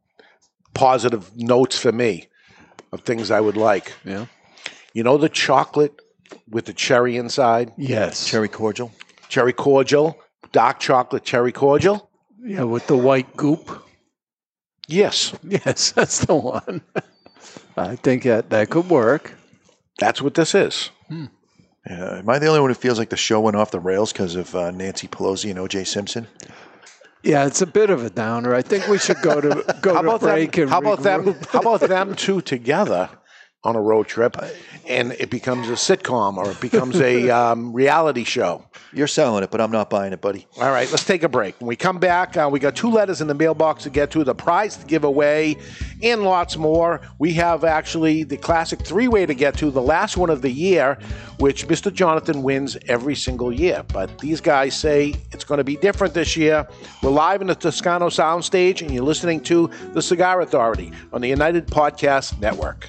[0.75, 2.29] positive notes for me
[2.93, 3.95] of things I would like.
[4.05, 4.27] Yeah.
[4.93, 6.01] You know the chocolate
[6.49, 7.73] with the cherry inside?
[7.77, 8.27] Yes.
[8.27, 8.93] Cherry cordial.
[9.29, 10.19] Cherry cordial,
[10.53, 12.11] dark chocolate cherry cordial?
[12.43, 13.83] Yeah, with the white goop.
[14.89, 15.35] Yes.
[15.43, 16.83] Yes, that's the one.
[17.77, 19.35] I think that, that could work.
[19.99, 20.91] That's what this is.
[21.11, 24.13] Yeah, am I the only one who feels like the show went off the rails
[24.13, 25.85] because of uh, Nancy Pelosi and O.J.
[25.85, 26.27] Simpson?
[27.23, 28.55] Yeah, it's a bit of a downer.
[28.55, 29.49] I think we should go to
[29.83, 30.63] go How to about break them?
[30.63, 31.35] and How about them?
[31.51, 33.09] How about them two together
[33.67, 34.37] on a road trip,
[34.87, 38.65] and it becomes a sitcom or it becomes a um, reality show?
[38.93, 40.47] You're selling it, but I'm not buying it, buddy.
[40.59, 41.61] All right, let's take a break.
[41.61, 44.23] When we come back, uh, we got two letters in the mailbox to get to,
[44.23, 45.57] the prize to give away,
[46.03, 47.01] and lots more.
[47.19, 50.51] We have actually the classic three way to get to, the last one of the
[50.51, 50.99] year,
[51.41, 51.93] which Mr.
[51.93, 53.85] Jonathan wins every single year.
[53.93, 56.67] But these guys say it's going to be different this year.
[57.03, 61.29] We're live in the Toscano Soundstage, and you're listening to The Cigar Authority on the
[61.29, 62.89] United Podcast Network.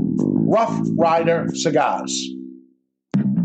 [0.51, 2.29] Rough Rider Cigars.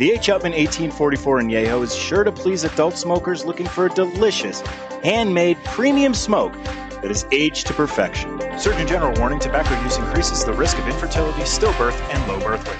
[0.00, 0.28] The H.
[0.28, 4.62] Upmann 1844 in Añejo is sure to please adult smokers looking for a delicious,
[5.02, 6.54] handmade premium smoke
[7.02, 8.40] that is aged to perfection.
[8.58, 12.78] Surgeon General warning tobacco use increases the risk of infertility, stillbirth, and low birth weight.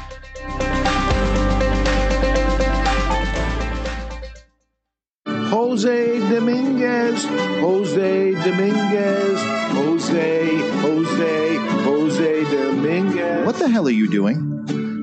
[5.50, 9.42] Jose Dominguez, Jose Dominguez,
[9.74, 13.44] Jose, Jose, Jose Dominguez.
[13.44, 14.50] What the hell are you doing?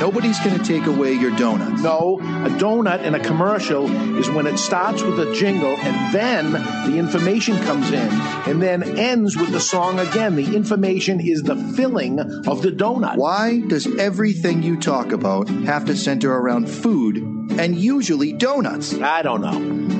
[0.00, 1.82] nobody's going to take away your donut.
[1.82, 6.52] No, a donut in a commercial is when it starts with a jingle and then
[6.52, 8.08] the information comes in
[8.48, 10.34] and then ends with the song again.
[10.34, 13.16] The information is the filling of the donut.
[13.16, 18.94] Why does everything you talk about have to center around food and usually donuts?
[18.94, 19.99] I don't know.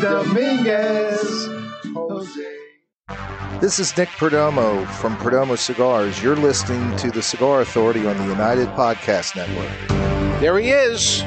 [0.00, 1.48] Dominguez.
[1.94, 2.56] Jose.
[3.60, 6.22] This is Nick Perdomo from Perdomo Cigars.
[6.22, 10.40] You're listening to the Cigar Authority on the United Podcast Network.
[10.40, 11.22] There he is.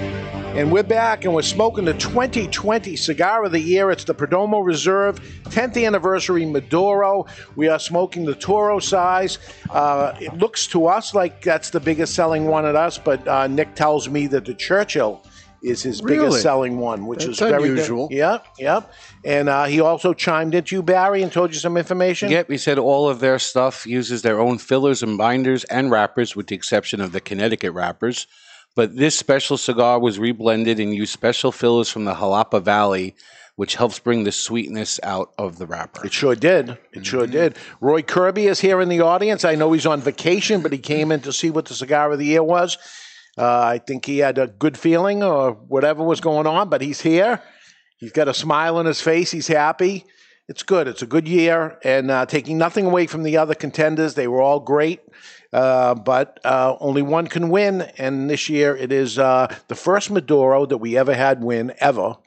[0.56, 3.92] And we're back and we're smoking the 2020 Cigar of the Year.
[3.92, 7.26] It's the Perdomo Reserve 10th Anniversary Maduro.
[7.56, 9.38] We are smoking the Toro size.
[9.70, 13.48] Uh, it looks to us like that's the biggest selling one at us, but uh,
[13.48, 15.24] Nick tells me that the Churchill
[15.62, 16.18] is his Really?
[16.20, 17.72] biggest selling one, which That's is very good.
[17.72, 18.08] unusual.
[18.12, 18.94] Yep, yep.
[19.26, 22.30] And uh, he also chimed into you, Barry, and told you some information.
[22.32, 26.36] Yep, he said all of their stuff uses their own fillers and binders and wrappers,
[26.36, 28.28] with the exception of the Connecticut wrappers.
[28.76, 33.16] But this special cigar was reblended and used special fillers from the Jalapa Valley,
[33.56, 36.06] which helps bring the sweetness out of the wrapper.
[36.06, 36.78] It sure did.
[36.94, 37.58] It sure did.
[37.82, 39.44] Roy Kirby is here in the audience.
[39.44, 42.20] I know he's on vacation, but he came in to see what the cigar of
[42.20, 42.78] the year was.
[43.40, 47.00] Uh, I think he had a good feeling or whatever was going on, but he's
[47.00, 47.42] here.
[47.98, 49.32] He's got a smile on his face.
[49.32, 50.06] He's happy.
[50.50, 50.88] It's good.
[50.88, 54.42] It's a good year, and uh, taking nothing away from the other contenders, they were
[54.42, 55.00] all great.
[55.54, 60.12] Uh, but uh, only one can win, and this year it is uh, the first
[60.12, 62.18] Maduro that we ever had win ever,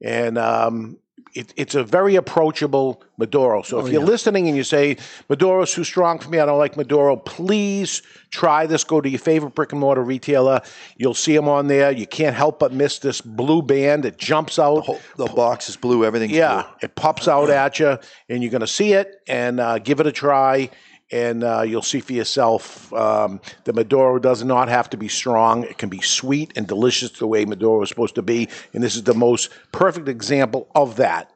[0.00, 0.98] and um,
[1.34, 3.62] it, it's a very approachable Maduro.
[3.62, 4.06] So if Oh, you're yeah.
[4.06, 4.96] listening and you say
[5.28, 8.84] Maduro's too strong for me, I don't like Maduro, please try this.
[8.84, 10.60] Go to your favorite brick and mortar retailer.
[10.96, 11.90] You'll see them on there.
[11.90, 14.04] You can't help but miss this blue band.
[14.04, 14.84] It jumps out.
[15.16, 16.04] The box is blue.
[16.04, 16.70] Everything's yeah, blue.
[16.82, 17.98] it pops out at you,
[18.28, 20.70] and you're going to see it and uh, give it a try.
[21.12, 25.64] And uh, you'll see for yourself um, the Maduro does not have to be strong.
[25.64, 28.48] It can be sweet and delicious the way Maduro is supposed to be.
[28.72, 31.30] And this is the most perfect example of that.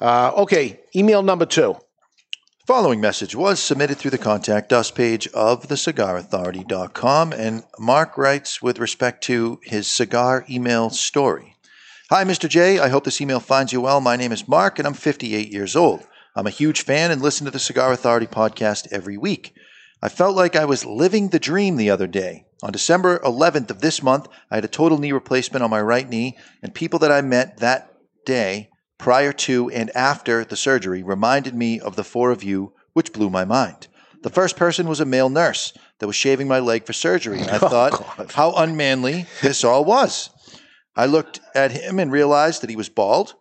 [0.00, 1.76] Uh, okay, email number two.
[2.66, 8.80] Following message was submitted through the contact us page of thecigarauthority.com, and Mark writes with
[8.80, 11.54] respect to his cigar email story.
[12.10, 12.48] Hi, Mr.
[12.48, 12.80] J.
[12.80, 14.00] I hope this email finds you well.
[14.00, 16.04] My name is Mark, and I'm 58 years old.
[16.38, 19.54] I'm a huge fan and listen to the Cigar Authority podcast every week.
[20.02, 22.44] I felt like I was living the dream the other day.
[22.62, 26.06] On December 11th of this month, I had a total knee replacement on my right
[26.06, 27.90] knee, and people that I met that
[28.26, 28.68] day
[28.98, 33.30] prior to and after the surgery reminded me of the four of you, which blew
[33.30, 33.88] my mind.
[34.22, 37.48] The first person was a male nurse that was shaving my leg for surgery, and
[37.48, 40.28] I oh, thought how unmanly this all was.
[40.94, 43.36] I looked at him and realized that he was bald.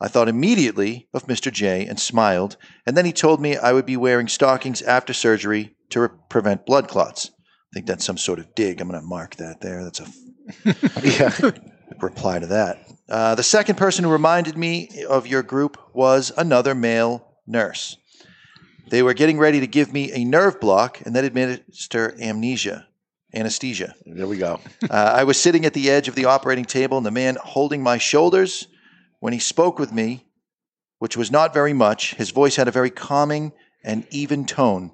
[0.00, 1.52] I thought immediately of Mr.
[1.52, 2.56] J and smiled,
[2.86, 6.66] and then he told me I would be wearing stockings after surgery to re- prevent
[6.66, 7.30] blood clots.
[7.72, 8.80] I think that's some sort of dig.
[8.80, 9.84] I'm going to mark that there.
[9.84, 10.06] That's a
[11.02, 11.50] yeah.
[12.00, 12.86] reply to that.
[13.08, 17.96] Uh, the second person who reminded me of your group was another male nurse.
[18.88, 22.86] They were getting ready to give me a nerve block and then administer amnesia,
[23.34, 23.94] anesthesia.
[24.06, 24.60] There we go.
[24.88, 27.82] Uh, I was sitting at the edge of the operating table, and the man holding
[27.82, 28.66] my shoulders,
[29.20, 30.26] when he spoke with me,
[30.98, 33.52] which was not very much, his voice had a very calming
[33.84, 34.92] and even tone.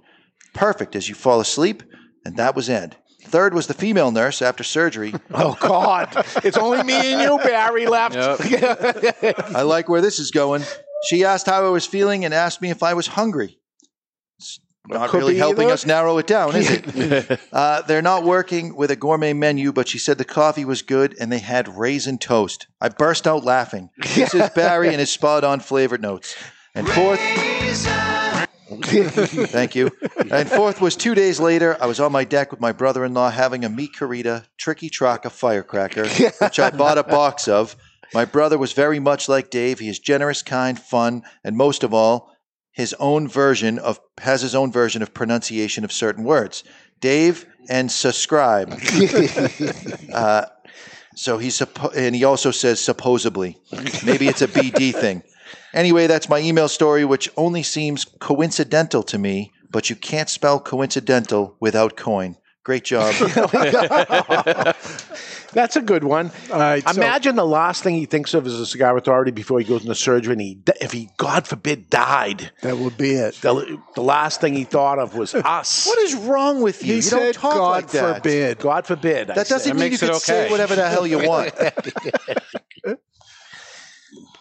[0.53, 1.83] Perfect as you fall asleep,
[2.25, 2.97] and that was Ed.
[3.23, 5.15] Third was the female nurse after surgery.
[5.37, 6.11] Oh God!
[6.45, 8.17] It's only me and you, Barry, left.
[9.57, 10.63] I like where this is going.
[11.09, 13.59] She asked how I was feeling and asked me if I was hungry.
[14.87, 15.73] Not really helping either.
[15.73, 17.41] us narrow it down, is it?
[17.53, 21.17] uh, they're not working with a gourmet menu, but she said the coffee was good
[21.19, 22.67] and they had raisin toast.
[22.81, 23.91] I burst out laughing.
[24.15, 26.37] This is Barry and his spot on flavored notes.
[26.75, 27.21] And fourth,
[29.49, 29.91] thank you.
[30.31, 31.79] And fourth was two days later.
[31.81, 34.91] I was on my deck with my brother in law having a Mi Querida, Triqui
[34.91, 36.09] Traca firecracker,
[36.45, 37.77] which I bought a box of.
[38.13, 39.79] My brother was very much like Dave.
[39.79, 42.34] He is generous, kind, fun, and most of all,
[42.75, 46.65] his own version of has his own version of pronunciation of certain words.
[47.01, 48.73] Dave and subscribe.
[50.13, 50.47] uh,
[51.15, 53.57] so he's suppo- and he also says supposedly.
[54.05, 55.23] Maybe it's a BD thing.
[55.73, 60.59] Anyway, that's my email story, which only seems coincidental to me, but you can't spell
[60.59, 62.37] coincidental without coin.
[62.65, 63.15] Great job.
[65.53, 66.31] That's a good one.
[66.49, 69.83] so- Imagine the last thing he thinks of is a cigar authority before he goes
[69.83, 72.51] into surgery, and he, if he, God forbid, died.
[72.63, 73.35] That would be it.
[73.43, 75.87] The, the last thing he thought of was us.
[75.87, 76.89] what is wrong with you?
[76.89, 78.17] He you said, don't talk God like that.
[78.17, 78.59] forbid.
[78.59, 79.29] God forbid.
[79.29, 79.55] That said.
[79.55, 81.53] doesn't mean you can say whatever the hell you want.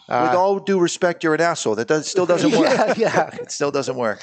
[0.08, 1.76] With all due respect, you're an asshole.
[1.76, 2.70] That does, still doesn't work.
[2.70, 3.36] Yeah, yeah.
[3.36, 4.22] It still doesn't work.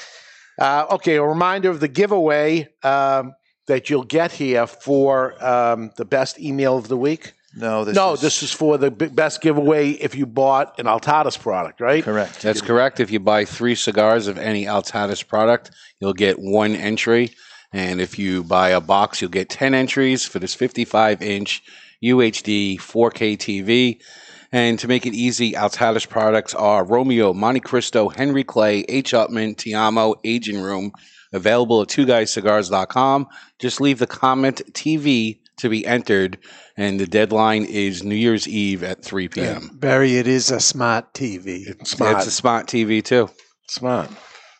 [0.59, 3.33] Uh, okay, a reminder of the giveaway um,
[3.67, 7.33] that you'll get here for um, the best email of the week.
[7.55, 11.37] No, this no, is- this is for the best giveaway if you bought an Altadis
[11.39, 12.03] product, right?
[12.03, 12.41] Correct.
[12.41, 12.99] That's correct.
[12.99, 17.31] If you buy three cigars of any Altadis product, you'll get one entry.
[17.73, 21.61] And if you buy a box, you'll get 10 entries for this 55 inch
[22.03, 24.01] UHD 4K TV.
[24.53, 29.13] And to make it easy, Altadis products are Romeo, Montecristo, Henry Clay, H.
[29.13, 30.91] Upmann, Te-Amo, Aging Room,
[31.33, 33.27] available at twoguyscigars.com.
[33.59, 36.39] Just leave the comment TV to be entered,
[36.75, 39.69] and the deadline is New Year's Eve at 3 p.m.
[39.73, 41.67] Barry, it is a smart TV.
[41.67, 43.29] It's It's a smart TV too.
[43.67, 44.09] Smart.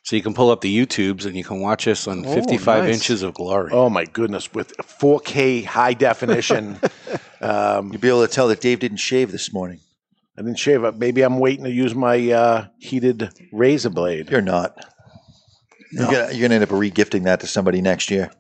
[0.04, 2.84] So you can pull up the YouTubes and you can watch us on Oh, 55
[2.86, 2.94] nice.
[2.96, 3.70] inches of glory.
[3.72, 6.80] Oh my goodness, with 4K high definition.
[7.42, 9.80] um, You'll be able to tell that Dave didn't shave this morning.
[10.38, 10.98] I didn't shave it.
[10.98, 14.30] Maybe I'm waiting to use my uh, heated razor blade.
[14.32, 14.76] You're not.
[15.92, 18.32] You're gonna, you're gonna end up regifting that to somebody next year.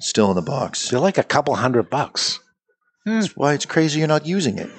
[0.00, 0.88] Still in the box.
[0.88, 2.40] They're like a couple hundred bucks.
[3.06, 4.70] That's why it's crazy you're not using it.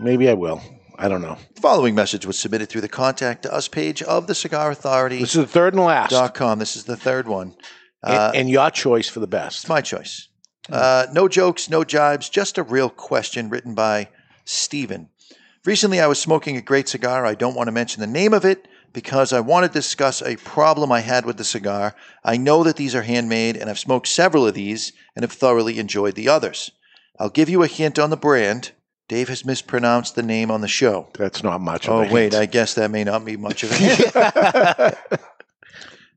[0.00, 0.60] Maybe I will.
[0.98, 1.36] I don't know.
[1.54, 5.18] The following message was submitted through the contact us page of the Cigar Authority.
[5.18, 6.10] This is the third and last.
[6.10, 6.58] Dot com.
[6.58, 7.54] This is the third one.
[8.02, 9.60] And- Uh, and your choice for the best.
[9.60, 10.28] It's my choice.
[10.70, 14.08] Uh, no jokes, no jibes, just a real question written by
[14.44, 15.08] Steven.
[15.64, 17.24] Recently, I was smoking a great cigar.
[17.26, 20.36] I don't want to mention the name of it because I want to discuss a
[20.36, 21.94] problem I had with the cigar.
[22.24, 25.78] I know that these are handmade, and I've smoked several of these and have thoroughly
[25.78, 26.70] enjoyed the others.
[27.18, 28.72] I'll give you a hint on the brand.
[29.08, 31.08] Dave has mispronounced the name on the show.
[31.14, 32.12] That's not much of Oh, a hint.
[32.14, 34.96] wait, I guess that may not be much of a hint.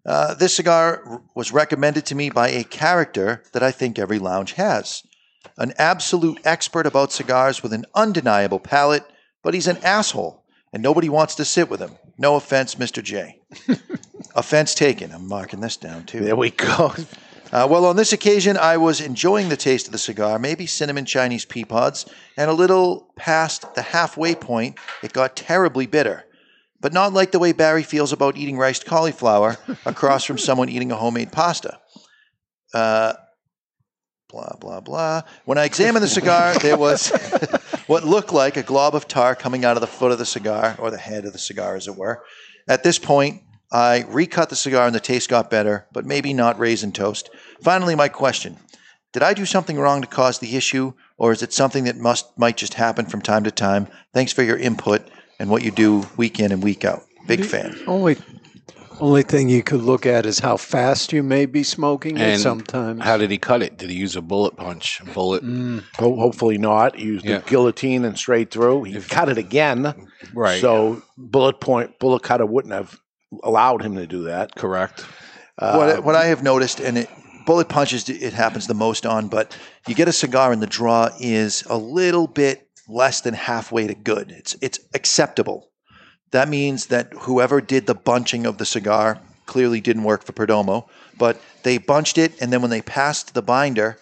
[0.06, 4.53] Uh, this cigar was recommended to me by a character that I think every lounge
[4.53, 5.02] has.
[5.57, 9.03] An absolute expert about cigars with an undeniable palate,
[9.41, 11.97] but he's an asshole, and nobody wants to sit with him.
[12.18, 13.04] No offense, Mr.
[13.04, 13.42] J.
[14.36, 15.12] offense taken.
[15.12, 16.22] I'm marking this down too.
[16.22, 16.94] There we go.
[17.52, 21.06] Uh, well, on this occasion, I was enjoying the taste of the cigar, maybe cinnamon
[21.06, 22.06] Chinese pea pods,
[22.38, 26.26] and a little past the halfway point, it got terribly bitter.
[26.82, 30.92] But not like the way Barry feels about eating riced cauliflower across from someone eating
[30.92, 31.80] a homemade pasta.
[32.74, 33.14] Uh,
[34.30, 35.22] blah, blah, blah.
[35.45, 37.10] When I examined the cigar, there was
[37.88, 40.76] what looked like a glob of tar coming out of the foot of the cigar,
[40.80, 42.23] or the head of the cigar, as it were.
[42.68, 46.60] At this point, I recut the cigar and the taste got better, but maybe not
[46.60, 47.30] raisin toast.
[47.61, 48.57] Finally, my question
[49.14, 52.38] Did I do something wrong to cause the issue, or is it something that must
[52.38, 53.88] might just happen from time to time?
[54.14, 55.02] Thanks for your input
[55.39, 57.03] and what you do week in and week out.
[57.27, 57.76] Big fan.
[57.88, 58.18] Only,
[58.99, 63.03] only thing you could look at is how fast you may be smoking it sometimes.
[63.03, 63.77] how did he cut it?
[63.77, 65.01] Did he use a bullet punch?
[65.01, 65.43] A bullet?
[65.43, 66.95] Ho- hopefully not.
[66.97, 67.39] He used Yeah.
[67.39, 68.84] the guillotin and straight through.
[68.84, 69.93] He cut it again.
[70.34, 70.61] Right.
[70.61, 72.99] So bullet point bullet cutter wouldn't have
[73.43, 74.55] allowed him to do that.
[74.55, 75.05] Correct.
[75.57, 77.09] Uh, what, what I have noticed, and it,
[77.45, 79.57] bullet punches it happens the most on, but
[79.88, 83.95] you get a cigar and the draw is a little bit less than halfway to
[83.95, 84.31] good.
[84.31, 85.69] It's it's acceptable.
[86.31, 90.88] That means that whoever did the bunching of the cigar clearly didn't work for Perdomo.
[91.18, 93.97] But they bunched it, and then when they passed the binder,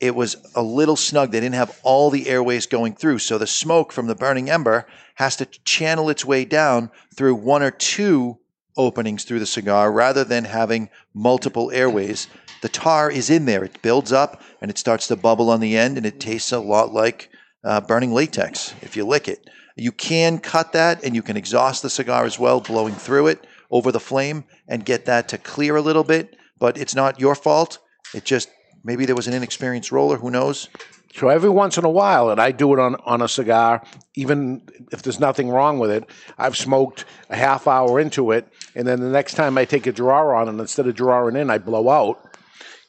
[0.00, 1.30] it was a little snug.
[1.30, 3.18] They didn't have all the airways going through.
[3.18, 7.62] So the smoke from the burning ember has to channel its way down through one
[7.62, 8.38] or two
[8.76, 12.26] openings through the cigar rather than having multiple airways.
[12.62, 13.64] The tar is in there.
[13.64, 16.58] It builds up and it starts to bubble on the end, and it tastes a
[16.58, 17.30] lot like
[17.64, 19.48] uh, burning latex if you lick it.
[19.76, 23.46] You can cut that and you can exhaust the cigar as well, blowing through it
[23.70, 26.36] over the flame and get that to clear a little bit.
[26.58, 27.78] But it's not your fault.
[28.14, 28.48] It just
[28.84, 30.16] maybe there was an inexperienced roller.
[30.16, 30.68] Who knows?
[31.14, 33.82] So every once in a while, and I do it on, on a cigar,
[34.14, 36.08] even if there's nothing wrong with it,
[36.38, 39.92] I've smoked a half hour into it, and then the next time I take a
[39.92, 42.18] drawer on, and instead of drawing in, I blow out,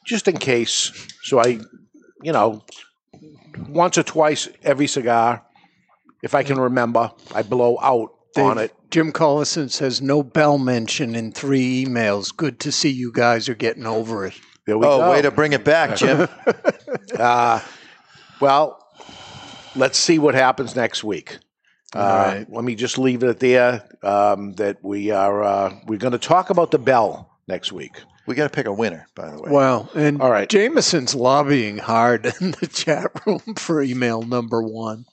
[0.06, 0.90] just in case.
[1.22, 1.58] So I,
[2.22, 2.64] you know,
[3.68, 5.44] once or twice every cigar,
[6.24, 8.74] if I can remember, I blow out on it.
[8.90, 12.34] Jim Collison says no bell mention in three emails.
[12.34, 14.40] Good to see you guys are getting over it.
[14.66, 15.10] There we oh, go.
[15.10, 16.26] way to bring it back, Jim.
[17.18, 17.60] uh,
[18.40, 18.82] well,
[19.76, 21.36] let's see what happens next week.
[21.94, 22.46] Uh, All right.
[22.50, 23.86] Let me just leave it there.
[24.02, 28.00] Um, that we are uh, we're going to talk about the bell next week.
[28.26, 29.50] We got to pick a winner, by the way.
[29.50, 30.48] Well, and All right.
[30.48, 35.04] Jameson's lobbying hard in the chat room for email number one.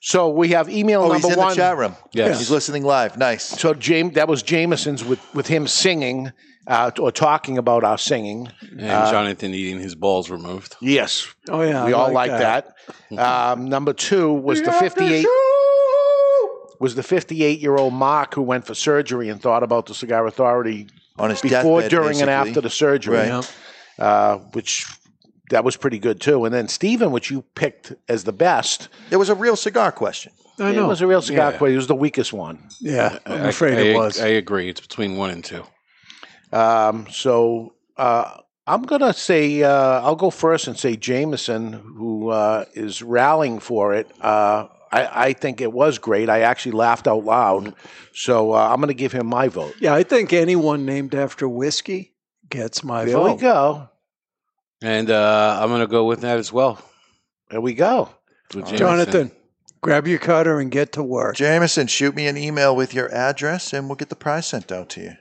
[0.00, 1.48] So we have email Oh, number he's in one.
[1.50, 1.96] the chat room.
[2.12, 2.38] Yes.
[2.38, 3.16] He's listening live.
[3.16, 3.42] Nice.
[3.44, 6.32] So James, that was Jameson's with with him singing
[6.66, 8.50] uh, or talking about our singing.
[8.72, 10.76] And Uh, Jonathan eating his balls removed.
[10.80, 11.26] Yes.
[11.48, 12.74] Oh yeah, we I all like that.
[13.16, 15.26] Um, number two was the 58
[16.78, 20.26] was the 58 year old Mark who went for surgery and thought about the Cigar
[20.26, 22.50] Authority on his before, deathbed, during, and basically.
[22.50, 23.54] after the surgery, Right.
[23.98, 24.84] uh, which
[25.50, 26.44] that was pretty good too.
[26.44, 30.32] And then Stephen, which you picked as the best, It was a real cigar question.
[30.58, 31.58] I know it was a real cigar Yeah.
[31.58, 31.74] question.
[31.74, 32.68] It was the weakest one.
[32.80, 34.20] Yeah, I'm I- afraid I, it was.
[34.20, 34.68] I agree.
[34.70, 35.64] It's between one and two.
[36.52, 42.64] Um, so uh, I'm gonna say uh, I'll go first and say Jameson, who uh,
[42.74, 44.10] is rallying for it.
[44.20, 46.28] Uh, I, I think it was great.
[46.30, 47.74] I actually laughed out loud.
[48.14, 49.74] So uh, I'm gonna give him my vote.
[49.80, 52.14] yeah, I think anyone named after whiskey
[52.48, 53.24] gets my there vote.
[53.24, 53.88] There we go.
[54.82, 56.80] And uh, I'm going to go with that as well.
[57.50, 58.10] There we go.
[58.54, 58.76] With Jameson.
[58.78, 59.32] Jonathan,
[59.80, 61.36] grab your cutter and get to work.
[61.36, 64.88] Jameson, shoot me an email with your address and we'll get the prize sent out
[64.90, 65.12] to you.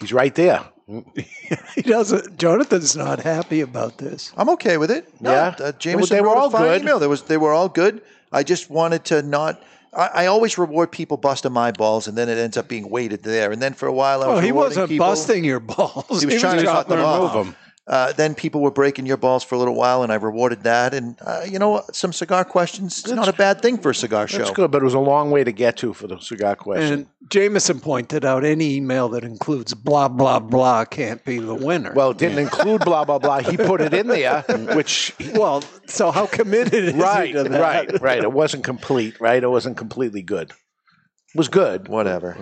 [0.00, 0.64] He's right there.
[1.74, 2.36] he doesn't.
[2.36, 4.32] Jonathan's not happy about this.
[4.36, 5.08] I'm okay with it.
[5.20, 5.54] No, Yeah.
[5.58, 6.82] uh, Jameson They were wrote all fine good.
[6.82, 6.98] email.
[6.98, 8.02] There was they were all good.
[8.32, 9.62] I just wanted to not.
[9.94, 13.22] I, I always reward people busting my balls, and then it ends up being weighted
[13.22, 13.50] there.
[13.50, 15.06] And then for a while, I was Oh, he wasn't people.
[15.06, 16.20] busting your balls.
[16.20, 17.56] He was trying to cut chopping them them off.
[17.86, 20.94] Uh, then people were breaking your balls for a little while, and I rewarded that.
[20.94, 23.00] And uh, you know, some cigar questions.
[23.00, 24.38] It's not a bad thing for a cigar show.
[24.38, 26.92] That's good, but it was a long way to get to for the cigar question.
[26.92, 31.92] And Jameson pointed out any email that includes blah blah blah can't be the winner.
[31.92, 33.40] well, it didn't include blah blah blah.
[33.40, 34.42] He put it in there,
[34.74, 37.60] which well, so how committed is right, he to that?
[37.60, 38.22] right, right.
[38.22, 39.42] It wasn't complete, right?
[39.42, 40.52] It wasn't completely good.
[40.52, 41.88] It was good.
[41.88, 42.34] Whatever.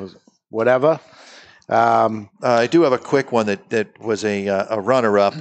[0.51, 1.01] Whatever.
[1.69, 5.19] Um, Uh, I do have a quick one that, that was a, uh, a runner
[5.19, 5.35] up,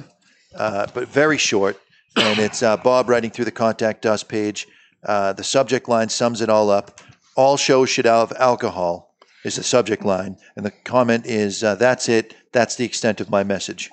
[0.54, 1.78] uh, but very short.
[2.16, 4.66] And it's uh, Bob writing through the Contact Us page.
[5.04, 7.00] Uh, the subject line sums it all up.
[7.36, 10.36] All shows should have alcohol, is the subject line.
[10.56, 12.34] And the comment is uh, that's it.
[12.52, 13.90] That's the extent of my message.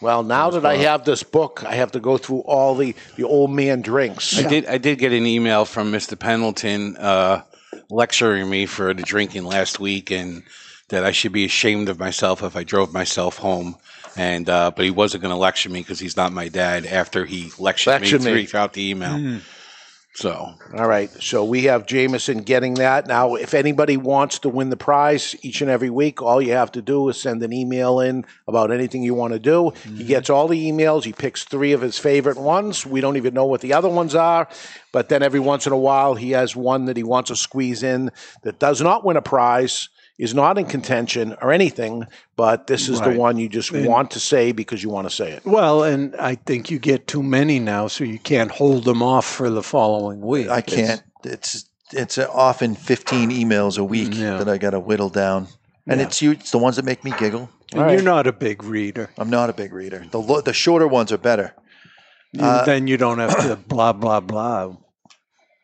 [0.00, 3.24] well, now that I have this book, I have to go through all the, the
[3.24, 4.38] old man drinks.
[4.38, 4.66] I did.
[4.66, 6.18] I did get an email from Mr.
[6.18, 7.42] Pendleton uh,
[7.90, 10.42] lecturing me for the drinking last week, and
[10.94, 13.76] that I should be ashamed of myself if I drove myself home.
[14.16, 16.86] And uh, but he wasn't going to lecture me because he's not my dad.
[16.86, 18.46] After he lectured, Lectured me, me.
[18.46, 19.14] throughout the email.
[19.14, 19.40] Mm.
[20.16, 21.10] So All right.
[21.20, 23.08] So we have Jameson getting that.
[23.08, 26.70] Now, if anybody wants to win the prize each and every week, all you have
[26.72, 29.72] to do is send an email in about anything you want to do.
[29.96, 31.02] He gets all the emails.
[31.02, 32.86] He picks three of his favorite ones.
[32.86, 34.46] We don't even know what the other ones are.
[34.92, 37.82] But then every once in a while, he has one that he wants to squeeze
[37.82, 38.12] in
[38.42, 39.88] that does not win a prize,
[40.18, 42.06] is not in contention or anything.
[42.36, 43.12] But this is Right.
[43.14, 45.44] the one you just And- want to say because you want to say it.
[45.44, 49.24] Well, and I think you get too many now, so you can't hold them off
[49.26, 50.48] for the following week.
[50.48, 51.02] I can't.
[51.24, 55.48] It's it's uh, often 15 emails a week that I got to whittle down.
[55.86, 56.06] And Yeah.
[56.06, 56.32] it's you.
[56.32, 57.50] It's the ones that make me giggle.
[57.72, 59.10] And you're not a big reader.
[59.18, 60.04] I'm not a big reader.
[60.10, 61.52] The lo- the shorter ones are better.
[62.38, 64.72] Uh, then you don't have to blah blah blah.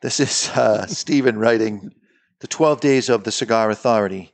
[0.02, 1.90] This is uh, Stephen writing
[2.40, 4.32] the 12 days of the Cigar Authority.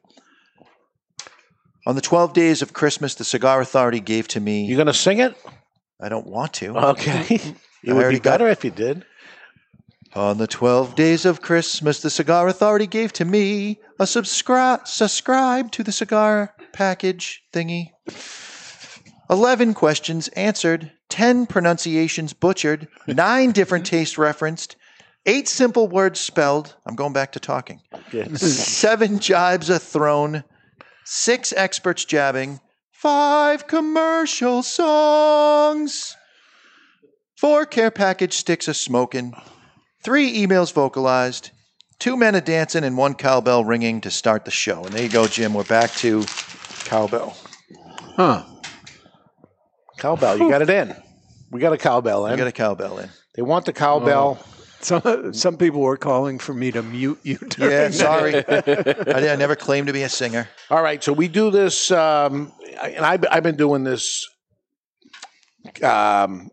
[1.87, 4.65] On the 12 days of Christmas, the Cigar Authority gave to me.
[4.65, 5.37] You going to sing it?
[6.01, 6.77] I don't want to.
[6.77, 7.41] Okay.
[7.85, 9.05] It would be better if you did.
[10.17, 15.71] On the 12 days of Christmas, the Cigar Authority gave to me a subscribe subscribe
[15.73, 17.93] to the Cigar package thingy.
[19.31, 24.75] 11 questions answered, 10 pronunciations butchered, 9 different tastes referenced,
[25.27, 26.75] 8 simple words spelled.
[26.87, 27.83] I'm going back to talking.
[28.11, 30.43] 7 jibes are thrown,
[31.09, 32.59] 6 experts jabbing,
[32.91, 36.17] 5 commercial songs,
[37.39, 39.33] 4 care package sticks a smoking,
[40.03, 41.53] 3 emails vocalized,
[42.01, 44.85] 2 men a dancing, and 1 cowbell ringing to start the show.
[44.85, 45.55] And there you go, Jim.
[45.55, 46.25] We're back to
[46.85, 47.37] cowbell.
[48.17, 48.45] Huh.
[49.99, 50.95] Cowbell, you got it in.
[51.53, 52.33] We got a cowbell in.
[52.33, 53.11] We got a cowbell in.
[53.37, 54.39] They want the cowbell.
[54.41, 54.56] Oh.
[54.87, 57.39] Some some people were calling for me to mute you.
[57.51, 58.37] during Yeah, sorry.
[58.49, 60.49] I, I never claimed to be a singer.
[60.71, 64.25] All right, so we do this, um, and I've, I've been doing this
[65.83, 66.51] um,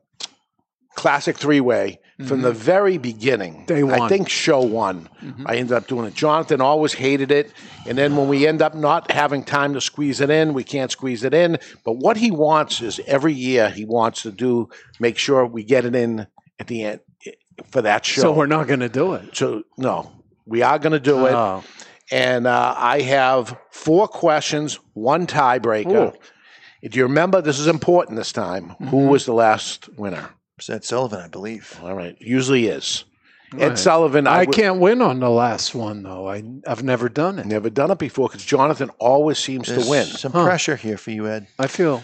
[0.95, 3.65] classic three way from the very beginning.
[3.65, 4.01] Day one.
[4.01, 5.09] I think show one.
[5.45, 6.15] I ended up doing it.
[6.15, 7.51] Jonathan always hated it,
[7.85, 10.89] and then when we end up not having time to squeeze it in, we can't
[10.89, 11.59] squeeze it in.
[11.85, 14.69] But what he wants is every year he wants to do
[14.99, 16.25] make sure we get it in
[16.59, 16.99] at the end
[17.71, 18.21] for that show.
[18.21, 19.35] So we're not going to do it.
[19.35, 20.11] So no,
[20.45, 21.33] we are going to do it.
[21.33, 21.63] Oh.
[22.11, 26.13] And uh, I have four questions, one tiebreaker.
[26.83, 27.41] Do you remember?
[27.41, 28.69] This is important this time.
[28.69, 28.87] Mm-hmm.
[28.87, 30.29] Who was the last winner?
[30.57, 31.79] Was Ed Sullivan, I believe.
[31.81, 33.05] All right, usually is.
[33.57, 33.77] Ed Right.
[33.77, 34.27] Sullivan.
[34.27, 36.27] I, can't win on the last one though.
[36.27, 37.45] I I've never done it.
[37.45, 40.05] Never done it before because Jonathan always seems There's to win.
[40.05, 40.43] some Huh.
[40.43, 41.47] pressure here for you, Ed.
[41.59, 42.03] I feel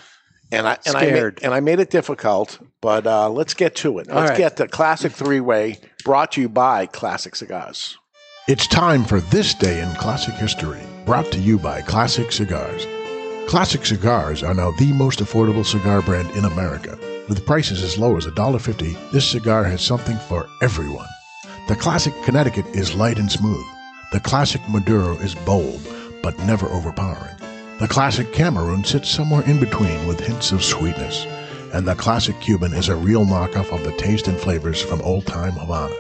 [0.51, 3.99] and I and I made, and I made it difficult, but uh, let's get to
[3.99, 4.07] it.
[4.07, 4.37] Let's right.
[4.37, 7.97] get the classic three way brought to you by Classic Cigars.
[8.47, 12.87] It's time for This Day in Classic History, brought to you by Classic Cigars.
[13.47, 16.97] Classic Cigars are now the most affordable cigar brand in America.
[17.27, 21.07] With prices as low as $1.50, this cigar has something for everyone.
[21.67, 23.65] The Classic Connecticut is light and smooth.
[24.11, 25.81] The Classic Maduro is bold,
[26.23, 27.35] but never overpowering.
[27.79, 31.25] The Classic Cameroon sits somewhere in between with hints of sweetness.
[31.71, 35.25] And the Classic Cuban is a real knockoff of the taste and flavors from old
[35.25, 35.95] time Havanas.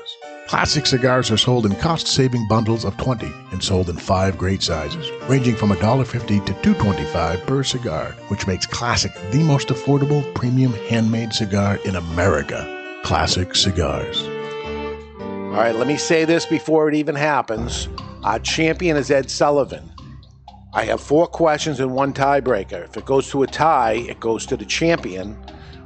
[0.47, 4.61] Classic cigars are sold in cost saving bundles of 20 and sold in five great
[4.61, 10.73] sizes, ranging from $1.50 to $2.25 per cigar, which makes Classic the most affordable premium
[10.89, 12.99] handmade cigar in America.
[13.05, 14.21] Classic Cigars.
[15.21, 17.87] All right, let me say this before it even happens.
[18.23, 19.89] Our champion is Ed Sullivan.
[20.73, 22.83] I have four questions and one tiebreaker.
[22.85, 25.33] If it goes to a tie, it goes to the champion,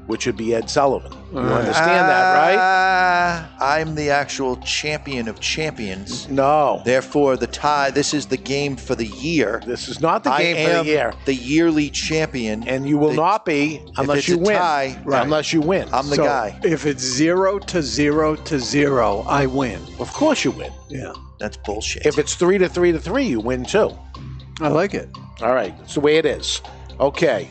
[0.07, 1.13] which would be Ed Sullivan.
[1.31, 2.55] You understand that, right?
[2.57, 3.49] right?
[3.61, 6.27] I'm the actual champion of champions.
[6.27, 6.81] No.
[6.83, 7.91] Therefore, the tie.
[7.91, 9.61] This is the game for the year.
[9.65, 11.13] This is not the I game for the year.
[11.25, 14.57] The yearly champion, and you will The- not be unless it's you a win.
[14.57, 15.87] tie, Unless you win.
[15.93, 16.59] I'm the So, guy.
[16.63, 19.79] If it's zero to zero to zero, I win.
[19.99, 20.73] Of course you win.
[20.89, 22.05] Yeah, That's bullshit.
[22.05, 23.97] If it's three to three to three, you win too.
[24.61, 25.09] I like it.
[25.41, 26.61] All right, it's the way it is.
[26.99, 27.49] Okay.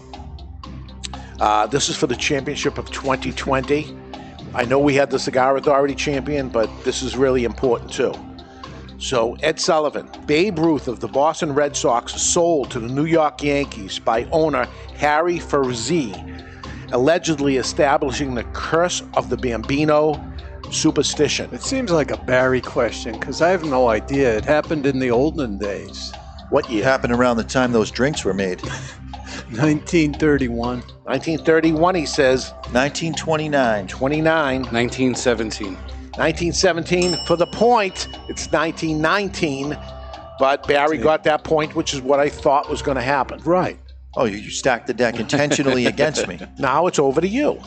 [1.40, 3.96] Uh, this is for the championship of 2020.
[4.54, 8.14] I know we had the Cigar Authority champion, but this is really important too.
[8.98, 13.42] So, Ed Sullivan, Babe Ruth of the Boston Red Sox, sold to the New York
[13.42, 14.66] Yankees by owner
[14.96, 16.14] Harry Frazee,
[16.92, 20.22] allegedly establishing the curse of the Bambino
[20.70, 21.52] superstition.
[21.52, 24.36] It seems like a Barry question because I have no idea.
[24.36, 26.12] It happened in the olden days.
[26.52, 26.84] What year?
[26.84, 28.60] happened around the time those drinks were made.
[28.60, 30.80] 1931.
[30.80, 32.50] 1931, he says.
[32.72, 33.86] 1929.
[33.86, 34.60] 29.
[34.60, 35.74] 1917.
[35.74, 38.08] 1917 for the point.
[38.28, 39.78] It's 1919,
[40.38, 43.40] but Barry got that point, which is what I thought was going to happen.
[43.44, 43.78] Right.
[44.14, 46.38] Oh, you, you stacked the deck intentionally against me.
[46.58, 47.58] Now it's over to you.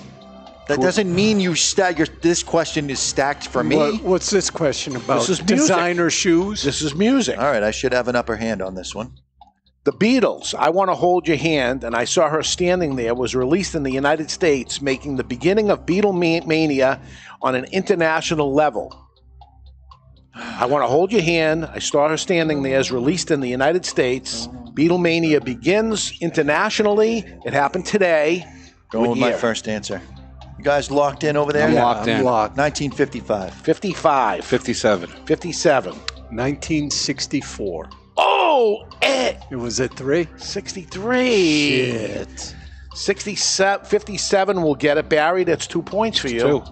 [0.68, 2.00] That doesn't mean you stack.
[2.00, 3.76] Your, this question is stacked for me.
[3.76, 5.20] What, what's this question about?
[5.20, 5.58] This is music.
[5.58, 6.64] designer shoes.
[6.64, 7.38] This is music.
[7.38, 9.14] All right, I should have an upper hand on this one.
[9.84, 13.36] The Beatles, I Want to Hold Your Hand, and I saw her standing there, was
[13.36, 17.00] released in the United States, making the beginning of Beatlemania
[17.44, 19.00] on an international level.
[20.34, 23.48] I Want to Hold Your Hand, I saw her standing there, is released in the
[23.48, 24.48] United States.
[24.74, 27.20] Beatlemania begins internationally.
[27.46, 28.44] It happened today.
[28.90, 29.38] Going with my year?
[29.38, 30.02] first answer.
[30.58, 31.68] You guys locked in over there?
[31.68, 32.24] I'm locked I'm in.
[32.24, 32.58] locked.
[32.58, 33.54] 1955.
[33.54, 35.10] 55, 57.
[35.26, 35.92] 57.
[35.92, 37.90] 1964.
[38.18, 39.44] Oh, Ed!
[39.52, 40.28] It was at three.
[40.38, 41.30] 63.
[41.92, 42.56] Shit.
[42.94, 45.10] 67, 57 will get it.
[45.10, 46.40] Barry, that's two points for you.
[46.40, 46.64] Two.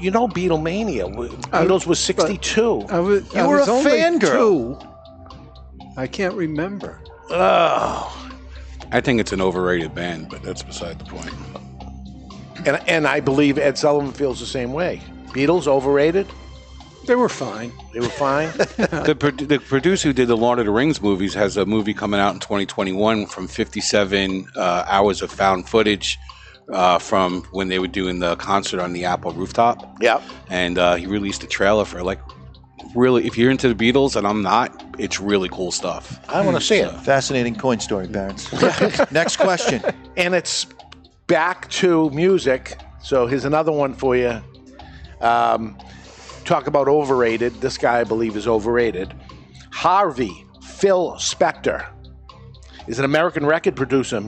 [0.00, 1.12] You know Beatlemania.
[1.50, 2.82] Beatles was 62.
[2.88, 4.80] I was, You I were was a only fangirl.
[4.80, 4.88] two.
[5.96, 7.00] I can't remember.
[7.30, 8.10] Oh.
[8.92, 11.32] I think it's an overrated band, but that's beside the point.
[12.66, 15.02] And, and I believe Ed Sullivan feels the same way.
[15.28, 16.26] Beatles overrated?
[17.06, 17.72] They were fine.
[17.92, 18.48] They were fine.
[18.56, 21.92] the, pro- the producer who did the Lord of the Rings movies has a movie
[21.92, 26.18] coming out in 2021 from 57 uh, hours of found footage
[26.72, 29.98] uh, from when they were doing the concert on the Apple rooftop.
[30.00, 30.22] Yep.
[30.48, 32.20] And uh, he released a trailer for like
[32.94, 36.18] really, if you're into the Beatles and I'm not, it's really cool stuff.
[36.30, 36.90] I want to see it.
[37.00, 38.50] Fascinating coin story, Barons.
[39.10, 39.82] Next question.
[40.16, 40.66] And it's
[41.26, 42.78] back to music.
[43.02, 44.40] So here's another one for you.
[45.20, 45.78] Um,
[46.44, 47.60] talk about overrated.
[47.60, 49.14] This guy, I believe, is overrated.
[49.72, 51.86] Harvey Phil Spector
[52.86, 54.22] is an American record producer,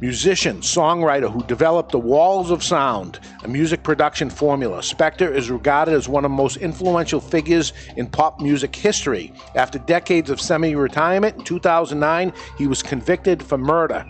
[0.00, 4.78] musician, songwriter who developed the Walls of Sound, a music production formula.
[4.78, 9.32] Spector is regarded as one of the most influential figures in pop music history.
[9.54, 14.04] After decades of semi retirement, in 2009, he was convicted for murder.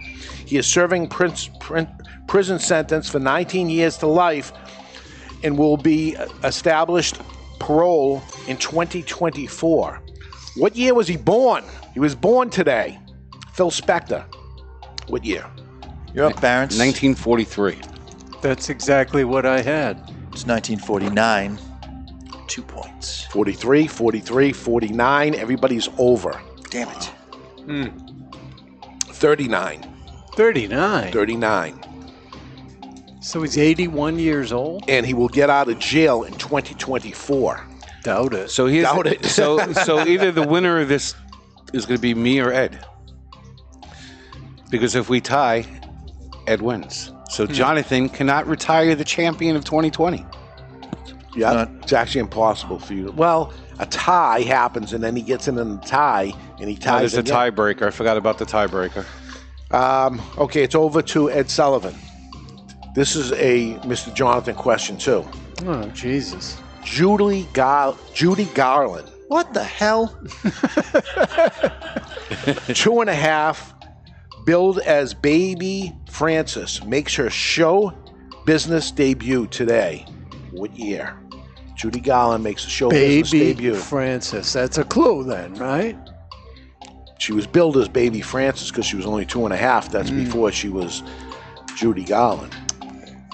[0.46, 1.88] He is serving prince, prin-
[2.26, 4.52] prison sentence for 19 years to life
[5.42, 7.20] and will be established
[7.58, 10.00] parole in 2024.
[10.56, 11.64] What year was he born?
[11.92, 12.98] He was born today.
[13.52, 14.24] Phil Spector.
[15.08, 15.44] What year?
[16.12, 16.78] You're up, Barons.
[16.78, 17.80] 1943.
[18.40, 19.96] That's exactly what I had.
[20.32, 21.58] It's 1949.
[22.46, 23.24] Two points.
[23.24, 25.34] 43, 43, 49.
[25.34, 26.40] Everybody's over.
[26.70, 27.04] Damn it.
[27.64, 27.88] Hmm.
[29.12, 29.90] 39.
[30.34, 31.12] 39.
[31.12, 31.93] 39.
[33.24, 34.84] So he's 81 years old?
[34.86, 37.66] And he will get out of jail in 2024.
[38.02, 38.50] Doubt it.
[38.50, 39.24] So here's Doubt it.
[39.24, 41.14] so so either the winner of this
[41.72, 42.84] is going to be me or Ed.
[44.68, 45.64] Because if we tie,
[46.46, 47.12] Ed wins.
[47.30, 50.24] So Jonathan cannot retire the champion of 2020.
[51.34, 53.10] Yeah, it's actually impossible for you.
[53.12, 56.30] Well, a tie happens, and then he gets in a tie,
[56.60, 57.12] and he Now ties.
[57.12, 57.52] there's a again.
[57.52, 57.86] tiebreaker.
[57.86, 59.06] I forgot about the tiebreaker.
[59.70, 61.94] Um, okay, it's over to Ed Sullivan.
[62.94, 64.14] This is a Mr.
[64.14, 65.26] Jonathan question too.
[65.66, 66.60] Oh, Jesus.
[66.84, 70.16] Judy Gar- Judy Garland, What the hell?
[72.74, 73.74] two and a half,
[74.44, 77.92] billed as Baby Frances, makes her show
[78.44, 80.04] business debut today.
[80.50, 81.16] What year?
[81.76, 83.74] Judy Garland makes a show business Baby debut.
[83.74, 84.52] Frances.
[84.52, 85.96] That's a clue then, right?
[87.18, 89.90] She was billed as Baby Frances because she was only two and a half.
[89.90, 90.24] That's Mm.
[90.24, 91.02] before she was
[91.74, 92.54] Judy Garland.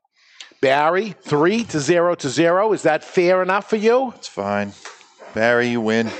[0.60, 2.72] Barry, 3 to 0 to 0.
[2.72, 4.12] Is that fair enough for you?
[4.16, 4.72] It's fine.
[5.34, 6.10] Barry, you win.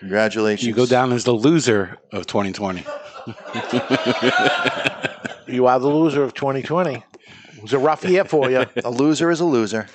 [0.00, 0.66] Congratulations.
[0.66, 2.84] You go down as the loser of 2020.
[5.48, 6.94] You are the loser of 2020.
[6.94, 8.66] It was a rough year for you.
[8.84, 9.86] A loser is a loser.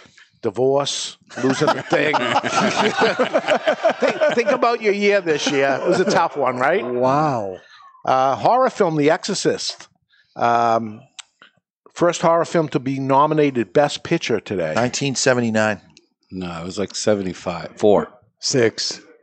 [0.41, 2.13] Divorce, losing the thing.
[3.99, 5.79] think, think about your year this year.
[5.81, 6.83] It was a tough one, right?
[6.83, 7.59] Wow.
[8.03, 9.87] Uh, horror film, The Exorcist.
[10.35, 10.99] Um,
[11.93, 14.73] first horror film to be nominated Best Picture today.
[14.75, 15.79] 1979.
[16.31, 17.77] No, it was like 75.
[17.77, 18.09] Four.
[18.39, 18.99] Six.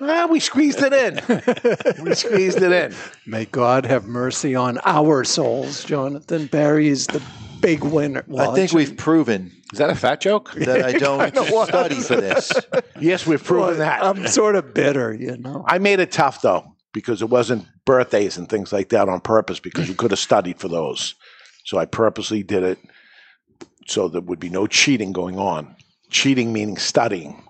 [0.00, 2.02] Ah, we squeezed it in.
[2.04, 2.94] we squeezed it in.
[3.26, 6.46] May God have mercy on our souls, Jonathan.
[6.46, 7.22] Barry is the
[7.60, 8.24] big winner.
[8.26, 10.52] Well, I think we've proven Is that a fat joke?
[10.56, 11.34] that I don't
[11.68, 12.52] study for this.
[13.00, 14.02] Yes, we've proven that.
[14.04, 15.64] I'm sort of bitter, you know.
[15.66, 19.60] I made it tough though because it wasn't birthdays and things like that on purpose
[19.60, 21.14] because you could have studied for those.
[21.64, 22.78] So I purposely did it
[23.88, 25.74] so there would be no cheating going on.
[26.10, 27.42] Cheating meaning studying.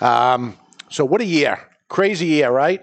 [0.00, 0.56] Um,
[0.90, 1.58] so what a year!
[1.88, 2.82] Crazy year, right?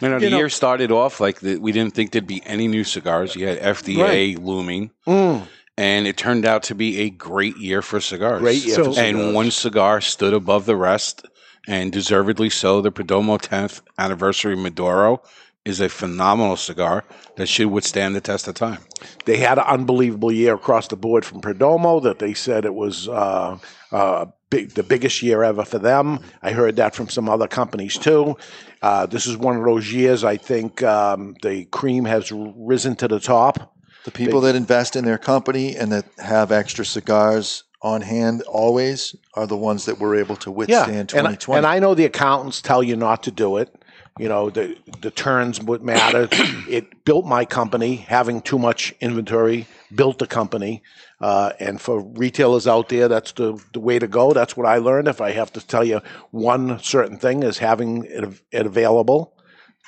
[0.00, 2.42] You know, the You know- year started off like the, we didn't think there'd be
[2.46, 3.36] any new cigars.
[3.36, 5.46] You had FDA looming, Mm.
[5.76, 8.40] and it turned out to be a great year for cigars.
[8.40, 11.24] Great year for and one cigar stood above the rest,
[11.68, 12.80] and deservedly so.
[12.80, 15.22] The Perdomo 10th anniversary Maduro
[15.64, 17.04] is a phenomenal cigar
[17.36, 18.80] that should withstand the test of time.
[19.24, 23.08] They had an unbelievable year across the board from Perdomo that they said it was
[23.08, 23.56] uh,
[23.92, 26.20] uh, big, the biggest year ever for them.
[26.42, 28.36] I heard that from some other companies too.
[28.82, 33.08] Uh, this is one of those years I think um, the cream has risen to
[33.08, 33.74] the top.
[34.04, 39.16] The people that invest in their company and that have extra cigars on hand always
[39.34, 41.58] are the ones that were able to Yeah, withstand and, 2020.
[41.58, 43.74] and I know the accountants tell you not to do it.
[44.18, 46.28] You know, the the turns would matter.
[46.68, 47.96] it built my company.
[47.96, 50.82] Having too much inventory built the company.
[51.20, 54.32] Uh, and for retailers out there, that's the, the way to go.
[54.32, 55.08] That's what I learned.
[55.08, 56.00] If I have to tell you
[56.32, 59.32] one certain thing is having it, it available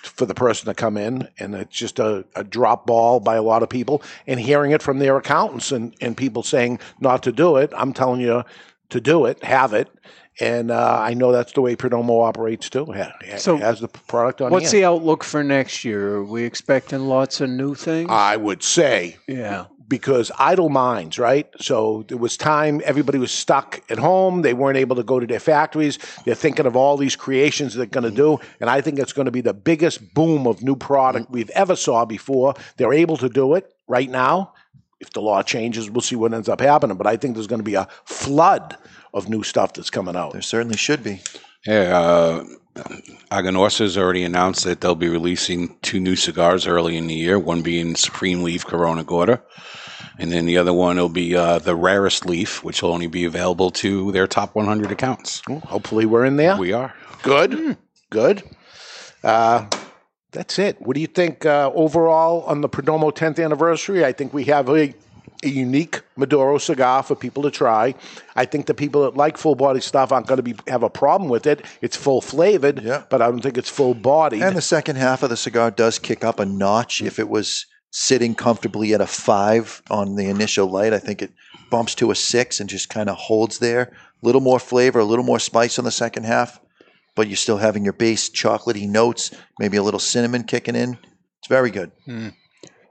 [0.05, 3.43] for the person to come in, and it's just a, a drop ball by a
[3.43, 7.33] lot of people, and hearing it from their accountants and, and people saying not to
[7.33, 7.73] do it.
[7.77, 8.45] I'm telling you
[8.91, 9.89] to do it, have it,
[10.39, 12.85] and uh, I know that's the way Perdomo operates too.
[12.93, 14.53] Ha- So as the product on.
[14.53, 14.75] What's hand.
[14.83, 16.17] the outlook for next year?
[16.17, 18.09] Are we expecting lots of new things?
[18.11, 19.17] I would say.
[19.27, 19.65] Yeah.
[19.89, 21.49] Because idle minds, right?
[21.61, 24.43] So there was time, everybody was stuck at home.
[24.43, 25.99] They weren't able to go to their factories.
[26.25, 28.39] They're thinking of all these creations they're going to do.
[28.61, 31.77] And I think it's going to be the biggest boom of new product we've ever
[31.77, 32.55] saw before.
[32.77, 34.55] They're able to do it right now.
[34.99, 36.97] If the law changes, we'll see what ends up happening.
[36.97, 38.77] But I think there's going to be a flood
[39.15, 40.33] of new stuff that's coming out.
[40.33, 41.21] There certainly should be.
[41.67, 42.45] Yeah, uh,
[43.31, 47.39] Aganorsa has already announced that they'll be releasing two new cigars early in the year.
[47.39, 49.43] One being Supreme Leaf Corona Gorda,
[50.19, 53.25] and then the other one will be uh, the rarest leaf, which will only be
[53.25, 55.43] available to their top 100 accounts.
[55.65, 56.57] Hopefully, we're in there.
[56.57, 56.95] We are.
[57.23, 57.77] Good.
[58.11, 58.43] Good.
[59.25, 59.67] Uh,
[60.33, 60.81] that's it.
[60.81, 64.05] What do you think uh, overall on the Perdomo 10th anniversary?
[64.05, 64.95] I think we have a,
[65.45, 67.95] a unique Maduro cigar for people to try.
[68.35, 70.91] I think the people that like full body stuff aren't going to be have a
[70.91, 71.65] problem with it.
[71.81, 74.43] It's full flavored, but I don't think it's full bodied.
[74.43, 77.03] And the second half of the cigar does kick up a notch.
[77.03, 81.33] If it was sitting comfortably at a five on the initial light, I think it
[81.71, 83.93] bumps to a six and just kind of holds there.
[84.23, 86.61] A little more flavor, a little more spice on the second half,
[87.15, 90.99] but you're still having your base chocolatey notes, maybe a little cinnamon kicking in.
[91.39, 91.93] It's very good.
[92.05, 92.29] Hmm.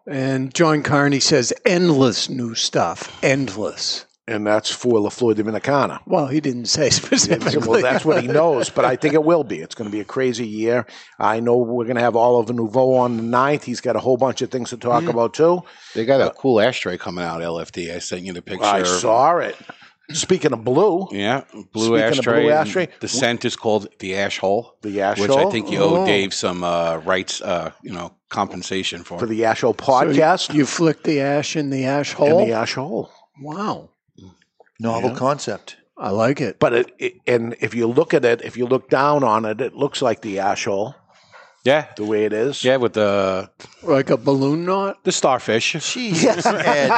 [0.07, 3.17] And John Carney says endless new stuff.
[3.23, 4.05] Endless.
[4.27, 5.99] and that's for La Flor Dominicana.
[6.07, 7.67] Well, he didn't say specifically.
[7.67, 9.59] Well, that's what he knows, but I think it will be.
[9.59, 10.85] It's going to be a crazy year.
[11.19, 13.63] I know we're going to have Oliver Nouveau on the 9th.
[13.63, 15.09] He's got a whole bunch of things to talk Mhm.
[15.09, 15.61] about, too.
[15.93, 17.93] They got a cool ashtray coming out, LFD.
[17.93, 18.65] I sent you the picture.
[18.65, 19.55] I saw it.
[20.13, 21.41] Speaking of blue, Yeah,
[21.73, 22.43] blue ashtray.
[22.43, 24.75] blue ashtray, The scent is called the ash hole.
[24.83, 26.05] The ash which I think you owe Oh.
[26.05, 29.17] Dave some uh, rights, uh, you know, compensation for.
[29.19, 32.39] for the Asho So you- podcast, you, flick the ash in the ash hole.
[32.41, 33.09] in the Ash hole.
[33.41, 33.89] Wow.
[34.79, 35.15] Novel Yeah.
[35.17, 35.77] concept.
[35.97, 36.59] I like it.
[36.59, 39.59] But it, it, and if you look at it, if you look down on it,
[39.61, 40.93] it looks like the ash hole.
[41.63, 42.63] Yeah, the way it is.
[42.63, 43.49] Yeah, with the
[43.81, 45.71] like a balloon knot, the starfish.
[45.93, 46.91] Jesus, Ed.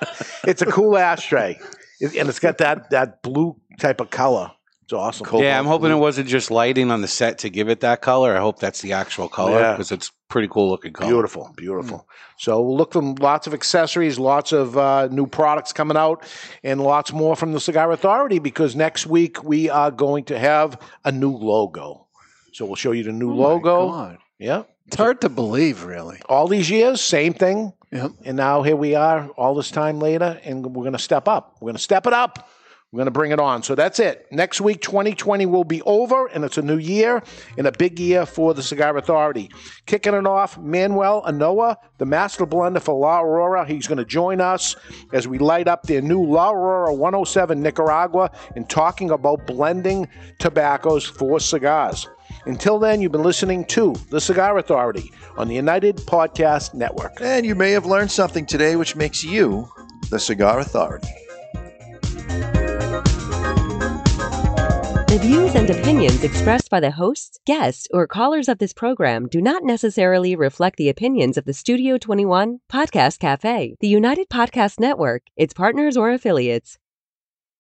[0.48, 1.60] it's a cool ashtray,
[2.00, 4.52] It- and it's got that that blue type of color.
[4.84, 5.26] It's awesome.
[5.42, 8.38] yeah, I'm hoping it wasn't just lighting on the set to give it that color.
[8.38, 9.72] I hope that's the actual color Yeah.
[9.72, 11.10] because it's pretty cool looking color.
[11.10, 12.08] Beautiful, beautiful.
[12.38, 16.22] So we'll look for lots of accessories, lots of uh, new products coming out,
[16.64, 20.80] and lots more from the Cigar Authority because next week we are going to have
[21.04, 22.06] a new logo.
[22.54, 23.90] So we'll show you the new logo.
[23.90, 24.18] God.
[24.38, 24.64] Yeah.
[24.86, 26.20] It's hard to believe, really.
[26.30, 27.74] All these years, same thing.
[27.96, 28.12] Yep.
[28.26, 31.56] And now here we are, all this time later, and we're going to step up.
[31.62, 32.50] We're going to step it up.
[32.92, 33.64] We're going to bring it on.
[33.64, 34.28] So that's it.
[34.32, 37.24] Next week, 2020 will be over, and it's a new year
[37.58, 39.50] and a big year for the Cigar Authority.
[39.86, 43.66] Kicking it off, Manuel Inoa, the master blender for La Aurora.
[43.66, 44.76] He's going to join us
[45.14, 50.10] as we light up their new La Aurora 107 Nicaragua and talking about blending
[50.40, 52.10] tobaccos for cigars.
[52.46, 57.18] Until then, you've been listening to The Cigar Authority on the United Podcast Network.
[57.20, 59.68] And you may have learned something today which makes you
[60.12, 61.08] the Cigar Authority.
[65.08, 69.42] The views and opinions expressed by the hosts, guests, or callers of this program do
[69.42, 75.24] not necessarily reflect the opinions of the Studio 21 Podcast Cafe, the United Podcast Network,
[75.36, 76.78] its partners, or affiliates.